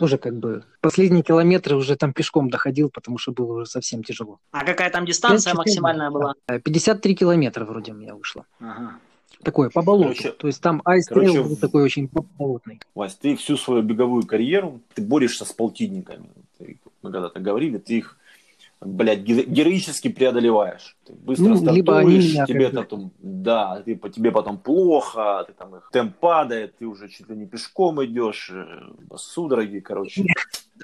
тоже 0.00 0.16
как 0.16 0.34
бы 0.34 0.64
последние 0.80 1.22
километры 1.22 1.76
уже 1.76 1.94
там 1.94 2.12
пешком 2.14 2.48
доходил, 2.48 2.88
потому 2.90 3.18
что 3.18 3.32
было 3.32 3.52
уже 3.52 3.66
совсем 3.66 4.02
тяжело. 4.02 4.38
А 4.50 4.64
какая 4.64 4.90
там 4.90 5.04
дистанция 5.04 5.52
5-4, 5.52 5.56
максимальная 5.56 6.10
была? 6.10 6.34
Э, 6.48 6.58
53 6.58 7.14
километра 7.14 7.66
вроде 7.66 7.92
у 7.92 7.96
меня 7.96 8.14
вышло. 8.14 8.46
Ага. 8.60 8.94
Такое, 9.44 9.68
по 9.68 9.82
болоту. 9.82 10.14
Короче- 10.14 10.32
То 10.32 10.46
есть 10.46 10.62
там 10.62 10.80
айс 10.86 11.06
короче, 11.06 11.28
трейл 11.32 11.44
был 11.44 11.56
такой 11.56 11.82
очень 11.82 12.08
болотный. 12.38 12.80
Вась, 12.94 13.14
ты 13.14 13.36
всю 13.36 13.56
свою 13.58 13.82
беговую 13.82 14.26
карьеру, 14.26 14.80
ты 14.94 15.02
борешься 15.02 15.44
с 15.44 15.52
полтинниками. 15.52 16.30
Ты- 16.58 16.78
мы 17.02 17.12
когда-то 17.12 17.40
говорили, 17.40 17.76
ты 17.78 17.98
их, 17.98 18.16
блядь, 18.80 19.20
ге- 19.20 19.44
героически 19.44 20.08
преодолеваешь. 20.08 20.96
Ты 21.04 21.12
быстро 21.12 21.44
Ну, 21.48 21.56
стартуешь, 21.56 21.76
либо 21.76 21.98
они 21.98 22.18
меня 22.18 22.46
тебе 22.46 22.68
бы- 22.68 22.76
потом, 22.76 23.12
да, 23.18 23.82
ты, 23.84 23.94
тебе 23.96 24.30
потом 24.30 24.58
плохо, 24.58 25.44
ты 25.46 25.52
там 25.52 25.76
их, 25.76 25.88
темп 25.92 26.16
падает, 26.16 26.76
ты 26.78 26.86
уже 26.86 27.08
чуть 27.08 27.28
ли 27.28 27.36
не 27.36 27.46
пешком 27.46 28.02
идешь, 28.04 28.50
э, 28.52 28.66
судороги, 29.16 29.80
короче, 29.80 30.22
Не, 30.22 30.32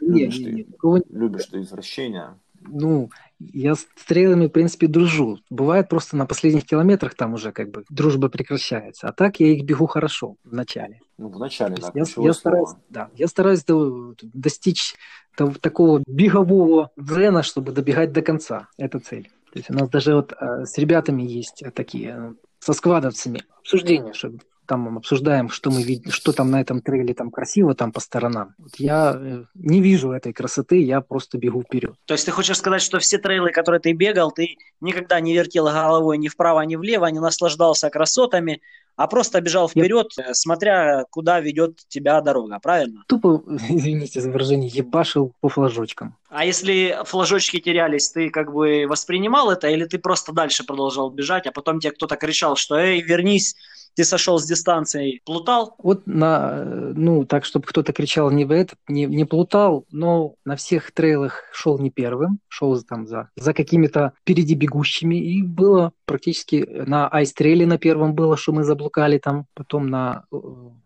Любишь 0.01 0.39
не, 0.39 0.45
ты. 0.45 0.53
не, 0.53 0.65
такого 0.65 0.97
не- 0.99 1.05
любишь 1.09 1.47
ты 1.47 1.61
извращения. 1.63 2.39
Ну, 2.69 3.11
я 3.39 3.75
с 3.75 3.87
трейлами, 4.07 4.47
в 4.47 4.51
принципе, 4.51 4.87
дружу. 4.87 5.39
Бывает 5.51 5.89
просто 5.89 6.17
на 6.17 6.27
последних 6.27 6.65
километрах 6.65 7.15
там 7.15 7.35
уже 7.35 7.53
как 7.53 7.71
бы 7.71 7.85
дружба 7.91 8.29
прекращается. 8.29 9.09
А 9.09 9.13
так 9.13 9.41
я 9.41 9.49
их 9.49 9.65
бегу 9.65 9.87
хорошо 9.87 10.37
в 10.45 10.53
начале. 10.53 11.01
Ну, 11.19 11.29
в 11.29 11.39
начале, 11.39 11.77
да, 11.77 11.91
я, 11.95 12.05
я 12.17 12.33
стараюсь, 12.33 12.71
да, 12.89 13.11
я 13.15 13.27
стараюсь 13.27 13.65
до- 13.65 14.15
достичь 14.23 14.95
того- 15.37 15.55
такого 15.61 16.03
бегового 16.07 16.91
дзена, 16.97 17.43
чтобы 17.43 17.73
добегать 17.73 18.13
до 18.13 18.23
конца. 18.23 18.69
Это 18.79 19.01
цель. 19.01 19.31
То 19.53 19.59
есть 19.59 19.71
у 19.71 19.75
нас 19.75 19.89
даже 19.89 20.15
вот 20.15 20.33
э, 20.33 20.65
с 20.65 20.77
ребятами 20.79 21.23
есть 21.23 21.63
э, 21.63 21.71
такие, 21.71 22.17
э, 22.19 22.33
со 22.59 22.73
сквадовцами, 22.73 23.45
обсуждения, 23.61 24.13
что 24.13 24.33
там 24.67 24.97
обсуждаем, 24.99 25.49
что 25.49 25.71
мы 25.71 25.83
видим, 25.83 26.11
что 26.11 26.33
там 26.33 26.51
на 26.51 26.61
этом 26.61 26.81
трейле 26.83 27.15
там 27.15 27.31
красиво 27.31 27.75
там 27.75 27.93
по 27.93 28.01
сторонам. 28.01 28.55
Вот 28.59 28.77
я 28.79 29.15
э, 29.17 29.45
не 29.55 29.81
вижу 29.81 30.11
этой 30.13 30.33
красоты, 30.33 30.83
я 30.83 31.01
просто 31.01 31.39
бегу 31.39 31.63
вперед. 31.63 31.95
То 32.05 32.15
есть 32.15 32.27
ты 32.27 32.33
хочешь 32.33 32.59
сказать, 32.59 32.83
что 32.83 32.99
все 32.99 33.19
трейлы, 33.19 33.51
которые 33.51 33.81
ты 33.81 33.93
бегал, 33.93 34.33
ты 34.33 34.57
никогда 34.81 35.21
не 35.21 35.35
вертел 35.35 35.65
головой 35.67 36.19
ни 36.19 36.29
вправо, 36.29 36.61
ни 36.63 36.77
влево, 36.77 37.07
не 37.07 37.21
наслаждался 37.21 37.91
красотами, 37.91 38.61
а 38.97 39.09
просто 39.09 39.41
бежал 39.43 39.71
Я- 39.75 39.83
вперед, 39.83 40.07
э, 40.19 40.33
смотря 40.35 41.05
куда 41.11 41.41
ведет 41.41 41.79
тебя 41.89 42.21
дорога, 42.21 42.59
правильно? 42.61 43.05
Тупо, 43.07 43.43
извините 43.69 44.21
за 44.21 44.31
выражение, 44.31 44.69
ебашил 44.69 45.33
по 45.41 45.49
флажочкам. 45.49 46.17
А 46.29 46.45
если 46.45 46.99
флажочки 47.05 47.61
терялись, 47.61 48.11
ты 48.11 48.31
как 48.31 48.53
бы 48.53 48.87
воспринимал 48.89 49.51
это, 49.51 49.69
или 49.69 49.85
ты 49.85 49.99
просто 49.99 50.33
дальше 50.33 50.65
продолжал 50.65 51.11
бежать, 51.11 51.47
а 51.47 51.53
потом 51.53 51.79
тебе 51.79 51.93
кто-то 51.93 52.17
кричал, 52.17 52.57
что 52.57 52.77
«Эй, 52.77 53.01
вернись, 53.03 53.55
ты 53.97 54.05
сошел 54.05 54.39
с 54.39 54.47
дистанции», 54.47 55.21
плутал? 55.25 55.75
Вот 55.79 56.07
на, 56.07 56.63
э, 56.63 56.93
ну, 56.95 57.25
так, 57.25 57.45
чтобы 57.45 57.67
кто-то 57.67 57.93
кричал 57.93 58.31
не 58.31 58.45
в 58.45 58.51
этот, 58.51 58.79
не, 58.89 59.07
не 59.07 59.25
плутал, 59.25 59.87
но 59.91 60.35
на 60.45 60.57
всех 60.57 60.93
трейлах 60.93 61.43
шел 61.53 61.79
не 61.79 61.91
первым, 61.91 62.39
шел 62.49 62.81
там 62.83 63.07
за, 63.07 63.31
за 63.37 63.55
какими-то 63.55 64.13
впереди 64.21 64.55
бегущими, 64.55 65.17
и 65.17 65.43
было 65.43 65.93
практически 66.05 66.69
на 66.87 67.09
айс-трейле 67.09 67.67
на 67.67 67.79
первом 67.79 68.15
было, 68.15 68.37
что 68.37 68.53
мы 68.53 68.65
заблукали 68.65 69.19
там, 69.19 69.47
потом 69.55 69.89
на, 69.89 70.25
э, 70.31 70.37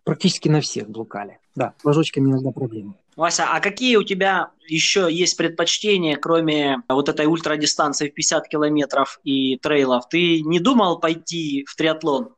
практически 0.04 0.48
на 0.48 0.60
всех 0.60 0.88
блукали. 0.88 1.38
Да, 1.56 1.74
с 1.78 1.82
флажочками 1.82 2.30
иногда 2.30 2.52
проблемы. 2.52 2.94
Вася, 3.16 3.48
а 3.50 3.60
какие 3.60 3.96
у 3.96 4.02
тебя 4.02 4.50
еще 4.66 5.08
есть 5.10 5.36
предпочтения, 5.36 6.16
кроме 6.16 6.78
вот 6.88 7.08
этой 7.08 7.26
ультрадистанции 7.26 8.08
в 8.08 8.14
50 8.14 8.48
километров 8.48 9.20
и 9.24 9.58
трейлов? 9.58 10.08
Ты 10.08 10.40
не 10.40 10.60
думал 10.60 11.00
пойти 11.00 11.66
в 11.68 11.76
триатлон? 11.76 12.30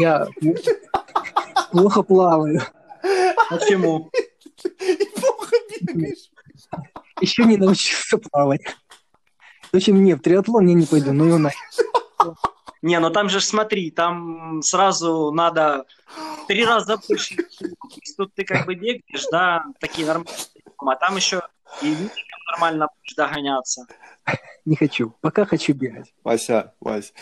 Я 0.00 0.26
плохо 1.70 2.02
плаваю, 2.02 2.60
Почему? 3.50 4.10
Плохо 5.16 5.56
бегаешь. 5.80 6.30
еще 7.20 7.44
не 7.44 7.56
научился 7.56 8.18
плавать. 8.18 8.62
В 9.72 9.76
общем, 9.76 10.02
не, 10.02 10.14
в 10.14 10.20
триатлон 10.20 10.66
я 10.66 10.74
не 10.74 10.86
пойду, 10.86 11.12
ну 11.12 11.26
и 11.26 11.38
нахер. 11.38 11.58
Не, 12.82 12.98
ну 12.98 13.10
там 13.10 13.28
же 13.28 13.40
смотри, 13.40 13.90
там 13.90 14.60
сразу 14.62 15.30
надо 15.32 15.84
три 16.48 16.64
раза 16.64 16.98
больше. 17.08 17.36
Тут 18.16 18.34
ты 18.34 18.44
как 18.44 18.66
бы 18.66 18.74
бегаешь, 18.74 19.26
да, 19.30 19.64
такие 19.80 20.06
нормальные, 20.06 20.34
а 20.78 20.96
там 20.96 21.16
еще 21.16 21.42
и 21.80 21.94
нормально 22.50 22.88
будешь 22.88 23.14
догоняться. 23.14 23.86
Не 24.64 24.76
хочу, 24.76 25.14
пока 25.20 25.44
хочу 25.44 25.74
бегать. 25.74 26.12
Вася, 26.24 26.74
Вась, 26.80 27.12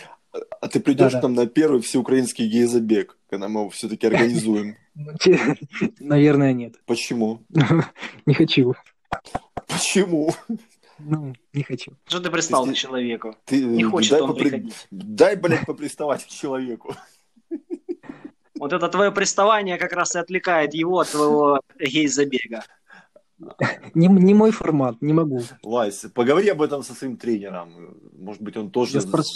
а 0.60 0.68
ты 0.68 0.80
придешь 0.80 1.12
Да-да. 1.12 1.20
к 1.20 1.22
нам 1.22 1.34
на 1.34 1.46
первый 1.46 1.80
всеукраинский 1.80 2.46
гей-забег, 2.48 3.16
когда 3.28 3.48
мы 3.48 3.60
его 3.62 3.70
все-таки 3.70 4.06
организуем? 4.06 4.76
Наверное, 6.00 6.52
нет. 6.52 6.74
Почему? 6.86 7.42
Не 8.26 8.34
хочу. 8.34 8.74
Почему? 9.66 10.34
Ну, 10.98 11.32
не 11.54 11.62
хочу. 11.62 11.92
Что 12.06 12.20
ты 12.20 12.30
пристал 12.30 12.66
То 12.66 12.72
к 12.72 12.74
человеку? 12.74 13.34
Ты, 13.46 13.64
Не 13.64 13.84
хочет 13.84 14.10
дай 14.10 14.20
он 14.20 14.28
попри- 14.28 14.50
приходить. 14.50 14.86
Дай, 14.90 15.34
блядь, 15.36 15.64
поприставать 15.64 16.24
к 16.26 16.28
человеку. 16.28 16.94
Вот 18.58 18.74
это 18.74 18.88
твое 18.88 19.10
приставание 19.10 19.78
как 19.78 19.92
раз 19.94 20.14
и 20.14 20.18
отвлекает 20.18 20.74
его 20.74 20.98
от 21.00 21.08
твоего 21.10 21.60
гей-забега. 21.78 22.64
Не, 23.94 24.06
не 24.08 24.34
мой 24.34 24.50
формат, 24.50 24.96
не 25.02 25.12
могу. 25.12 25.42
Вась, 25.62 26.04
поговори 26.14 26.48
об 26.48 26.62
этом 26.62 26.82
со 26.82 26.94
своим 26.94 27.16
тренером. 27.16 27.96
Может 28.18 28.42
быть, 28.42 28.56
он 28.56 28.70
тоже... 28.70 28.94
Я 28.96 29.00
спрошу. 29.00 29.28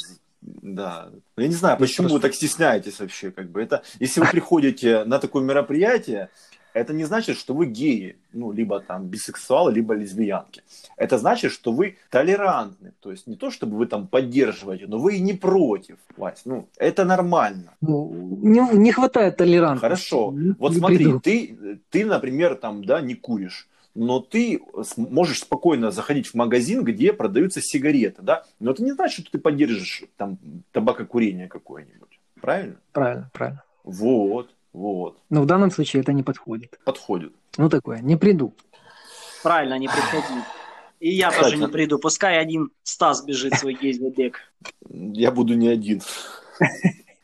Да. 0.42 1.08
Ну, 1.36 1.42
Я 1.42 1.48
не 1.48 1.54
знаю, 1.54 1.74
Я 1.74 1.78
почему 1.78 2.08
спрошу. 2.08 2.14
вы 2.14 2.20
так 2.20 2.34
стесняетесь 2.34 3.00
вообще. 3.00 3.30
Как 3.30 3.50
бы. 3.50 3.62
это, 3.62 3.82
если 4.00 4.20
вы 4.20 4.26
приходите 4.30 5.04
на 5.04 5.18
такое 5.18 5.42
мероприятие, 5.42 6.28
это 6.74 6.92
не 6.92 7.04
значит, 7.04 7.38
что 7.38 7.54
вы 7.54 7.66
геи, 7.66 8.16
ну, 8.32 8.52
либо 8.52 8.80
там 8.80 9.06
бисексуалы, 9.06 9.72
либо 9.72 9.94
лесбиянки. 9.94 10.62
Это 10.98 11.18
значит, 11.18 11.52
что 11.52 11.72
вы 11.72 11.96
толерантны. 12.10 12.92
То 13.00 13.10
есть 13.12 13.26
не 13.26 13.36
то, 13.36 13.50
чтобы 13.50 13.76
вы 13.78 13.86
там 13.86 14.06
поддерживаете, 14.06 14.86
но 14.86 14.98
вы 14.98 15.16
и 15.16 15.20
не 15.20 15.32
против, 15.32 15.96
Вась. 16.16 16.42
Ну, 16.44 16.68
это 16.76 17.04
нормально. 17.04 17.74
Ну, 17.80 18.12
не, 18.42 18.60
не 18.76 18.92
хватает 18.92 19.36
толерантности. 19.36 19.80
Хорошо. 19.82 20.32
Не- 20.32 20.54
Вот 20.58 20.72
не 20.72 20.78
смотри, 20.78 20.96
приду. 20.98 21.20
ты, 21.20 21.78
ты, 21.90 22.04
например, 22.04 22.56
там, 22.56 22.84
да, 22.84 23.00
не 23.00 23.14
куришь. 23.14 23.68
Но 23.94 24.20
ты 24.20 24.60
можешь 24.96 25.40
спокойно 25.40 25.90
заходить 25.90 26.28
в 26.28 26.34
магазин, 26.34 26.84
где 26.84 27.12
продаются 27.12 27.60
сигареты, 27.60 28.22
да, 28.22 28.44
но 28.60 28.72
это 28.72 28.82
не 28.82 28.92
значит, 28.92 29.22
что 29.22 29.32
ты 29.32 29.38
поддержишь 29.38 30.04
там 30.16 30.38
табакокурение 30.72 31.48
какое-нибудь, 31.48 32.20
правильно? 32.40 32.76
Правильно, 32.92 33.30
правильно. 33.32 33.62
Вот, 33.84 34.50
вот. 34.72 35.18
Но 35.30 35.42
в 35.42 35.46
данном 35.46 35.70
случае 35.70 36.02
это 36.02 36.12
не 36.12 36.22
подходит. 36.22 36.78
Подходит. 36.84 37.32
Ну 37.56 37.68
такое, 37.68 38.00
не 38.00 38.16
приду. 38.16 38.52
Правильно, 39.42 39.78
не 39.78 39.88
приходи. 39.88 40.40
И 41.00 41.10
я 41.10 41.30
Кстати, 41.30 41.44
тоже 41.44 41.56
не 41.58 41.68
приду. 41.68 41.98
Пускай 41.98 42.38
один 42.38 42.70
Стас 42.82 43.24
бежит 43.24 43.54
свой 43.54 43.74
гей-забег. 43.74 44.40
Я 44.88 45.30
буду 45.30 45.54
не 45.54 45.68
один. 45.68 46.00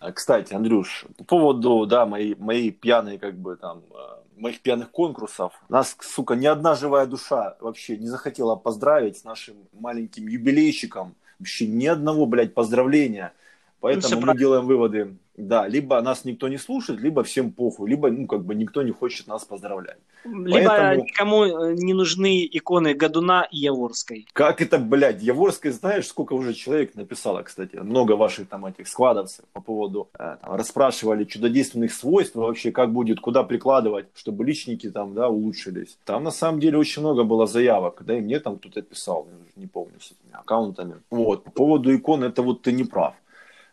А, 0.00 0.12
Кстати, 0.12 0.54
Андрюш, 0.54 1.04
по 1.18 1.24
поводу, 1.24 1.84
да, 1.86 2.06
моей, 2.06 2.34
моей 2.36 2.70
пьяной, 2.70 3.18
как 3.18 3.34
бы 3.38 3.56
там, 3.56 3.82
э, 3.90 4.40
моих 4.40 4.60
пьяных 4.62 4.90
конкурсов, 4.90 5.52
нас, 5.68 5.94
сука, 6.00 6.34
ни 6.34 6.46
одна 6.46 6.74
живая 6.74 7.06
душа 7.06 7.56
вообще 7.60 7.98
не 7.98 8.06
захотела 8.06 8.56
поздравить 8.56 9.18
с 9.18 9.24
нашим 9.24 9.56
маленьким 9.72 10.26
юбилейчиком. 10.26 11.14
Вообще 11.38 11.66
ни 11.66 11.86
одного, 11.86 12.24
блядь, 12.26 12.54
поздравления. 12.54 13.34
Ну, 13.34 13.72
Поэтому 13.80 14.16
мы 14.22 14.22
правильно. 14.22 14.40
делаем 14.40 14.66
выводы, 14.66 15.16
да, 15.48 15.66
либо 15.68 16.00
нас 16.00 16.24
никто 16.24 16.48
не 16.48 16.58
слушает, 16.58 17.00
либо 17.00 17.22
всем 17.22 17.52
похуй, 17.52 17.88
либо, 17.90 18.10
ну, 18.10 18.26
как 18.26 18.44
бы 18.44 18.54
никто 18.54 18.82
не 18.82 18.90
хочет 18.92 19.26
нас 19.26 19.44
поздравлять. 19.44 19.98
Либо 20.24 20.68
Поэтому- 20.68 21.04
никому 21.04 21.44
э, 21.44 21.74
не 21.74 21.94
нужны 21.94 22.46
иконы 22.50 22.94
Годуна 22.94 23.48
и 23.50 23.58
Яворской. 23.58 24.26
Как 24.32 24.60
это, 24.60 24.78
блядь, 24.78 25.22
Яворская, 25.22 25.72
знаешь, 25.72 26.06
сколько 26.06 26.34
уже 26.34 26.54
человек 26.54 26.94
написало, 26.94 27.42
кстати, 27.42 27.76
много 27.76 28.12
ваших 28.12 28.48
там 28.48 28.66
этих 28.66 28.88
складовцев 28.88 29.44
по 29.52 29.60
поводу, 29.60 30.08
э, 30.18 30.36
там, 30.40 30.54
расспрашивали 30.54 31.24
чудодейственных 31.24 31.92
свойств, 31.92 32.36
вообще 32.36 32.70
как 32.72 32.92
будет, 32.92 33.20
куда 33.20 33.42
прикладывать, 33.42 34.06
чтобы 34.14 34.44
личники 34.44 34.90
там, 34.90 35.14
да, 35.14 35.28
улучшились. 35.28 35.96
Там 36.04 36.24
на 36.24 36.30
самом 36.30 36.60
деле 36.60 36.78
очень 36.78 37.02
много 37.02 37.24
было 37.24 37.46
заявок, 37.46 38.02
да, 38.04 38.16
и 38.18 38.20
мне 38.20 38.40
там 38.40 38.56
кто-то 38.56 38.82
писал, 38.82 39.26
не 39.56 39.66
помню, 39.66 40.00
с 40.00 40.06
этими 40.12 40.34
аккаунтами. 40.34 40.94
Вот, 41.10 41.44
по 41.44 41.50
поводу 41.50 41.94
икон, 41.94 42.24
это 42.24 42.42
вот 42.42 42.62
ты 42.62 42.72
не 42.72 42.84
прав. 42.84 43.14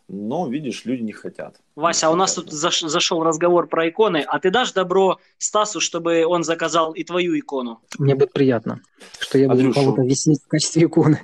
Но, 0.08 0.48
видишь, 0.48 0.86
люди 0.86 1.02
не 1.02 1.12
хотят. 1.12 1.60
Вася, 1.76 2.06
Не 2.06 2.10
а 2.10 2.12
у 2.14 2.16
нас 2.16 2.34
тут 2.34 2.50
заш- 2.50 2.88
зашел 2.88 3.22
разговор 3.22 3.68
про 3.68 3.88
иконы, 3.90 4.24
а 4.26 4.38
ты 4.38 4.50
дашь 4.50 4.72
добро 4.72 5.18
Стасу, 5.36 5.80
чтобы 5.80 6.24
он 6.24 6.44
заказал 6.44 6.92
и 6.92 7.04
твою 7.04 7.38
икону? 7.38 7.80
Мне 7.98 8.14
будет 8.14 8.32
приятно, 8.32 8.80
что 9.20 9.38
я 9.38 9.48
буду 9.48 9.60
Андрюша, 9.60 9.80
кого-то 9.80 10.02
висеть 10.02 10.42
в 10.42 10.48
качестве 10.48 10.84
иконы. 10.84 11.20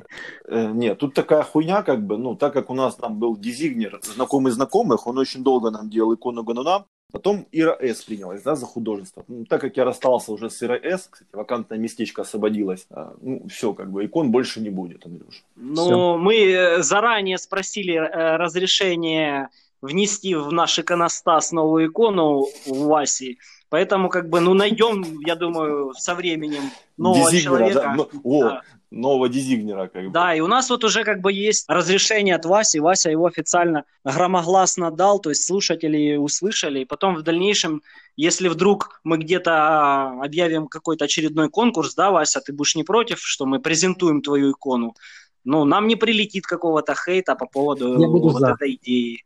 Э, 0.46 0.70
Нет, 0.72 0.98
тут 0.98 1.14
такая 1.14 1.42
хуйня, 1.42 1.82
как 1.82 2.06
бы, 2.06 2.18
ну, 2.18 2.36
так 2.36 2.52
как 2.52 2.68
у 2.68 2.74
нас 2.74 2.96
там 2.96 3.18
был 3.18 3.38
дизигнер, 3.38 4.00
знакомый 4.02 4.52
знакомых, 4.52 5.06
он 5.06 5.16
очень 5.16 5.42
долго 5.42 5.70
нам 5.70 5.88
делал 5.88 6.14
икону 6.14 6.44
Гануна, 6.44 6.84
потом 7.14 7.46
Ира 7.52 7.78
С 7.80 8.02
принялась, 8.02 8.42
да, 8.42 8.56
за 8.56 8.66
художество. 8.66 9.24
Ну, 9.28 9.44
так 9.44 9.60
как 9.60 9.76
я 9.76 9.84
расстался 9.84 10.32
уже 10.32 10.50
с 10.50 10.60
Ирой 10.62 10.80
С, 10.82 11.06
кстати, 11.08 11.30
вакантное 11.32 11.78
местечко 11.78 12.22
освободилось, 12.22 12.86
а, 12.90 13.14
ну, 13.22 13.46
все, 13.48 13.72
как 13.72 13.90
бы, 13.92 14.04
икон 14.04 14.32
больше 14.32 14.60
не 14.60 14.70
будет, 14.70 15.06
Андрюш. 15.06 15.44
Ну, 15.54 15.84
Всё. 15.84 16.18
мы 16.18 16.34
э, 16.34 16.82
заранее 16.82 17.38
спросили 17.38 17.94
э, 17.94 18.36
разрешение 18.36 19.48
внести 19.80 20.34
в 20.34 20.50
наш 20.50 20.78
иконостас 20.78 21.52
новую 21.52 21.86
икону 21.86 22.46
у 22.66 22.74
Васи. 22.88 23.38
Поэтому, 23.68 24.08
как 24.08 24.28
бы, 24.28 24.40
ну, 24.40 24.54
найдем, 24.54 25.20
я 25.20 25.36
думаю, 25.36 25.94
со 25.94 26.16
временем 26.16 26.62
нового 26.96 27.30
Дизигнера, 27.30 27.58
человека. 27.58 27.80
да, 27.80 27.94
ну, 27.94 28.08
о, 28.24 28.42
Да. 28.42 28.62
Нового 28.94 29.28
дизигнера, 29.28 29.88
как 29.88 30.04
бы. 30.04 30.10
Да, 30.10 30.34
и 30.34 30.40
у 30.40 30.46
нас 30.46 30.70
вот 30.70 30.84
уже 30.84 31.04
как 31.04 31.20
бы 31.20 31.32
есть 31.32 31.64
разрешение 31.68 32.36
от 32.36 32.44
Васи. 32.44 32.78
Вася 32.78 33.10
его 33.10 33.26
официально 33.26 33.84
громогласно 34.04 34.90
дал, 34.90 35.18
то 35.18 35.30
есть 35.30 35.44
слушатели 35.44 36.16
услышали. 36.16 36.80
И 36.80 36.84
потом 36.84 37.16
в 37.16 37.22
дальнейшем, 37.22 37.82
если 38.16 38.48
вдруг 38.48 39.00
мы 39.04 39.18
где-то 39.18 39.52
а, 39.52 40.24
объявим 40.24 40.68
какой-то 40.68 41.06
очередной 41.06 41.50
конкурс, 41.50 41.94
да, 41.94 42.10
Вася, 42.10 42.40
ты 42.40 42.52
будешь 42.52 42.76
не 42.76 42.84
против, 42.84 43.20
что 43.20 43.46
мы 43.46 43.60
презентуем 43.60 44.22
твою 44.22 44.52
икону? 44.52 44.94
Ну, 45.44 45.64
нам 45.64 45.86
не 45.88 45.96
прилетит 45.96 46.46
какого-то 46.46 46.94
хейта 46.94 47.34
по 47.34 47.46
поводу 47.46 48.00
Я 48.00 48.08
буду 48.08 48.30
вот 48.30 48.40
за. 48.40 48.52
этой 48.52 48.74
идеи. 48.76 49.22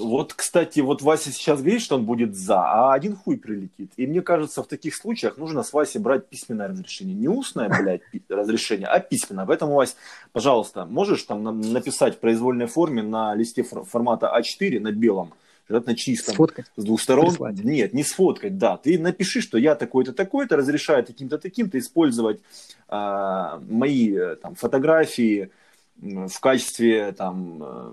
Вот, 0.00 0.32
кстати, 0.32 0.80
вот 0.80 1.02
Вася 1.02 1.30
сейчас 1.30 1.60
говорит, 1.60 1.82
что 1.82 1.96
он 1.96 2.04
будет 2.04 2.34
за, 2.36 2.60
а 2.60 2.94
один 2.94 3.16
хуй 3.16 3.36
прилетит. 3.36 3.92
И 3.96 4.06
мне 4.06 4.22
кажется, 4.22 4.62
в 4.62 4.66
таких 4.66 4.94
случаях 4.94 5.36
нужно 5.36 5.62
с 5.62 5.72
Васей 5.72 6.00
брать 6.00 6.26
письменное 6.28 6.68
разрешение. 6.68 7.14
Не 7.14 7.28
устное, 7.28 7.68
блядь, 7.68 8.00
разрешение, 8.30 8.86
а 8.86 8.98
письменное. 9.00 9.44
Поэтому, 9.44 9.74
Вась, 9.74 9.96
пожалуйста, 10.32 10.86
можешь 10.86 11.22
там 11.24 11.42
написать 11.72 12.16
в 12.16 12.20
произвольной 12.20 12.66
форме 12.66 13.02
на 13.02 13.34
листе 13.34 13.62
фор- 13.62 13.84
формата 13.84 14.32
А4 14.34 14.80
на 14.80 14.92
белом, 14.92 15.32
желательно 15.68 15.96
чистом, 15.96 16.34
Сфоткать. 16.34 16.66
с 16.76 16.84
двух 16.84 17.00
сторон. 17.00 17.26
Прислать. 17.26 17.64
Нет, 17.64 17.92
не 17.92 18.04
сфоткать, 18.04 18.58
да. 18.58 18.76
Ты 18.76 18.98
напиши, 18.98 19.40
что 19.40 19.58
я 19.58 19.74
такой-то, 19.74 20.12
такой-то, 20.12 20.56
разрешаю 20.56 21.04
таким-то, 21.04 21.38
таким-то 21.38 21.78
использовать 21.78 22.40
а, 22.88 23.60
мои 23.68 24.12
э, 24.14 24.36
там, 24.36 24.54
фотографии 24.54 25.50
в 25.96 26.40
качестве 26.40 27.12
там, 27.12 27.62
э, 27.62 27.92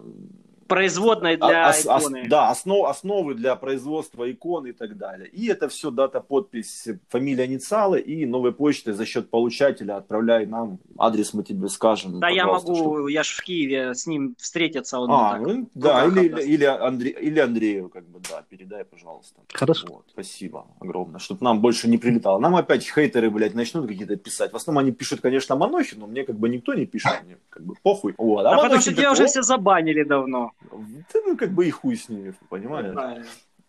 Производной 0.68 1.38
для 1.38 1.68
а- 1.68 1.70
ос- 1.70 1.86
ос- 1.86 2.01
иконы. 2.03 2.28
да, 2.28 2.49
основ- 2.51 2.86
основы 2.89 3.36
для 3.36 3.55
производства 3.55 4.32
икон 4.32 4.66
и 4.66 4.72
так 4.72 4.97
далее. 4.97 5.28
И 5.30 5.47
это 5.47 5.68
все 5.70 5.91
дата, 5.91 6.20
подпись, 6.22 6.88
фамилия, 7.09 7.45
инициалы 7.45 7.99
и 7.99 8.26
новой 8.26 8.51
почты 8.51 8.93
за 8.93 9.05
счет 9.05 9.30
получателя 9.30 9.97
отправляй 9.97 10.45
нам. 10.47 10.80
Адрес 10.97 11.34
мы 11.34 11.43
тебе 11.43 11.68
скажем. 11.70 12.20
Да, 12.20 12.30
я 12.30 12.47
могу, 12.47 12.76
чтоб- 12.76 13.07
я 13.09 13.24
ж 13.24 13.28
в 13.38 13.43
Киеве 13.43 13.93
с 13.93 14.07
ним 14.07 14.36
встретиться. 14.39 14.99
Он 14.99 15.11
А, 15.11 15.34
так 15.34 15.41
ну, 15.41 15.70
да, 15.76 16.05
или, 16.05 16.43
или, 16.43 16.66
Андре- 16.66 17.20
или 17.22 17.39
Андрею, 17.39 17.89
как 17.89 18.03
бы, 18.07 18.20
да, 18.30 18.43
передай, 18.49 18.84
пожалуйста. 18.86 19.41
Хорошо. 19.53 19.88
Вот, 19.89 20.05
спасибо 20.09 20.66
огромное, 20.80 21.20
чтобы 21.20 21.43
нам 21.43 21.61
больше 21.61 21.88
не 21.88 21.97
прилетало. 21.99 22.39
Нам 22.39 22.55
опять 22.55 22.84
хейтеры, 22.84 23.30
блядь, 23.30 23.53
начнут 23.53 23.88
какие-то 23.88 24.16
писать. 24.16 24.51
В 24.51 24.55
основном 24.55 24.84
они 24.84 24.91
пишут, 24.91 25.22
конечно, 25.22 25.55
Манохин, 25.55 25.99
но 25.99 26.07
мне 26.07 26.24
как 26.24 26.38
бы 26.39 26.49
никто 26.49 26.74
не 26.74 26.86
пишет, 26.88 27.11
мне 27.26 27.38
как 27.49 27.63
бы 27.63 27.76
похуй. 27.84 28.16
Вот. 28.18 28.45
А, 28.45 28.49
потому 28.49 28.63
Манохин 28.63 28.82
что 28.82 28.93
тебя 28.93 29.11
уже 29.11 29.24
«О, 29.24 29.28
все 29.28 29.41
забанили 29.43 30.03
давно. 30.03 30.51
Да, 30.62 31.20
ну, 31.26 31.38
как 31.38 31.51
бы 31.53 31.68
и 31.68 31.72
хуй 31.72 31.95
с 31.95 32.10
ними, 32.10 32.34
понимаешь? 32.49 32.93
Правильно. 32.93 33.26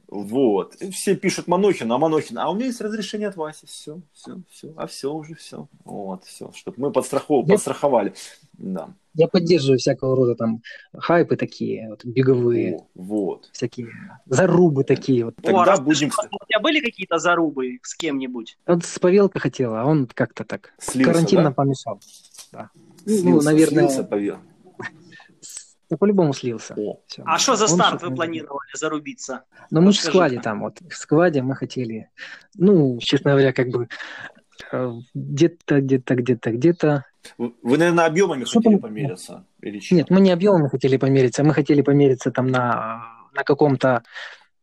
Вот. 0.08 0.76
И 0.76 0.90
все 0.90 1.16
пишут 1.16 1.48
Манохин, 1.48 1.90
а 1.90 1.98
Манохин, 1.98 2.38
а 2.38 2.48
у 2.50 2.54
меня 2.54 2.66
есть 2.66 2.80
разрешение 2.80 3.28
от 3.28 3.36
Васи. 3.36 3.66
Все, 3.66 4.00
все, 4.12 4.40
все. 4.48 4.72
А 4.76 4.86
все 4.86 5.12
уже 5.12 5.34
все. 5.34 5.66
Вот, 5.84 6.24
все. 6.24 6.52
Чтобы 6.54 6.76
мы 6.78 6.92
подстрахов... 6.92 7.46
Я- 7.46 7.54
подстраховали. 7.54 8.14
Да. 8.52 8.90
Я 9.14 9.28
поддерживаю 9.28 9.78
всякого 9.78 10.14
рода 10.14 10.34
там 10.34 10.62
хайпы 10.96 11.36
такие, 11.36 11.88
вот, 11.88 12.04
беговые, 12.04 12.76
О, 12.76 12.86
вот. 12.94 13.48
всякие 13.52 13.88
зарубы 14.26 14.84
такие. 14.84 15.24
Вот. 15.24 15.36
Тогда 15.36 15.62
О, 15.62 15.64
расскажи, 15.64 16.06
будем, 16.06 16.10
у 16.30 16.44
тебя 16.46 16.60
были 16.60 16.80
какие-то 16.80 17.18
зарубы 17.18 17.78
с 17.82 17.94
кем-нибудь? 17.94 18.58
Вот 18.66 18.84
с 18.84 18.98
Павелка 18.98 19.38
хотела, 19.38 19.80
а 19.80 19.84
он 19.86 20.06
как-то 20.06 20.44
так 20.44 20.74
Слился, 20.78 21.12
карантинно 21.12 21.44
да? 21.44 21.50
помешал. 21.50 22.00
Да. 22.52 22.70
Слился, 23.06 23.24
ну, 23.26 23.42
наверное, 23.42 23.88
слился. 23.88 24.40
Да 25.88 25.96
по-любому 25.96 26.32
слился. 26.32 26.74
О, 26.76 27.00
Всё. 27.06 27.22
А 27.26 27.38
что 27.38 27.56
за 27.56 27.68
старт 27.68 28.02
вы 28.02 28.14
планировали 28.14 28.70
зарубиться? 28.74 29.44
Ну, 29.70 29.80
мы 29.80 29.92
же 29.92 29.98
в 30.00 30.02
складе 30.02 30.40
там, 30.40 30.60
вот, 30.62 30.78
в 30.80 30.96
складе 30.96 31.42
мы 31.42 31.54
хотели, 31.54 32.10
ну, 32.54 32.98
честно 33.00 33.32
говоря, 33.32 33.52
как 33.52 33.68
бы 33.68 33.88
э, 34.72 34.92
где-то, 35.14 35.80
где-то, 35.80 36.14
где-то, 36.14 36.50
где-то. 36.50 37.04
Вы, 37.38 37.78
наверное, 37.78 38.06
объемами 38.06 38.44
Что 38.44 38.58
хотели 38.60 38.74
там? 38.74 38.82
помериться? 38.82 39.46
Или 39.60 39.78
чем? 39.78 39.98
Нет, 39.98 40.10
мы 40.10 40.20
не 40.20 40.30
объемами 40.30 40.68
хотели 40.68 40.96
помериться, 40.96 41.44
мы 41.44 41.54
хотели 41.54 41.82
помериться 41.82 42.30
там 42.30 42.48
на, 42.48 43.04
на 43.34 43.44
каком-то 43.44 44.02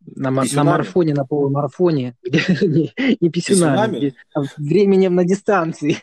на, 0.06 0.32
на 0.32 0.64
марафоне, 0.64 1.14
на 1.14 1.26
полумарафоне, 1.26 2.16
где 2.24 2.40
не, 2.62 2.94
не 3.22 3.30
писюнами, 3.30 3.32
Писюнами? 3.32 3.98
где, 3.98 4.16
а 4.34 4.42
временем 4.58 5.16
на 5.16 5.24
дистанции. 5.24 5.98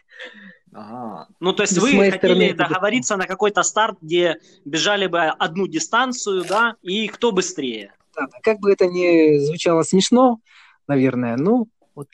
Ага. 0.73 1.29
Ну, 1.41 1.53
то 1.53 1.63
есть 1.63 1.77
вы 1.79 1.91
хотели 1.91 2.17
стороны, 2.17 2.43
это- 2.45 2.69
договориться 2.69 3.17
на 3.17 3.27
какой-то 3.27 3.63
старт, 3.63 3.99
где 4.01 4.39
бежали 4.65 5.07
бы 5.07 5.21
одну 5.23 5.67
дистанцию, 5.67 6.45
да, 6.45 6.77
и 6.83 7.09
кто 7.09 7.33
быстрее. 7.33 7.93
Да, 8.15 8.27
как 8.43 8.59
бы 8.61 8.73
это 8.73 8.87
ни 8.87 9.39
звучало 9.39 9.83
смешно, 9.83 10.39
наверное, 10.87 11.37
ну, 11.37 11.69
вот 11.95 12.09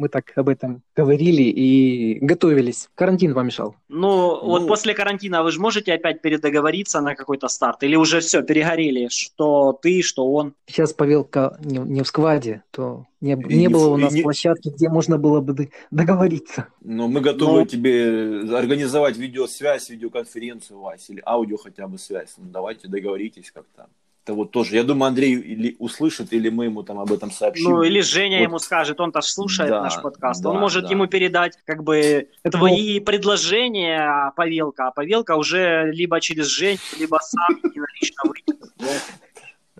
мы 0.00 0.08
так 0.08 0.32
об 0.34 0.48
этом 0.48 0.82
говорили 0.96 1.42
и 1.42 2.18
готовились. 2.20 2.88
Карантин 2.94 3.34
помешал. 3.34 3.76
Ну, 3.88 4.40
вот 4.44 4.62
Ну. 4.62 4.68
после 4.68 4.94
карантина 4.94 5.42
вы 5.42 5.50
же 5.52 5.60
можете 5.60 5.92
опять 5.92 6.22
передоговориться 6.22 7.00
на 7.00 7.14
какой-то 7.14 7.48
старт? 7.48 7.82
Или 7.82 7.96
уже 7.96 8.20
все, 8.20 8.42
перегорели, 8.42 9.08
что 9.10 9.72
ты, 9.80 10.02
что 10.02 10.32
он? 10.32 10.54
Сейчас 10.66 10.92
Павелка 10.94 11.58
не, 11.62 11.78
не 11.78 12.02
в 12.02 12.06
складе, 12.08 12.62
то 12.70 13.04
не, 13.20 13.32
И 13.32 13.54
не 13.56 13.68
было 13.68 13.88
у 13.90 13.96
нас 13.98 14.12
не- 14.14 14.22
площадки, 14.22 14.70
где 14.70 14.88
можно 14.88 15.18
было 15.18 15.40
бы 15.42 15.70
договориться. 15.90 16.68
Но 16.82 17.06
мы 17.08 17.20
готовы 17.20 17.60
Ну. 17.60 17.66
тебе 17.66 18.40
организовать 18.56 19.16
видеосвязь, 19.18 19.90
видеоконференцию, 19.90 20.80
Вась, 20.80 21.10
или 21.10 21.22
аудио 21.26 21.58
хотя 21.58 21.86
бы 21.86 21.98
связь. 21.98 22.34
Ну, 22.38 22.44
давайте 22.50 22.88
договоритесь 22.88 23.50
как-то. 23.50 23.88
Это 24.24 24.34
вот 24.34 24.50
тоже. 24.50 24.76
Я 24.76 24.84
думаю, 24.84 25.08
Андрей 25.08 25.34
или 25.34 25.76
услышит, 25.78 26.32
или 26.32 26.50
мы 26.50 26.66
ему 26.66 26.82
там 26.82 26.98
об 26.98 27.10
этом 27.10 27.30
сообщим. 27.30 27.70
Ну, 27.70 27.82
или 27.82 28.00
Женя 28.00 28.38
Вот. 28.38 28.44
ему 28.48 28.58
скажет, 28.58 29.00
он-то 29.00 29.22
ж 29.22 29.24
слушает 29.24 29.70
Да, 29.70 29.82
наш 29.82 30.00
подкаст. 30.02 30.42
да, 30.42 30.50
он 30.50 30.58
может 30.60 30.84
да. 30.84 30.90
ему 30.90 31.06
передать 31.06 31.56
как 31.64 31.82
бы 31.82 32.28
твои 32.50 33.00
предложения, 33.00 33.98
а 34.00 34.30
Павелка. 34.32 34.88
А 34.88 34.90
Павелка 34.90 35.36
уже 35.36 35.90
либо 35.92 36.20
через 36.20 36.46
Женю, 36.46 36.78
либо 36.98 37.18
сам 37.22 37.60
выйдет. 37.62 38.62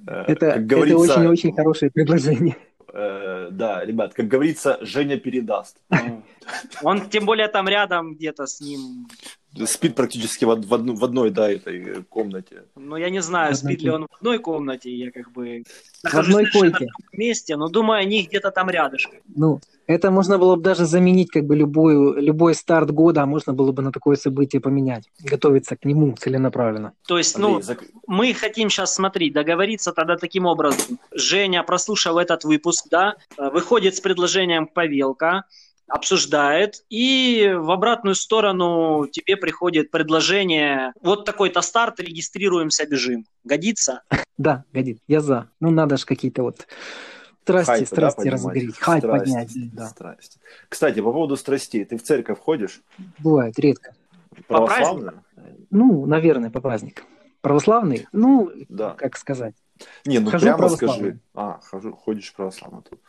Э, 0.06 0.24
Это, 0.26 0.54
очень-очень 0.76 1.54
хорошее 1.54 1.90
предложение. 1.90 2.56
э, 2.92 3.48
да, 3.50 3.84
ребят, 3.84 4.14
как 4.14 4.26
говорится, 4.26 4.78
Женя 4.80 5.18
передаст. 5.18 5.76
Он 6.82 7.08
тем 7.10 7.26
более 7.26 7.48
там 7.48 7.68
рядом 7.68 8.14
где-то 8.14 8.46
с 8.46 8.60
ним. 8.60 9.06
Спит 9.66 9.96
практически 9.96 10.44
в, 10.44 10.54
в, 10.54 10.74
одну, 10.74 10.94
в 10.94 11.04
одной, 11.04 11.30
да, 11.30 11.50
этой 11.50 12.02
комнате. 12.04 12.64
Ну, 12.76 12.96
я 12.96 13.10
не 13.10 13.20
знаю, 13.20 13.54
спит 13.54 13.82
ли 13.82 13.90
он 13.90 14.06
в 14.06 14.16
одной 14.16 14.38
комнате, 14.38 14.94
я 14.94 15.10
как 15.10 15.32
бы... 15.32 15.64
В 16.04 16.14
одной 16.14 16.46
койке. 16.46 16.86
Вместе, 17.12 17.56
но 17.56 17.68
думаю, 17.68 18.00
они 18.00 18.22
где-то 18.22 18.50
там 18.52 18.70
рядышком. 18.70 19.18
Ну, 19.34 19.60
это 19.86 20.12
можно 20.12 20.38
было 20.38 20.54
бы 20.54 20.62
даже 20.62 20.86
заменить 20.86 21.30
как 21.30 21.44
бы 21.46 21.56
любую, 21.56 22.22
любой 22.22 22.54
старт 22.54 22.92
года, 22.92 23.22
а 23.22 23.26
можно 23.26 23.52
было 23.52 23.72
бы 23.72 23.82
на 23.82 23.90
такое 23.90 24.14
событие 24.14 24.60
поменять, 24.60 25.10
готовиться 25.18 25.76
к 25.76 25.84
нему 25.84 26.14
целенаправленно. 26.16 26.92
То 27.08 27.18
есть, 27.18 27.36
ну, 27.36 27.56
Андрей, 27.56 27.62
зак... 27.62 27.84
мы 28.06 28.32
хотим 28.34 28.70
сейчас, 28.70 28.94
смотри, 28.94 29.30
договориться 29.30 29.92
тогда 29.92 30.16
таким 30.16 30.46
образом. 30.46 31.00
Женя, 31.12 31.64
прослушав 31.64 32.16
этот 32.18 32.44
выпуск, 32.44 32.86
да, 32.88 33.16
выходит 33.36 33.96
с 33.96 34.00
предложением 34.00 34.68
Павелка, 34.68 35.44
обсуждает, 35.90 36.84
и 36.88 37.52
в 37.54 37.70
обратную 37.70 38.14
сторону 38.14 39.06
тебе 39.10 39.36
приходит 39.36 39.90
предложение, 39.90 40.92
вот 41.02 41.24
такой-то 41.24 41.60
старт, 41.60 42.00
регистрируемся, 42.00 42.86
бежим. 42.86 43.26
Годится? 43.44 44.02
Да, 44.38 44.64
годится. 44.72 45.02
Я 45.08 45.20
за. 45.20 45.50
Ну, 45.58 45.70
надо 45.70 45.96
же 45.96 46.06
какие-то 46.06 46.42
вот 46.42 46.66
страсти, 47.42 47.70
Хайпы, 47.70 47.86
страсти 47.86 48.24
да, 48.24 48.30
разогреть, 48.30 48.76
хайп 48.78 49.04
страсти, 49.04 49.24
поднять. 49.24 49.74
Да. 49.74 49.88
Страсти. 49.88 50.38
Кстати, 50.68 51.00
по 51.00 51.12
поводу 51.12 51.36
страстей, 51.36 51.84
ты 51.84 51.98
в 51.98 52.02
церковь 52.02 52.38
ходишь? 52.38 52.80
Бывает, 53.18 53.58
редко. 53.58 53.94
Православную? 54.46 55.24
Ну, 55.70 56.06
наверное, 56.06 56.50
по 56.50 56.60
праздникам. 56.60 57.06
Православный? 57.40 58.06
Ну, 58.12 58.50
да. 58.68 58.90
как 58.90 59.16
сказать. 59.16 59.54
Не, 60.04 60.18
ну 60.18 60.30
хожу 60.30 60.46
прямо 60.46 60.68
скажи. 60.68 61.18
А, 61.34 61.58
хожу, 61.62 61.92
ходишь 61.92 62.32
православно 62.34 62.82
тут 62.82 63.00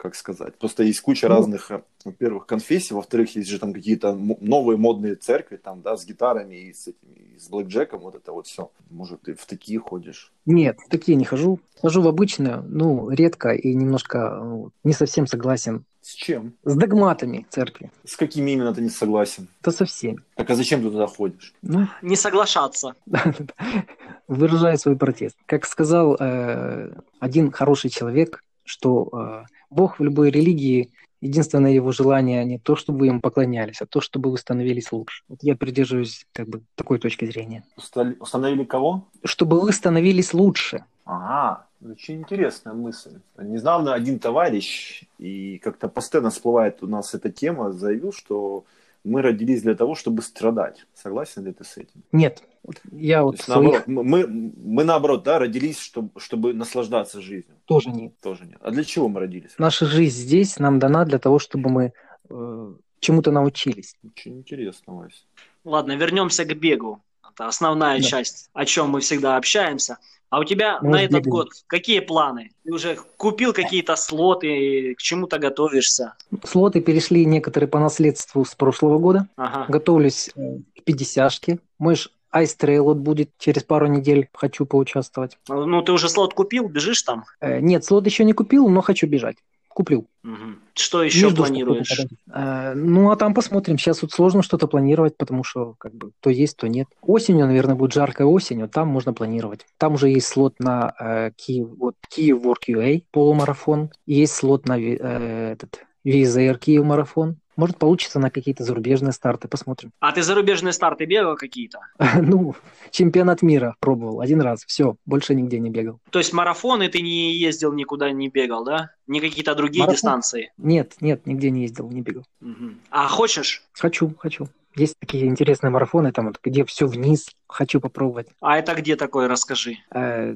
как 0.00 0.14
сказать. 0.14 0.56
Просто 0.58 0.82
есть 0.82 1.00
куча 1.00 1.28
ну, 1.28 1.34
разных, 1.34 1.70
э, 1.70 1.82
во-первых, 2.04 2.46
конфессий, 2.46 2.94
во-вторых, 2.94 3.36
есть 3.36 3.48
же 3.48 3.58
там 3.58 3.72
какие-то 3.72 4.14
новые 4.14 4.78
модные 4.78 5.14
церкви, 5.14 5.56
там, 5.56 5.82
да, 5.82 5.96
с 5.96 6.06
гитарами 6.06 6.56
и 6.56 6.72
с 6.72 6.88
этими, 6.88 7.34
и 7.34 7.38
с 7.38 7.48
блэкджеком, 7.48 8.00
вот 8.00 8.14
это 8.14 8.32
вот 8.32 8.46
все. 8.46 8.70
Может, 8.88 9.22
ты 9.22 9.34
в 9.34 9.44
такие 9.44 9.78
ходишь? 9.78 10.32
Нет, 10.46 10.78
в 10.86 10.88
такие 10.88 11.16
не 11.16 11.24
хожу. 11.24 11.60
Хожу 11.80 12.02
в 12.02 12.08
обычную, 12.08 12.64
ну, 12.66 13.10
редко 13.10 13.50
и 13.50 13.74
немножко 13.74 14.40
ну, 14.42 14.70
не 14.84 14.92
совсем 14.92 15.26
согласен. 15.26 15.84
С 16.00 16.14
чем? 16.14 16.54
С 16.64 16.74
догматами 16.76 17.46
церкви. 17.50 17.92
С 18.04 18.16
какими 18.16 18.52
именно 18.52 18.72
ты 18.72 18.80
не 18.80 18.88
согласен? 18.88 19.48
Да 19.62 19.70
со 19.70 19.84
всеми. 19.84 20.20
Так 20.34 20.48
а 20.48 20.54
зачем 20.54 20.82
ты 20.82 20.90
туда 20.90 21.06
ходишь? 21.06 21.52
Ну, 21.60 21.88
не 22.00 22.16
соглашаться. 22.16 22.94
Выражаю 24.28 24.78
свой 24.78 24.96
протест. 24.96 25.36
Как 25.44 25.66
сказал 25.66 26.16
э, 26.18 26.94
один 27.18 27.50
хороший 27.50 27.90
человек, 27.90 28.42
что 28.70 29.08
э, 29.12 29.44
Бог 29.70 29.98
в 29.98 30.04
любой 30.04 30.30
религии, 30.30 30.90
единственное 31.20 31.72
его 31.72 31.92
желание 31.92 32.44
не 32.44 32.58
то, 32.58 32.76
чтобы 32.76 33.00
вы 33.00 33.06
ему 33.06 33.20
поклонялись, 33.20 33.82
а 33.82 33.86
то, 33.86 34.00
чтобы 34.00 34.30
вы 34.30 34.38
становились 34.38 34.92
лучше. 34.92 35.24
Вот 35.28 35.42
я 35.42 35.56
придерживаюсь 35.56 36.26
как 36.32 36.48
бы 36.48 36.62
такой 36.74 36.98
точки 36.98 37.26
зрения. 37.26 37.64
Установили 37.76 38.64
кого? 38.64 39.04
Чтобы 39.24 39.60
вы 39.60 39.72
становились 39.72 40.32
лучше. 40.32 40.84
Ага, 41.04 41.66
очень 41.84 42.20
интересная 42.20 42.74
мысль. 42.74 43.18
Недавно 43.36 43.94
один 43.94 44.18
товарищ, 44.18 45.04
и 45.18 45.58
как-то 45.58 45.88
постоянно 45.88 46.30
всплывает 46.30 46.82
у 46.82 46.86
нас 46.86 47.14
эта 47.14 47.30
тема, 47.30 47.72
заявил, 47.72 48.12
что 48.12 48.64
мы 49.02 49.22
родились 49.22 49.62
для 49.62 49.74
того, 49.74 49.94
чтобы 49.94 50.22
страдать. 50.22 50.86
Согласен 50.94 51.44
ли 51.44 51.52
ты 51.52 51.64
с 51.64 51.76
этим? 51.76 52.02
Нет. 52.12 52.42
Я 52.92 53.22
вот 53.22 53.40
своих... 53.40 53.86
наоборот, 53.86 53.86
мы, 53.86 54.26
мы 54.26 54.84
наоборот, 54.84 55.22
да, 55.22 55.38
родились, 55.38 55.78
чтобы, 55.78 56.20
чтобы 56.20 56.52
наслаждаться 56.52 57.20
жизнью. 57.20 57.56
Тоже 57.64 57.90
нет. 57.90 58.12
Тоже 58.20 58.44
нет. 58.44 58.58
А 58.60 58.70
для 58.70 58.84
чего 58.84 59.08
мы 59.08 59.20
родились? 59.20 59.52
Наша 59.58 59.86
жизнь 59.86 60.16
здесь 60.16 60.58
нам 60.58 60.78
дана 60.78 61.04
для 61.04 61.18
того, 61.18 61.38
чтобы 61.38 61.70
мы 61.70 61.92
э, 62.28 62.72
чему-то 63.00 63.32
научились. 63.32 63.94
Очень 64.04 64.38
интересно, 64.38 64.94
Вася. 64.94 65.24
Ладно, 65.64 65.96
вернемся 65.96 66.44
к 66.44 66.54
бегу. 66.56 67.02
Это 67.32 67.46
основная 67.48 67.98
да. 67.98 68.04
часть, 68.04 68.50
о 68.52 68.64
чем 68.64 68.90
мы 68.90 69.00
всегда 69.00 69.36
общаемся. 69.36 69.98
А 70.30 70.38
у 70.38 70.44
тебя 70.44 70.78
Может, 70.80 70.92
на 70.92 71.02
этот 71.02 71.26
год 71.26 71.48
какие 71.66 71.98
планы? 71.98 72.52
Ты 72.64 72.72
уже 72.72 72.96
купил 73.16 73.52
какие-то 73.52 73.96
слоты, 73.96 74.94
к 74.94 75.02
чему-то 75.02 75.38
готовишься? 75.38 76.14
Слоты 76.44 76.80
перешли 76.80 77.24
некоторые 77.24 77.68
по 77.68 77.80
наследству 77.80 78.44
с 78.44 78.54
прошлого 78.54 78.98
года. 78.98 79.26
Ага. 79.36 79.66
Готовлюсь 79.68 80.30
э, 80.36 80.58
к 80.76 80.88
50-шке. 80.88 81.58
Мой 81.78 81.94
Ice 81.94 82.10
Trail 82.32 82.82
вот 82.82 82.98
будет 82.98 83.30
через 83.38 83.64
пару 83.64 83.86
недель. 83.86 84.28
Хочу 84.32 84.66
поучаствовать. 84.66 85.38
Ну, 85.48 85.82
ты 85.82 85.92
уже 85.92 86.08
слот 86.08 86.34
купил? 86.34 86.68
Бежишь 86.68 87.02
там? 87.02 87.24
Э, 87.40 87.60
нет, 87.60 87.84
слот 87.84 88.06
еще 88.06 88.24
не 88.24 88.32
купил, 88.32 88.68
но 88.68 88.80
хочу 88.82 89.06
бежать 89.06 89.36
куплю. 89.80 90.06
Угу. 90.24 90.34
Что 90.74 91.02
еще 91.02 91.26
Между 91.26 91.44
планируешь? 91.44 92.00
А, 92.30 92.74
ну, 92.74 93.10
а 93.10 93.16
там 93.16 93.32
посмотрим. 93.32 93.78
Сейчас 93.78 94.02
вот 94.02 94.12
сложно 94.12 94.42
что-то 94.42 94.66
планировать, 94.66 95.16
потому 95.16 95.42
что 95.42 95.74
как 95.78 95.94
бы 95.94 96.10
то 96.20 96.28
есть, 96.28 96.56
то 96.58 96.68
нет. 96.68 96.86
Осенью, 97.00 97.46
наверное, 97.46 97.76
будет 97.76 97.94
жаркая 97.94 98.26
осень, 98.26 98.60
вот 98.60 98.72
там 98.72 98.88
можно 98.88 99.14
планировать. 99.14 99.66
Там 99.78 99.94
уже 99.94 100.10
есть 100.10 100.26
слот 100.26 100.58
на 100.58 100.92
э, 100.98 101.30
Киев, 101.36 101.68
вот, 101.78 101.94
Киев 102.10 102.42
Work 102.42 102.68
UA 102.68 103.04
полумарафон. 103.10 103.90
Есть 104.06 104.34
слот 104.34 104.66
на 104.66 104.78
э, 104.78 105.52
этот 105.52 105.86
VZR 106.04 106.58
Киев 106.58 106.84
марафон. 106.84 107.38
Может, 107.60 107.76
получится 107.76 108.18
на 108.18 108.30
какие-то 108.30 108.64
зарубежные 108.64 109.12
старты, 109.12 109.46
посмотрим. 109.46 109.92
А 110.00 110.12
ты 110.12 110.22
зарубежные 110.22 110.72
старты 110.72 111.04
бегал 111.04 111.36
какие-то? 111.36 111.80
ну, 112.22 112.54
чемпионат 112.90 113.42
мира 113.42 113.76
пробовал 113.80 114.22
один 114.22 114.40
раз, 114.40 114.64
все, 114.64 114.96
больше 115.04 115.34
нигде 115.34 115.58
не 115.58 115.68
бегал. 115.68 116.00
То 116.08 116.20
есть 116.20 116.32
марафоны 116.32 116.88
ты 116.88 117.02
не 117.02 117.34
ездил, 117.34 117.74
никуда 117.74 118.12
не 118.12 118.30
бегал, 118.30 118.64
да? 118.64 118.92
Не 119.06 119.20
какие-то 119.20 119.54
другие 119.54 119.82
Марафон? 119.82 119.94
дистанции? 119.94 120.52
Нет, 120.56 120.94
нет, 121.02 121.26
нигде 121.26 121.50
не 121.50 121.60
ездил, 121.64 121.90
не 121.90 122.00
бегал. 122.00 122.24
Угу. 122.40 122.76
А 122.88 123.08
хочешь? 123.08 123.62
Хочу, 123.74 124.14
хочу. 124.18 124.48
Есть 124.80 124.98
такие 124.98 125.26
интересные 125.26 125.70
марафоны, 125.70 126.10
там 126.10 126.28
вот, 126.28 126.38
где 126.42 126.64
все 126.64 126.86
вниз, 126.86 127.26
хочу 127.46 127.80
попробовать. 127.80 128.28
А 128.40 128.56
это 128.56 128.74
где 128.74 128.96
такое, 128.96 129.28
расскажи? 129.28 129.76
Э, 129.94 130.34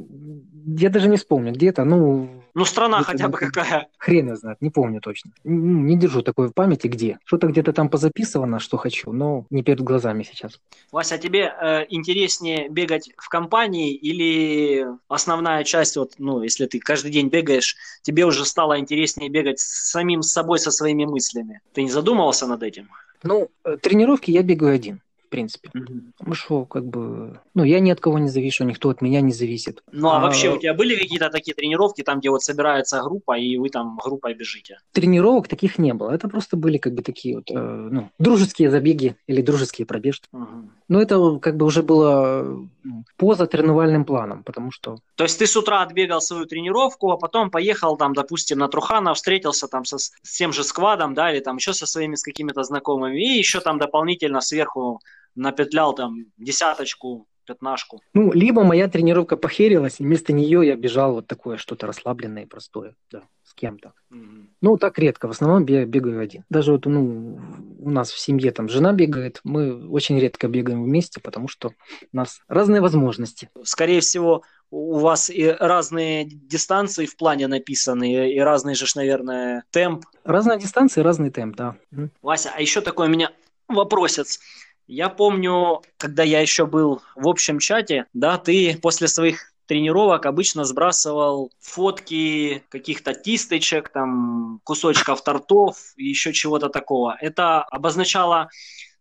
я 0.66 0.90
даже 0.90 1.08
не 1.08 1.16
вспомню, 1.16 1.52
где-то, 1.52 1.84
ну... 1.84 2.42
Ну, 2.52 2.64
страна 2.66 3.02
хотя 3.02 3.28
бы 3.28 3.38
какая. 3.38 3.88
Хрен 3.96 4.26
его 4.26 4.36
знает, 4.36 4.60
не 4.60 4.68
помню 4.68 5.00
точно. 5.00 5.30
Не 5.44 5.96
держу 5.96 6.20
такой 6.20 6.48
в 6.48 6.52
памяти, 6.52 6.88
где. 6.88 7.18
Что-то 7.24 7.46
где-то 7.46 7.72
там 7.72 7.88
позаписывано, 7.88 8.60
что 8.60 8.76
хочу, 8.76 9.12
но 9.12 9.46
не 9.48 9.62
перед 9.62 9.80
глазами 9.80 10.24
сейчас. 10.24 10.60
Вася, 10.92 11.14
а 11.14 11.18
тебе 11.18 11.50
э, 11.58 11.86
интереснее 11.88 12.68
бегать 12.68 13.12
в 13.16 13.30
компании 13.30 13.94
или 13.94 14.86
основная 15.08 15.64
часть, 15.64 15.96
вот, 15.96 16.12
ну, 16.18 16.42
если 16.42 16.66
ты 16.66 16.80
каждый 16.80 17.10
день 17.10 17.28
бегаешь, 17.28 17.76
тебе 18.02 18.26
уже 18.26 18.44
стало 18.44 18.78
интереснее 18.78 19.30
бегать 19.30 19.60
с 19.60 19.90
самим 19.90 20.20
собой, 20.20 20.58
со 20.58 20.70
своими 20.70 21.06
мыслями? 21.06 21.62
Ты 21.72 21.82
не 21.82 21.90
задумывался 21.90 22.46
над 22.46 22.62
этим? 22.62 22.90
Ну, 23.24 23.48
э, 23.64 23.76
тренировки 23.78 24.30
я 24.30 24.42
бегаю 24.42 24.74
один 24.74 25.00
принципе. 25.34 25.68
Угу. 25.74 26.34
Что, 26.34 26.64
как 26.64 26.84
бы, 26.84 27.40
ну, 27.54 27.64
я 27.64 27.80
ни 27.80 27.90
от 27.90 27.98
кого 27.98 28.20
не 28.20 28.28
завишу, 28.28 28.62
никто 28.62 28.88
от 28.88 29.02
меня 29.02 29.20
не 29.20 29.32
зависит. 29.32 29.82
Ну, 29.90 30.08
а, 30.10 30.18
а 30.18 30.20
вообще 30.20 30.48
у 30.48 30.60
тебя 30.60 30.74
были 30.74 30.94
какие-то 30.94 31.28
такие 31.28 31.54
тренировки, 31.54 32.02
там, 32.02 32.20
где 32.20 32.30
вот 32.30 32.44
собирается 32.44 33.02
группа, 33.02 33.36
и 33.36 33.56
вы 33.56 33.68
там 33.68 33.98
группой 34.04 34.34
бежите? 34.34 34.78
Тренировок 34.92 35.48
таких 35.48 35.76
не 35.76 35.92
было. 35.92 36.12
Это 36.12 36.28
просто 36.28 36.56
были 36.56 36.78
как 36.78 36.94
бы 36.94 37.02
такие 37.02 37.34
вот, 37.34 37.50
э, 37.50 37.88
ну, 37.90 38.10
дружеские 38.20 38.70
забеги 38.70 39.16
или 39.26 39.42
дружеские 39.42 39.86
пробежки. 39.86 40.28
Угу. 40.30 40.70
Но 40.88 41.02
это 41.02 41.38
как 41.40 41.56
бы 41.56 41.66
уже 41.66 41.82
было 41.82 42.68
поза 43.16 43.46
тренувальным 43.46 44.04
планом, 44.04 44.42
потому 44.44 44.70
что... 44.70 44.96
То 45.16 45.24
есть 45.24 45.38
ты 45.38 45.46
с 45.46 45.56
утра 45.56 45.82
отбегал 45.82 46.20
свою 46.20 46.46
тренировку, 46.46 47.10
а 47.10 47.16
потом 47.16 47.50
поехал 47.50 47.96
там, 47.96 48.12
допустим, 48.12 48.58
на 48.58 48.68
Трухана, 48.68 49.14
встретился 49.14 49.68
там 49.68 49.84
со, 49.84 49.98
с 49.98 50.36
тем 50.36 50.52
же 50.52 50.64
сквадом, 50.64 51.14
да, 51.14 51.32
или 51.32 51.40
там 51.40 51.56
еще 51.56 51.72
со 51.72 51.86
своими 51.86 52.14
с 52.14 52.22
какими-то 52.22 52.62
знакомыми, 52.62 53.20
и 53.20 53.38
еще 53.38 53.60
там 53.60 53.78
дополнительно 53.78 54.40
сверху 54.40 55.00
напетлял 55.34 55.94
там 55.94 56.26
десяточку, 56.36 57.26
пятнашку. 57.44 58.00
Ну, 58.14 58.32
либо 58.32 58.64
моя 58.64 58.88
тренировка 58.88 59.36
похерилась, 59.36 60.00
и 60.00 60.04
вместо 60.04 60.32
нее 60.32 60.66
я 60.66 60.76
бежал 60.76 61.14
вот 61.14 61.26
такое 61.26 61.56
что-то 61.56 61.86
расслабленное 61.86 62.44
и 62.44 62.46
простое, 62.46 62.94
да, 63.10 63.22
с 63.44 63.54
кем-то. 63.54 63.92
Mm-hmm. 64.12 64.46
Ну, 64.60 64.76
так 64.76 64.98
редко, 64.98 65.28
в 65.28 65.30
основном 65.30 65.66
я 65.66 65.84
бегаю 65.84 66.20
один. 66.20 66.44
Даже 66.50 66.72
вот, 66.72 66.86
ну, 66.86 67.38
у 67.78 67.90
нас 67.90 68.10
в 68.10 68.18
семье 68.18 68.50
там 68.50 68.68
жена 68.68 68.92
бегает, 68.92 69.40
мы 69.44 69.88
очень 69.88 70.18
редко 70.18 70.48
бегаем 70.48 70.84
вместе, 70.84 71.20
потому 71.20 71.48
что 71.48 71.72
у 72.12 72.16
нас 72.16 72.40
разные 72.48 72.80
возможности. 72.80 73.50
Скорее 73.62 74.00
всего, 74.00 74.42
у 74.70 74.98
вас 74.98 75.30
и 75.30 75.46
разные 75.48 76.24
дистанции 76.24 77.06
в 77.06 77.16
плане 77.16 77.46
написаны, 77.46 78.34
и 78.34 78.38
разный 78.40 78.74
же, 78.74 78.86
наверное, 78.96 79.64
темп. 79.70 80.04
Разные 80.24 80.58
дистанции, 80.58 81.00
разный 81.00 81.30
темп, 81.30 81.56
да. 81.56 81.76
Вася, 82.22 82.50
а 82.54 82.60
еще 82.60 82.80
такой 82.80 83.06
у 83.06 83.10
меня 83.10 83.30
вопросец. 83.68 84.40
Я 84.86 85.08
помню, 85.08 85.82
когда 85.96 86.22
я 86.22 86.40
еще 86.40 86.66
был 86.66 87.00
в 87.16 87.26
общем 87.26 87.58
чате, 87.58 88.06
да, 88.12 88.36
ты 88.38 88.78
после 88.80 89.08
своих 89.08 89.52
тренировок 89.66 90.26
обычно 90.26 90.64
сбрасывал 90.64 91.50
фотки 91.58 92.62
каких-то 92.68 93.14
тисточек, 93.14 93.88
там, 93.88 94.60
кусочков 94.64 95.24
тортов 95.24 95.78
и 95.96 96.04
еще 96.06 96.32
чего-то 96.32 96.68
такого. 96.68 97.16
Это 97.20 97.62
обозначало 97.62 98.50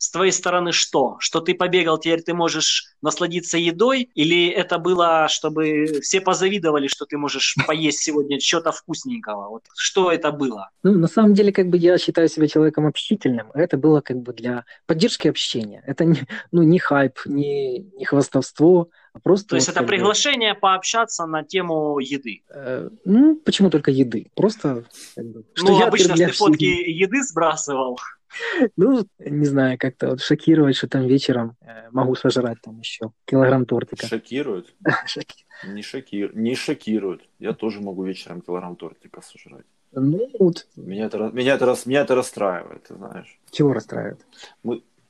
с 0.04 0.12
твоей 0.12 0.32
стороны 0.32 0.74
что? 0.74 1.16
Что 1.20 1.40
ты 1.40 1.56
побегал, 1.56 1.98
теперь 1.98 2.22
ты 2.22 2.34
можешь 2.34 2.94
насладиться 3.02 3.58
едой? 3.58 4.10
Или 4.16 4.50
это 4.50 4.78
было, 4.78 5.28
чтобы 5.30 6.02
все 6.02 6.20
позавидовали, 6.20 6.88
что 6.88 7.06
ты 7.06 7.18
можешь 7.18 7.56
поесть 7.66 8.00
сегодня 8.00 8.40
что-то 8.40 8.72
вкусненького? 8.72 9.50
Вот 9.50 9.64
что 9.78 10.12
это 10.12 10.32
было? 10.32 10.70
Ну, 10.84 10.94
на 10.94 11.08
самом 11.08 11.34
деле, 11.34 11.54
как 11.54 11.70
бы 11.70 11.78
я 11.78 11.98
считаю 11.98 12.28
себя 12.28 12.48
человеком 12.48 12.86
общительным. 12.86 13.52
Это 13.54 13.78
было 13.78 14.02
как 14.02 14.18
бы 14.18 14.34
для 14.34 14.66
поддержки 14.86 15.30
общения. 15.30 15.82
Это 15.88 16.04
не, 16.04 16.28
ну, 16.52 16.64
не 16.64 16.80
хайп, 16.80 17.20
не, 17.26 17.80
не 17.80 18.06
хвастовство, 18.06 18.90
а 19.14 19.20
просто... 19.20 19.50
То 19.50 19.56
есть 19.56 19.68
вот 19.68 19.74
это 19.74 19.80
как 19.82 19.88
бы, 19.88 19.96
приглашение 19.96 20.56
пообщаться 20.56 21.26
на 21.26 21.44
тему 21.44 22.00
еды? 22.00 22.44
э, 22.50 22.90
ну, 23.06 23.36
почему 23.36 23.70
только 23.70 23.92
еды? 23.92 24.32
Просто 24.36 24.86
как 25.16 25.26
бы, 25.26 25.46
что 25.54 25.68
ну, 25.68 25.80
я 25.80 25.88
обычно 25.88 26.16
ты 26.16 26.28
фотки 26.32 26.64
еды 26.64 27.22
сбрасывал. 27.24 28.00
Ну, 28.78 29.06
не 29.20 29.46
знаю, 29.46 29.78
как-то 29.78 30.10
вот 30.10 30.22
шокировать, 30.22 30.76
что 30.76 30.88
там 30.88 31.08
вечером 31.08 31.56
э, 31.62 31.90
могу 31.92 32.16
сожрать 32.16 32.62
там 32.62 32.80
еще 32.80 33.12
килограмм 33.26 33.66
тортика. 33.66 34.08
Шокирует? 34.08 34.74
Шоки- 35.08 35.46
Не, 35.68 35.82
шокир... 35.82 36.36
не 36.36 36.56
шокирует. 36.56 37.22
Я 37.40 37.54
тоже 37.54 37.82
могу 37.82 38.04
вечером 38.06 38.42
килограмм 38.42 38.76
тортика 38.76 39.22
сожрать. 39.22 39.66
Ну, 39.92 40.30
вот, 40.40 40.68
Меня 40.76 41.06
это, 41.06 41.30
меня 41.34 41.54
это, 41.56 41.80
меня 41.86 42.02
это 42.02 42.16
расстраивает, 42.16 42.84
ты 42.84 42.96
знаешь. 42.96 43.40
чего 43.52 43.74
расстраивает? 43.74 44.26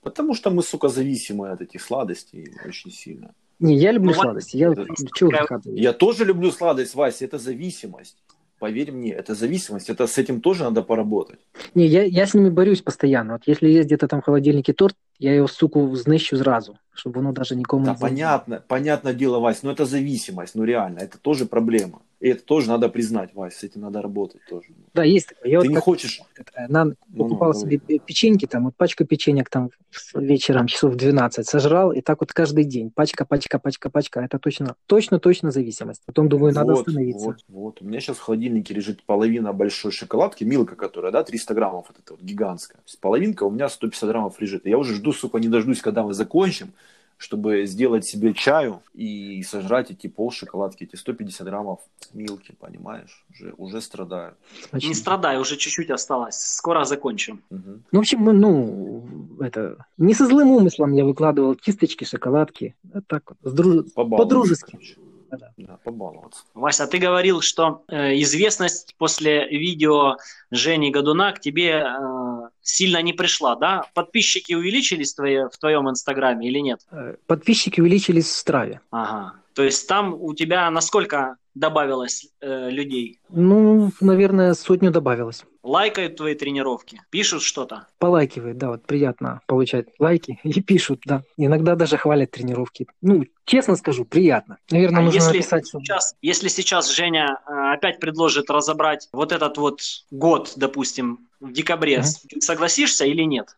Потому 0.02 0.34
что 0.36 0.50
мы, 0.52 0.62
сука, 0.62 0.90
зависимы 0.90 1.50
от 1.52 1.62
этих 1.62 1.82
сладостей 1.82 2.54
очень 2.66 2.92
сильно. 2.92 3.34
Не, 3.60 3.76
я 3.78 3.94
люблю 3.94 4.10
Ну, 4.10 4.16
сладости. 4.16 4.58
Я 4.58 4.72
Да. 4.72 4.84
чего? 5.16 5.32
Я 5.66 5.94
тоже 5.94 6.26
люблю 6.26 6.52
сладость, 6.52 6.96
Вася, 6.96 7.24
это 7.24 7.38
зависимость. 7.38 8.18
Поверь 8.64 8.94
мне, 8.94 9.12
это 9.12 9.36
зависимость. 9.36 9.90
Это 9.90 10.08
с 10.08 10.18
этим 10.18 10.40
тоже 10.40 10.64
надо 10.64 10.84
поработать. 10.84 11.40
Не, 11.76 11.86
я, 11.86 12.04
я 12.04 12.26
с 12.26 12.34
ними 12.34 12.50
борюсь 12.50 12.82
постоянно. 12.82 13.34
Вот 13.34 13.42
если 13.46 13.68
есть 13.68 13.88
где-то 13.88 14.08
там 14.08 14.22
в 14.22 14.24
холодильнике 14.24 14.72
торт, 14.72 14.96
я 15.20 15.36
его, 15.36 15.48
суку, 15.48 15.94
знищу 15.98 16.38
сразу, 16.38 16.78
чтобы 16.94 17.20
оно 17.20 17.34
даже 17.34 17.58
никому 17.58 17.84
Да, 17.84 17.92
не 17.92 17.98
зашло. 17.98 18.08
понятно, 18.08 18.64
понятное 18.66 19.14
дело, 19.14 19.40
Вась, 19.40 19.64
но 19.64 19.72
это 19.72 19.84
зависимость, 19.84 20.56
ну 20.56 20.64
реально, 20.64 21.00
это 21.00 21.18
тоже 21.18 21.46
проблема. 21.46 22.04
И 22.24 22.30
это 22.30 22.42
тоже 22.46 22.70
надо 22.70 22.88
признать, 22.88 23.32
Вась, 23.34 23.54
с 23.58 23.64
этим 23.64 23.82
надо 23.82 24.02
работать 24.02 24.40
тоже. 24.50 24.70
Да, 24.94 25.04
есть 25.04 25.28
такое. 25.28 25.52
Я 25.52 25.60
Ты 25.60 25.66
вот 25.66 25.70
не 25.72 25.76
как- 25.76 25.84
хочешь, 25.84 26.22
э, 26.56 26.68
на- 26.70 26.86
Ну, 26.86 26.96
покупал 27.18 27.52
ну, 27.52 27.60
себе 27.60 27.80
пе- 27.80 28.00
печеньки, 28.00 28.46
там, 28.46 28.64
вот 28.64 28.78
пачка 28.78 29.04
печенек 29.04 29.50
там 29.50 29.72
вечером 30.16 30.68
часов 30.68 30.94
в 30.94 30.96
12 30.96 31.46
сожрал, 31.46 31.92
и 31.92 32.00
так 32.00 32.22
вот 32.22 32.32
каждый 32.32 32.64
день. 32.64 32.92
Пачка, 32.92 33.26
пачка, 33.26 33.60
пачка, 33.60 33.90
пачка. 33.90 34.22
Это 34.22 34.40
точно, 34.40 34.78
точно, 34.86 35.20
точно 35.20 35.52
зависимость. 35.52 36.02
Потом 36.06 36.30
думаю, 36.30 36.54
надо 36.54 36.72
вот, 36.76 36.88
остановиться. 36.88 37.26
Вот, 37.26 37.38
вот. 37.50 37.82
У 37.82 37.86
меня 37.86 38.00
сейчас 38.00 38.16
в 38.16 38.22
холодильнике 38.22 38.74
лежит 38.74 39.04
половина 39.04 39.52
большой 39.52 39.92
шоколадки, 39.92 40.46
Милка, 40.46 40.78
которая, 40.78 41.12
да, 41.12 41.24
300 41.26 41.54
граммов, 41.54 41.88
вот 41.90 41.98
эта 42.02 42.14
вот 42.14 42.22
гигантская. 42.22 42.80
Половинка 43.02 43.44
у 43.44 43.52
меня 43.52 43.68
150 43.68 44.10
граммов 44.10 44.40
лежит. 44.40 44.66
И 44.66 44.70
я 44.70 44.78
уже 44.78 44.96
жду, 44.96 45.12
сука, 45.12 45.40
не 45.40 45.50
дождусь, 45.50 45.82
когда 45.82 46.04
мы 46.04 46.14
закончим, 46.14 46.72
чтобы 47.18 47.66
сделать 47.66 48.06
себе 48.06 48.34
чаю 48.34 48.82
и 48.94 49.42
сожрать 49.44 49.92
эти 49.92 50.08
пол 50.08 50.32
шоколадки, 50.32 50.84
эти 50.84 50.96
150 50.96 51.48
граммов 51.48 51.80
Милки, 52.14 52.54
понимаешь? 52.60 53.26
Уже, 53.32 53.54
уже 53.58 53.82
страдаю. 53.82 54.34
Очень- 54.72 54.90
Не 54.90 54.94
страдай, 54.96 55.40
уже 55.40 55.56
чуть-чуть 55.58 55.90
осталось. 55.90 56.36
Скоро 56.40 56.84
закончим. 56.86 57.42
Мгм. 57.50 57.84
Ну, 57.92 58.00
в 58.00 58.02
общем, 58.02 58.20
мы, 58.20 58.34
ну, 58.34 59.04
это, 59.40 59.86
не 59.98 60.14
со 60.14 60.26
злым 60.28 60.52
умыслом 60.52 60.94
я 60.94 61.06
выкладывал 61.06 61.56
кисточки, 61.56 62.04
шоколадки. 62.06 62.76
А 62.94 63.02
так 63.02 63.24
вот, 63.30 63.38
с 63.54 63.56
друж- 63.56 63.86
По-дружески. 63.94 64.72
короче. 64.72 64.96
Да. 65.32 65.52
Да, 65.58 65.80
побаловаться. 65.84 66.44
Вася, 66.54 66.86
ты 66.86 67.00
говорил, 67.00 67.42
что 67.42 67.82
э, 67.88 68.22
известность 68.22 68.94
после 69.00 69.48
видео 69.50 70.18
Жени 70.52 70.92
Годуна 70.92 71.32
к 71.32 71.40
тебе 71.40 71.70
э, 71.84 72.43
сильно 72.64 73.02
не 73.02 73.14
пришла, 73.14 73.56
да? 73.56 73.86
Подписчики 73.94 74.54
увеличились 74.54 75.14
твои, 75.14 75.44
в 75.50 75.58
твоем 75.60 75.90
инстаграме 75.90 76.48
или 76.48 76.60
нет? 76.60 76.80
Э, 76.92 77.16
Подписчики 77.28 77.80
увеличились 77.82 78.26
в 78.26 78.36
Страве. 78.36 78.80
Ага. 78.90 79.36
То 79.54 79.64
есть 79.64 79.88
там 79.88 80.14
у 80.14 80.34
тебя 80.34 80.70
насколько 80.72 81.38
добавилось 81.56 82.28
э, 82.42 82.70
людей? 82.70 83.20
Ну, 83.30 83.92
наверное, 84.02 84.54
сотню 84.54 84.92
добавилось. 84.92 85.44
Лайкают 85.64 86.18
твои 86.18 86.36
тренировки? 86.36 87.02
Пишут 87.10 87.42
что-то? 87.42 87.88
Полайкивают, 88.00 88.58
да, 88.58 88.70
вот 88.70 88.86
приятно 88.86 89.42
получать 89.48 89.88
лайки 90.00 90.40
и 90.44 90.62
пишут, 90.62 91.02
да. 91.06 91.24
Иногда 91.38 91.76
даже 91.76 91.98
хвалят 91.98 92.32
тренировки. 92.32 92.88
Ну, 93.02 93.24
честно 93.46 93.76
скажу, 93.76 94.06
приятно. 94.06 94.58
Наверное, 94.72 95.00
А 95.00 95.04
нужно 95.04 95.18
если 95.18 95.38
написать, 95.38 95.68
сейчас, 95.68 96.16
если 96.22 96.48
сейчас 96.50 96.92
Женя 96.92 97.40
э, 97.48 97.74
опять 97.74 98.00
предложит 98.00 98.50
разобрать 98.50 99.10
вот 99.14 99.32
этот 99.32 99.58
вот 99.58 99.82
год, 100.12 100.54
допустим, 100.56 101.28
в 101.40 101.52
декабре, 101.52 102.04
ты 102.30 102.42
согласишься 102.42 103.06
или 103.06 103.24
нет? 103.24 103.56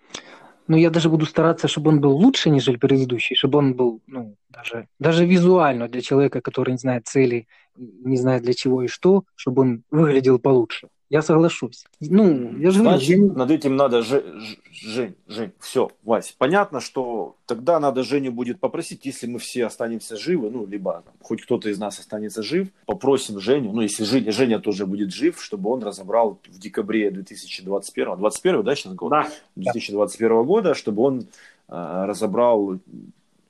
Ну, 0.67 0.77
я 0.77 0.89
даже 0.89 1.09
буду 1.09 1.25
стараться, 1.25 1.67
чтобы 1.67 1.89
он 1.91 2.01
был 2.01 2.11
лучше, 2.17 2.49
нежели 2.49 2.77
предыдущий, 2.77 3.35
чтобы 3.35 3.59
он 3.59 3.75
был, 3.75 4.01
ну, 4.07 4.35
даже, 4.49 4.87
даже 4.99 5.25
визуально 5.25 5.87
для 5.87 6.01
человека, 6.01 6.41
который 6.41 6.71
не 6.71 6.77
знает 6.77 7.07
цели, 7.07 7.47
не 7.75 8.17
знает 8.17 8.43
для 8.43 8.53
чего 8.53 8.81
и 8.81 8.87
что, 8.87 9.25
чтобы 9.35 9.61
он 9.61 9.83
выглядел 9.91 10.39
получше. 10.39 10.87
Я 11.09 11.21
соглашусь. 11.21 11.85
Ну, 11.99 12.57
я 12.57 12.71
же 12.71 12.79
говорю, 12.79 12.97
Значит, 12.97 13.09
я 13.09 13.17
не- 13.17 13.29
над 13.29 13.51
этим 13.51 13.75
надо, 13.75 14.01
Же- 14.01 14.23
Ж- 14.39 14.57
Жень, 14.71 15.15
Жень, 15.27 15.51
все, 15.59 15.91
Вась, 16.03 16.33
понятно, 16.37 16.79
что 16.79 17.35
тогда 17.45 17.79
надо 17.79 18.03
Женю 18.03 18.31
будет 18.31 18.59
попросить, 18.59 19.05
если 19.05 19.27
мы 19.27 19.37
все 19.37 19.65
останемся 19.67 20.17
живы, 20.17 20.49
ну, 20.49 20.65
либо 20.65 21.03
там, 21.05 21.13
хоть 21.21 21.43
кто-то 21.43 21.69
из 21.69 21.77
нас 21.77 21.99
останется 21.99 22.41
жив, 22.41 22.69
попросим 22.87 23.39
Женю, 23.39 23.71
ну, 23.71 23.81
если 23.81 24.03
Женя, 24.03 24.31
Женя 24.31 24.59
тоже 24.59 24.87
будет 24.87 25.13
жив, 25.13 25.39
чтобы 25.41 25.69
он 25.69 25.83
разобрал 25.83 26.39
в 26.47 26.57
декабре 26.59 27.11
2021, 27.11 28.17
21, 28.17 28.63
да, 28.63 28.75
сейчас 28.75 28.93
год? 28.93 29.11
Да. 29.11 29.27
2021 29.55 30.43
года, 30.43 30.73
чтобы 30.73 31.03
он 31.03 31.27
э, 31.67 32.05
разобрал 32.07 32.79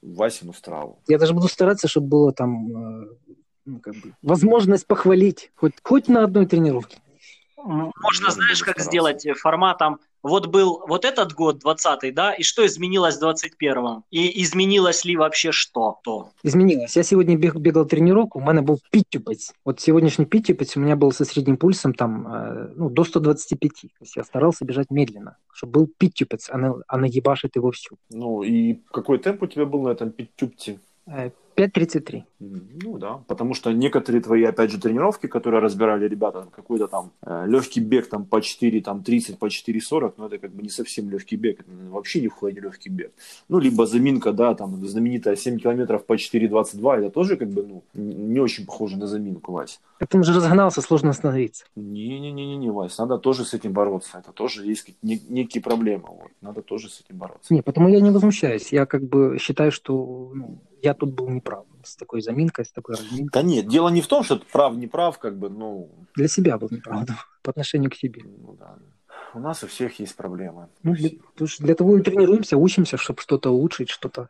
Васину 0.01 0.53
страву. 0.53 0.97
я 1.07 1.17
даже 1.17 1.33
буду 1.33 1.47
стараться, 1.47 1.87
чтобы 1.87 2.07
было 2.07 2.31
там 2.33 2.67
э, 3.03 3.07
ну, 3.65 3.79
как 3.79 3.93
бы, 3.95 4.13
возможность 4.21 4.85
похвалить 4.85 5.51
хоть, 5.55 5.73
хоть 5.81 6.07
на 6.09 6.23
одной 6.25 6.45
тренировке. 6.45 6.97
М, 7.64 7.86
Я 7.86 7.92
Можно, 8.02 8.26
буду 8.28 8.32
знаешь, 8.32 8.60
как 8.60 8.80
стараться. 8.80 8.90
сделать 8.90 9.26
э, 9.26 9.34
форматом, 9.34 9.98
вот 10.22 10.46
был 10.46 10.82
вот 10.86 11.04
этот 11.04 11.32
год, 11.32 11.62
20-й, 11.64 12.10
да, 12.12 12.32
и 12.32 12.42
что 12.42 12.66
изменилось 12.66 13.16
в 13.16 13.22
21-м? 13.22 14.04
И 14.10 14.42
изменилось 14.42 15.04
ли 15.04 15.16
вообще 15.16 15.52
что? 15.52 15.98
То. 16.04 16.30
Изменилось. 16.42 16.96
Я 16.96 17.02
сегодня 17.02 17.36
бег, 17.36 17.56
бегал 17.56 17.86
тренировку, 17.86 18.38
у 18.38 18.42
меня 18.42 18.62
был 18.62 18.78
підтюпець. 18.90 19.52
Вот 19.64 19.80
сегодняшний 19.80 20.26
підтюпець 20.26 20.76
у 20.76 20.80
меня 20.80 20.96
был 20.96 21.12
со 21.12 21.24
средним 21.24 21.56
пульсом 21.56 21.94
там, 21.94 22.26
э, 22.26 22.68
ну, 22.76 22.90
до 22.90 23.04
125. 23.04 23.70
То 23.82 24.04
есть 24.04 24.16
я 24.16 24.24
старался 24.24 24.64
бежать 24.64 24.90
медленно, 24.90 25.36
чтобы 25.52 25.72
был 25.72 25.88
підтюпець, 25.98 26.50
а 26.52 26.58
не, 26.58 26.72
а 26.86 26.98
не 26.98 27.08
ебашить 27.08 27.56
его 27.56 27.70
всю. 27.70 27.96
Ну, 28.10 28.42
и 28.42 28.74
какой 28.92 29.18
темп 29.18 29.42
у 29.42 29.46
тебя 29.46 29.64
был 29.64 29.82
на 29.82 29.90
этом 29.90 30.10
пятюбте? 30.10 30.78
Э, 31.57 31.61
5.33. 31.61 32.23
М, 32.41 32.61
Ну 32.83 32.97
да, 32.97 33.19
потому 33.27 33.53
что 33.53 33.71
некоторые 33.73 34.21
твои, 34.21 34.43
опять 34.43 34.71
же, 34.71 34.79
тренировки, 34.79 35.27
которые 35.27 35.61
разбирали 35.61 36.07
ребята, 36.07 36.45
какой-то 36.55 36.87
там 36.87 37.11
э, 37.25 37.45
легкий 37.47 37.79
бег 37.81 38.07
там 38.09 38.25
по 38.25 38.41
4, 38.41 38.81
там 38.81 39.03
30, 39.03 39.37
по 39.39 39.45
4.40, 39.47 40.13
но 40.17 40.25
это 40.27 40.37
как 40.37 40.51
бы 40.51 40.63
не 40.63 40.69
совсем 40.69 41.09
легкий 41.09 41.37
бег, 41.37 41.59
это 41.61 41.69
вообще 41.91 42.21
ни 42.21 42.27
в 42.27 42.41
не 42.43 42.59
легкий 42.61 42.89
бег. 42.89 43.11
Ну, 43.49 43.59
либо 43.59 43.85
заминка, 43.85 44.31
да, 44.31 44.53
там 44.55 44.85
знаменитая 44.85 45.35
7 45.35 45.57
километров 45.59 46.05
по 46.05 46.13
4.22, 46.17 46.97
это 46.99 47.09
тоже 47.09 47.37
как 47.37 47.47
бы, 47.49 47.63
ну, 47.63 47.83
не 47.93 48.39
очень 48.39 48.65
похоже 48.65 48.97
на 48.97 49.07
заминку, 49.07 49.51
Вась. 49.53 49.79
Потом 49.99 50.23
же 50.23 50.33
разогнался, 50.33 50.81
сложно 50.81 51.09
остановиться. 51.09 51.65
Не-не-не-не, 51.75 52.71
Вась, 52.71 52.97
надо 52.97 53.17
тоже 53.17 53.43
с 53.45 53.53
этим 53.53 53.71
бороться, 53.71 54.17
это 54.19 54.31
тоже 54.31 54.65
есть 54.65 54.89
не- 55.01 55.21
некие 55.29 55.61
проблемы, 55.63 56.03
вот, 56.09 56.31
надо 56.41 56.61
тоже 56.61 56.89
с 56.89 57.01
этим 57.01 57.17
бороться. 57.17 57.53
Не, 57.53 57.61
потому 57.61 57.89
я 57.89 58.01
не 58.01 58.11
возмущаюсь. 58.11 58.73
Я 58.73 58.85
как 58.85 59.03
бы 59.03 59.37
считаю, 59.39 59.71
что 59.71 60.31
ну, 60.35 60.57
я 60.85 60.93
тут 60.93 61.13
был 61.13 61.29
неправ 61.29 61.65
с 61.83 61.95
такой 61.95 62.21
заминкой, 62.21 62.65
с 62.65 62.71
такой 62.71 62.95
разминкой. 62.95 63.29
Да 63.33 63.41
нет, 63.41 63.67
дело 63.67 63.89
не 63.89 64.01
в 64.01 64.07
том, 64.07 64.23
что 64.23 64.37
ты 64.37 64.45
прав, 64.51 64.75
не 64.75 64.87
прав, 64.87 65.19
как 65.19 65.37
бы, 65.37 65.49
ну, 65.49 65.89
Для 66.15 66.27
себя 66.27 66.57
был 66.57 66.69
неправ, 66.71 67.05
да, 67.05 67.19
по 67.41 67.51
отношению 67.51 67.91
к 67.91 67.95
себе. 67.95 68.21
ну 68.23 68.55
да. 68.59 68.77
У 69.33 69.39
нас 69.39 69.63
у 69.63 69.67
всех 69.67 69.99
есть 69.99 70.15
проблемы. 70.15 70.67
Ну, 70.83 70.93
для, 70.93 71.09
потому 71.33 71.47
что 71.47 71.63
для 71.63 71.75
того 71.75 71.97
и 71.97 72.01
тренируемся, 72.01 72.57
учимся, 72.57 72.97
чтобы 72.97 73.19
что-то 73.19 73.49
улучшить, 73.49 73.89
что-то, 73.89 74.29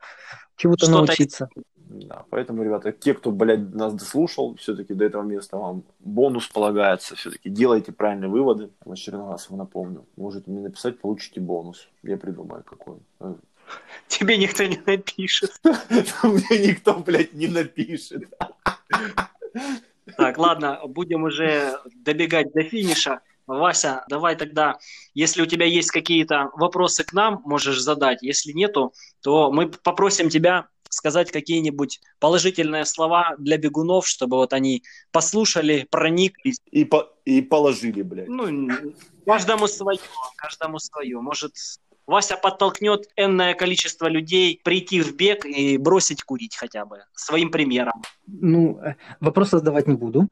чего-то 0.56 0.86
Что-то 0.86 1.06
научиться. 1.06 1.50
Да, 1.76 2.26
поэтому, 2.32 2.64
ребята, 2.64 2.92
те, 2.92 3.14
кто, 3.14 3.32
блядь, 3.32 3.74
нас 3.76 3.94
дослушал, 3.94 4.56
все-таки 4.56 4.96
до 4.96 5.06
этого 5.06 5.22
места 5.22 5.58
вам 5.58 5.84
бонус 6.00 6.48
полагается. 6.48 7.16
Все-таки 7.16 7.50
делайте 7.50 7.92
правильные 7.92 8.30
выводы. 8.30 8.72
В 8.84 8.92
очередной 8.92 9.30
раз 9.30 9.50
вам 9.50 9.60
напомню. 9.60 10.06
Можете 10.18 10.50
мне 10.50 10.62
написать, 10.62 11.00
получите 11.00 11.40
бонус. 11.40 11.88
Я 12.02 12.18
придумаю, 12.18 12.64
какой. 12.64 12.98
Тебе 14.08 14.38
никто 14.38 14.64
не 14.64 14.80
напишет. 14.86 15.52
Мне 15.64 16.68
никто, 16.68 16.94
блядь, 16.96 17.34
не 17.34 17.48
напишет. 17.48 18.24
Так, 20.18 20.38
ладно, 20.38 20.82
будем 20.86 21.24
уже 21.24 21.80
добегать 21.96 22.54
до 22.54 22.64
финиша. 22.64 23.22
Вася, 23.48 24.04
давай 24.10 24.36
тогда, 24.36 24.78
если 25.14 25.42
у 25.42 25.46
тебя 25.46 25.66
есть 25.66 25.92
какие-то 25.92 26.50
вопросы 26.56 27.04
к 27.04 27.14
нам, 27.14 27.42
можешь 27.46 27.80
задать. 27.80 28.24
Если 28.24 28.52
нету, 28.54 28.94
то 29.22 29.52
мы 29.52 29.68
попросим 29.68 30.30
тебя 30.30 30.68
сказать 30.90 31.32
какие-нибудь 31.32 32.00
положительные 32.20 32.86
слова 32.86 33.36
для 33.38 33.58
бегунов, 33.58 34.08
чтобы 34.08 34.38
вот 34.38 34.54
они 34.54 34.84
послушали, 35.12 35.88
прониклись. 35.92 36.58
И, 36.72 36.86
по, 36.86 37.14
и 37.26 37.42
положили, 37.42 38.02
блядь. 38.02 38.28
Ну, 38.28 38.70
каждому 39.26 39.68
свое, 39.68 40.00
каждому 40.38 40.80
свое. 40.80 41.20
Может, 41.20 41.54
Вася 42.08 42.38
подтолкнет 42.38 43.10
энное 43.16 43.54
количество 43.56 44.08
людей 44.08 44.62
прийти 44.64 45.02
в 45.02 45.16
бег 45.16 45.46
и 45.46 45.78
бросить 45.78 46.24
курить 46.24 46.56
хотя 46.56 46.86
бы 46.86 47.04
своим 47.14 47.50
примером. 47.50 48.04
Ну, 48.28 48.80
э, 48.80 48.96
вопрос 49.20 49.50
задавать 49.50 49.88
не 49.88 49.96
буду. 49.96 50.28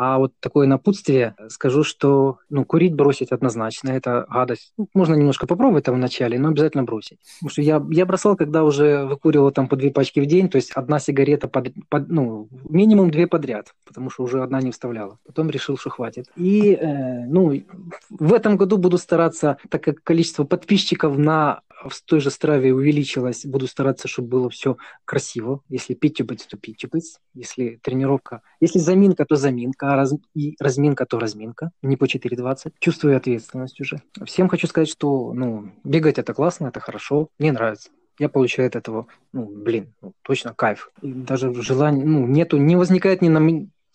А 0.00 0.18
вот 0.18 0.32
такое 0.38 0.68
напутствие 0.68 1.34
скажу, 1.48 1.82
что 1.82 2.38
ну, 2.50 2.64
курить 2.64 2.94
бросить 2.94 3.32
однозначно, 3.32 3.90
это 3.90 4.26
гадость. 4.30 4.72
Ну, 4.78 4.88
можно 4.94 5.16
немножко 5.16 5.48
попробовать 5.48 5.86
там 5.86 5.96
вначале, 5.96 6.38
но 6.38 6.50
обязательно 6.50 6.84
бросить. 6.84 7.18
Потому 7.40 7.50
что 7.50 7.62
я, 7.62 7.84
я 7.90 8.06
бросал, 8.06 8.36
когда 8.36 8.62
уже 8.62 9.06
выкуривал 9.06 9.50
там 9.50 9.66
по 9.66 9.74
две 9.74 9.90
пачки 9.90 10.20
в 10.20 10.26
день, 10.26 10.48
то 10.50 10.54
есть 10.54 10.70
одна 10.70 11.00
сигарета, 11.00 11.48
под, 11.48 11.72
под, 11.88 12.10
ну, 12.10 12.48
минимум 12.68 13.10
две 13.10 13.26
подряд, 13.26 13.74
потому 13.84 14.08
что 14.08 14.22
уже 14.22 14.40
одна 14.40 14.60
не 14.62 14.70
вставляла. 14.70 15.18
Потом 15.26 15.50
решил, 15.50 15.76
что 15.76 15.90
хватит. 15.90 16.26
И, 16.36 16.74
э, 16.74 17.26
ну, 17.26 17.60
в 18.08 18.32
этом 18.32 18.56
году 18.56 18.76
буду 18.78 18.98
стараться, 18.98 19.56
так 19.68 19.82
как 19.82 20.04
количество 20.04 20.44
подписчиков 20.44 21.18
на 21.18 21.62
в 21.84 22.02
той 22.02 22.20
же 22.20 22.30
страве 22.30 22.74
увеличилось, 22.74 23.46
буду 23.46 23.66
стараться, 23.66 24.08
чтобы 24.08 24.28
было 24.28 24.50
все 24.50 24.76
красиво. 25.04 25.60
Если 25.68 25.94
питчупать, 25.94 26.46
то 26.48 26.56
питчупать. 26.56 27.18
Если 27.34 27.78
тренировка, 27.82 28.42
если 28.60 28.78
заминка, 28.78 29.24
то 29.24 29.36
заминка, 29.36 29.87
раз, 29.96 30.14
и 30.34 30.56
разминка, 30.60 31.06
то 31.06 31.18
разминка. 31.18 31.70
Не 31.82 31.96
по 31.96 32.04
4.20. 32.04 32.72
Чувствую 32.78 33.16
ответственность 33.16 33.80
уже. 33.80 34.02
Всем 34.24 34.48
хочу 34.48 34.66
сказать, 34.66 34.88
что 34.88 35.32
ну, 35.32 35.72
бегать 35.84 36.18
это 36.18 36.34
классно, 36.34 36.68
это 36.68 36.80
хорошо. 36.80 37.28
Мне 37.38 37.52
нравится 37.52 37.90
я 38.18 38.28
получаю 38.28 38.68
от 38.68 38.76
этого, 38.76 39.06
ну, 39.32 39.44
блин, 39.44 39.94
ну, 40.02 40.12
точно 40.22 40.52
кайф. 40.54 40.90
И 41.02 41.12
даже 41.12 41.54
желание, 41.62 42.04
ну, 42.04 42.26
нету, 42.26 42.56
не 42.56 42.76
возникает 42.76 43.22
ни 43.22 43.28
на, 43.28 43.40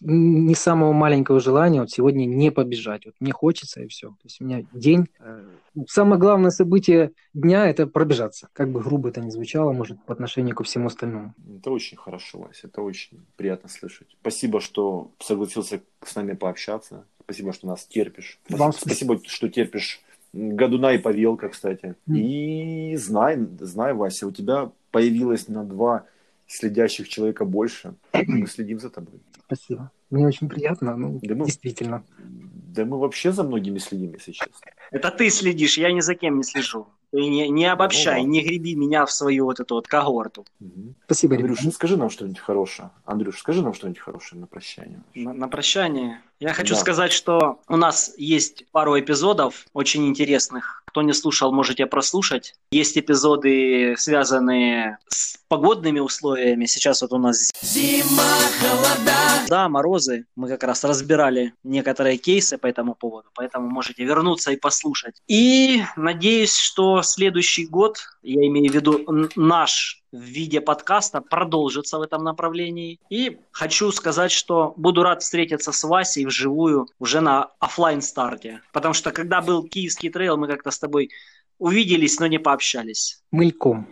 ни 0.03 0.53
самого 0.53 0.91
маленького 0.91 1.39
желания 1.39 1.79
вот 1.79 1.89
сегодня 1.89 2.25
не 2.25 2.51
побежать. 2.51 3.05
Вот 3.05 3.15
мне 3.19 3.31
хочется 3.31 3.81
и 3.81 3.87
все. 3.87 4.09
То 4.09 4.25
есть 4.25 4.41
у 4.41 4.45
меня 4.45 4.63
день. 4.73 5.07
Э, 5.19 5.43
самое 5.87 6.19
главное 6.19 6.51
событие 6.51 7.11
дня– 7.33 7.67
это 7.69 7.87
пробежаться. 7.87 8.49
Как 8.53 8.69
бы 8.69 8.81
грубо 8.81 9.09
это 9.09 9.21
ни 9.21 9.29
звучало, 9.29 9.71
может, 9.71 10.03
по 10.05 10.13
отношению 10.13 10.55
ко 10.55 10.63
всему 10.63 10.87
остальному. 10.87 11.33
Это 11.57 11.71
очень 11.71 11.97
хорошо, 11.97 12.39
Вася. 12.39 12.67
Это 12.67 12.81
очень 12.81 13.25
приятно 13.37 13.69
слышать. 13.69 14.07
Спасибо, 14.21 14.59
что 14.59 15.11
согласился 15.19 15.81
с 16.03 16.15
нами 16.15 16.33
пообщаться. 16.33 17.05
Спасибо, 17.23 17.53
что 17.53 17.67
нас 17.67 17.85
терпишь. 17.85 18.39
Вам 18.49 18.73
спасибо, 18.73 19.13
спасибо 19.15 19.29
что 19.29 19.49
терпишь 19.49 20.01
Годуна 20.33 20.93
и 20.93 20.97
Павелка, 20.97 21.49
кстати. 21.49 21.95
Mm. 22.07 22.17
И 22.17 22.95
знай, 22.97 23.37
знай, 23.59 23.93
Вася, 23.93 24.27
у 24.27 24.31
тебя 24.31 24.71
появилось 24.91 25.47
на 25.47 25.63
два 25.63 26.05
следящих 26.53 27.09
человека 27.09 27.45
больше. 27.45 27.95
Мы 28.13 28.47
следим 28.47 28.79
за 28.79 28.89
тобой. 28.89 29.21
Спасибо. 29.45 29.91
Мне 30.09 30.27
очень 30.27 30.47
приятно, 30.47 30.95
ну, 30.95 31.19
да 31.21 31.35
мы, 31.35 31.45
действительно. 31.45 32.03
Да 32.17 32.85
мы 32.85 32.99
вообще 32.99 33.31
за 33.31 33.43
многими 33.43 33.79
следим, 33.79 34.13
если 34.13 34.31
честно. 34.31 34.71
Это 34.91 35.11
ты 35.11 35.29
следишь, 35.29 35.77
я 35.77 35.91
ни 35.91 36.01
за 36.01 36.15
кем 36.15 36.37
не 36.37 36.43
слежу. 36.43 36.87
Ты 37.11 37.19
не, 37.19 37.47
не 37.49 37.65
обобщай, 37.65 38.23
ну, 38.23 38.27
не 38.27 38.41
греби 38.41 38.73
меня 38.73 39.05
в 39.05 39.11
свою 39.11 39.45
вот 39.45 39.59
эту 39.59 39.75
вот 39.75 39.87
когорту. 39.87 40.45
Угу. 40.59 40.95
Спасибо, 41.05 41.35
Андрюш, 41.35 41.61
ну 41.63 41.71
скажи 41.71 41.97
нам 41.97 42.09
что-нибудь 42.09 42.39
хорошее. 42.39 42.89
Андрюш, 43.05 43.37
скажи 43.37 43.61
нам 43.61 43.73
что-нибудь 43.75 43.99
хорошее 43.99 44.41
на 44.41 44.47
прощание. 44.47 45.03
На, 45.13 45.33
на 45.33 45.47
прощание? 45.47 46.21
Я 46.39 46.53
хочу 46.53 46.73
да. 46.73 46.79
сказать, 46.79 47.11
что 47.11 47.59
у 47.67 47.77
нас 47.77 48.13
есть 48.17 48.65
пару 48.71 48.99
эпизодов 48.99 49.67
очень 49.73 50.07
интересных. 50.07 50.82
Кто 50.93 51.01
не 51.01 51.13
слушал, 51.13 51.51
можете 51.51 51.87
прослушать. 51.87 52.53
Есть 52.69 52.99
эпизоды, 52.99 53.95
связанные 53.97 54.99
с 55.07 55.39
погодными 55.47 55.99
условиями. 55.99 56.67
Сейчас 56.67 57.01
вот 57.01 57.13
у 57.13 57.17
нас 57.17 57.49
зима, 57.63 58.21
холода. 58.61 59.17
Да, 59.49 59.69
морозы. 59.69 60.27
Мы 60.35 60.47
как 60.49 60.63
раз 60.63 60.83
разбирали 60.83 61.55
некоторые 61.63 62.17
кейсы 62.17 62.59
по 62.59 62.67
этому 62.67 62.93
поводу, 62.93 63.29
поэтому 63.33 63.71
можете 63.71 64.03
вернуться 64.03 64.51
и 64.51 64.55
послушать. 64.55 65.15
И 65.27 65.81
надеюсь, 65.95 66.55
что 66.55 67.01
следующий 67.01 67.65
год, 67.65 67.97
я 68.21 68.45
имею 68.45 68.71
в 68.71 68.75
виду 68.75 69.03
наш 69.35 70.02
в 70.14 70.22
виде 70.22 70.61
подкаста 70.61 71.22
продолжится 71.22 71.97
в 71.97 72.01
этом 72.01 72.24
направлении. 72.24 72.99
И 73.09 73.39
хочу 73.51 73.91
сказать, 73.91 74.32
что 74.32 74.74
буду 74.78 75.03
рад 75.03 75.22
встретиться 75.24 75.72
с 75.72 75.84
Васей 75.84 76.26
вживую 76.26 76.88
уже 76.99 77.20
на 77.20 77.49
офлайн 77.59 78.01
старте 78.01 78.61
Потому 78.72 78.93
что 78.93 79.11
когда 79.11 79.41
был 79.41 79.64
Киевский 79.64 80.09
трейл, 80.09 80.38
мы 80.38 80.47
как-то 80.47 80.72
с 80.72 80.80
тобой 80.80 81.09
увиделись, 81.57 82.20
но 82.20 82.28
не 82.28 82.38
пообщались. 82.38 83.22
Мыльком. 83.32 83.88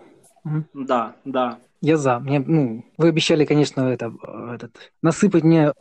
Да, 0.73 1.15
да. 1.25 1.59
Я 1.81 1.97
за. 1.97 2.19
Мне, 2.19 2.39
ну, 2.39 2.85
вы 2.97 3.09
обещали, 3.09 3.43
конечно, 3.45 3.81
это, 3.81 4.13
этот, 4.53 4.91
насыпать 5.01 5.43
мне 5.43 5.73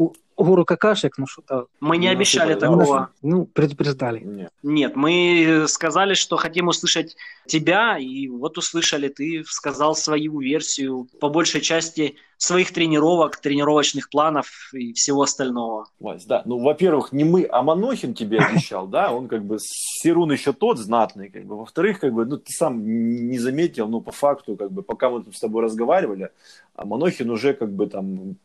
гору 0.45 0.65
какашек, 0.65 1.19
ну 1.19 1.27
что-то... 1.27 1.67
Мы 1.81 1.97
не 1.97 2.09
обещали 2.09 2.55
такого. 2.55 3.11
Ну, 3.23 3.47
предупреждали. 3.47 4.21
Нет. 4.21 4.53
Нет, 4.63 4.97
мы 4.97 5.65
сказали, 5.69 6.15
что 6.15 6.37
хотим 6.37 6.69
услышать 6.69 7.17
тебя, 7.47 7.99
и 7.99 8.29
вот 8.29 8.59
услышали, 8.59 9.09
ты 9.09 9.45
сказал 9.47 9.95
свою 9.95 10.41
версию, 10.41 11.09
по 11.21 11.29
большей 11.29 11.61
части 11.61 12.17
своих 12.41 12.73
тренировок, 12.73 13.37
тренировочных 13.37 14.09
планов 14.09 14.71
и 14.73 14.95
всего 14.95 15.23
остального. 15.23 15.89
Вась, 16.01 16.25
да, 16.25 16.43
ну, 16.47 16.59
во-первых, 16.59 17.13
не 17.13 17.25
мы, 17.25 17.47
а 17.51 17.63
Манохин 17.63 18.15
тебе 18.15 18.39
обещал, 18.41 18.87
да, 18.87 19.13
он 19.13 19.29
как 19.29 19.45
бы, 19.45 19.59
Серун 19.61 20.33
еще 20.33 20.55
тот 20.55 20.79
знатный, 20.79 21.29
как 21.29 21.45
бы, 21.45 21.59
во-вторых, 21.59 22.01
как 22.01 22.15
бы, 22.15 22.25
ну, 22.25 22.39
ты 22.39 22.51
сам 22.51 22.83
не 22.83 23.39
заметил, 23.39 23.89
ну, 23.89 24.01
по 24.01 24.11
факту, 24.11 24.57
как 24.57 24.73
бы, 24.73 24.83
пока 24.83 25.11
мы 25.11 25.23
тут 25.23 25.37
с 25.37 25.41
тобой 25.41 25.63
разговаривали, 25.63 26.31
а 26.75 26.87
Манохин 26.87 27.29
уже, 27.29 27.53
как 27.53 27.73
бы, 27.75 27.87
там, 27.87 28.37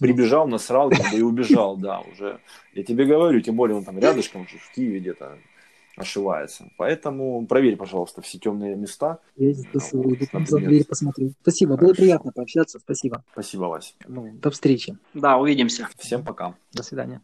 прибежал, 0.00 0.48
насрал, 0.48 0.90
как 0.90 1.12
бы, 1.12 1.18
и 1.18 1.22
убежал, 1.22 1.35
да, 1.76 2.00
уже, 2.00 2.40
я 2.74 2.82
тебе 2.82 3.04
говорю, 3.04 3.40
тем 3.40 3.56
более 3.56 3.76
он 3.76 3.84
там 3.84 3.98
рядышком, 3.98 4.46
в 4.46 4.74
Киеве 4.74 5.00
где-то, 5.00 5.38
ошивается. 5.96 6.70
Поэтому 6.76 7.46
проверь, 7.46 7.76
пожалуйста, 7.76 8.20
все 8.20 8.38
темные 8.38 8.76
места. 8.76 9.18
Я 9.36 9.54
вот, 9.92 10.18
там 10.30 10.46
за 10.46 10.58
дверь 10.58 10.84
посмотрю. 10.84 11.32
Спасибо, 11.42 11.76
Хорошо. 11.76 11.86
было 11.86 11.94
приятно 11.94 12.32
пообщаться. 12.32 12.78
Спасибо. 12.78 13.24
Спасибо, 13.32 13.64
Вася. 13.64 13.94
Ну, 14.06 14.30
до 14.34 14.50
встречи. 14.50 14.96
Да, 15.14 15.38
увидимся. 15.38 15.88
Всем 15.98 16.22
пока. 16.22 16.54
До 16.72 16.82
свидания. 16.82 17.22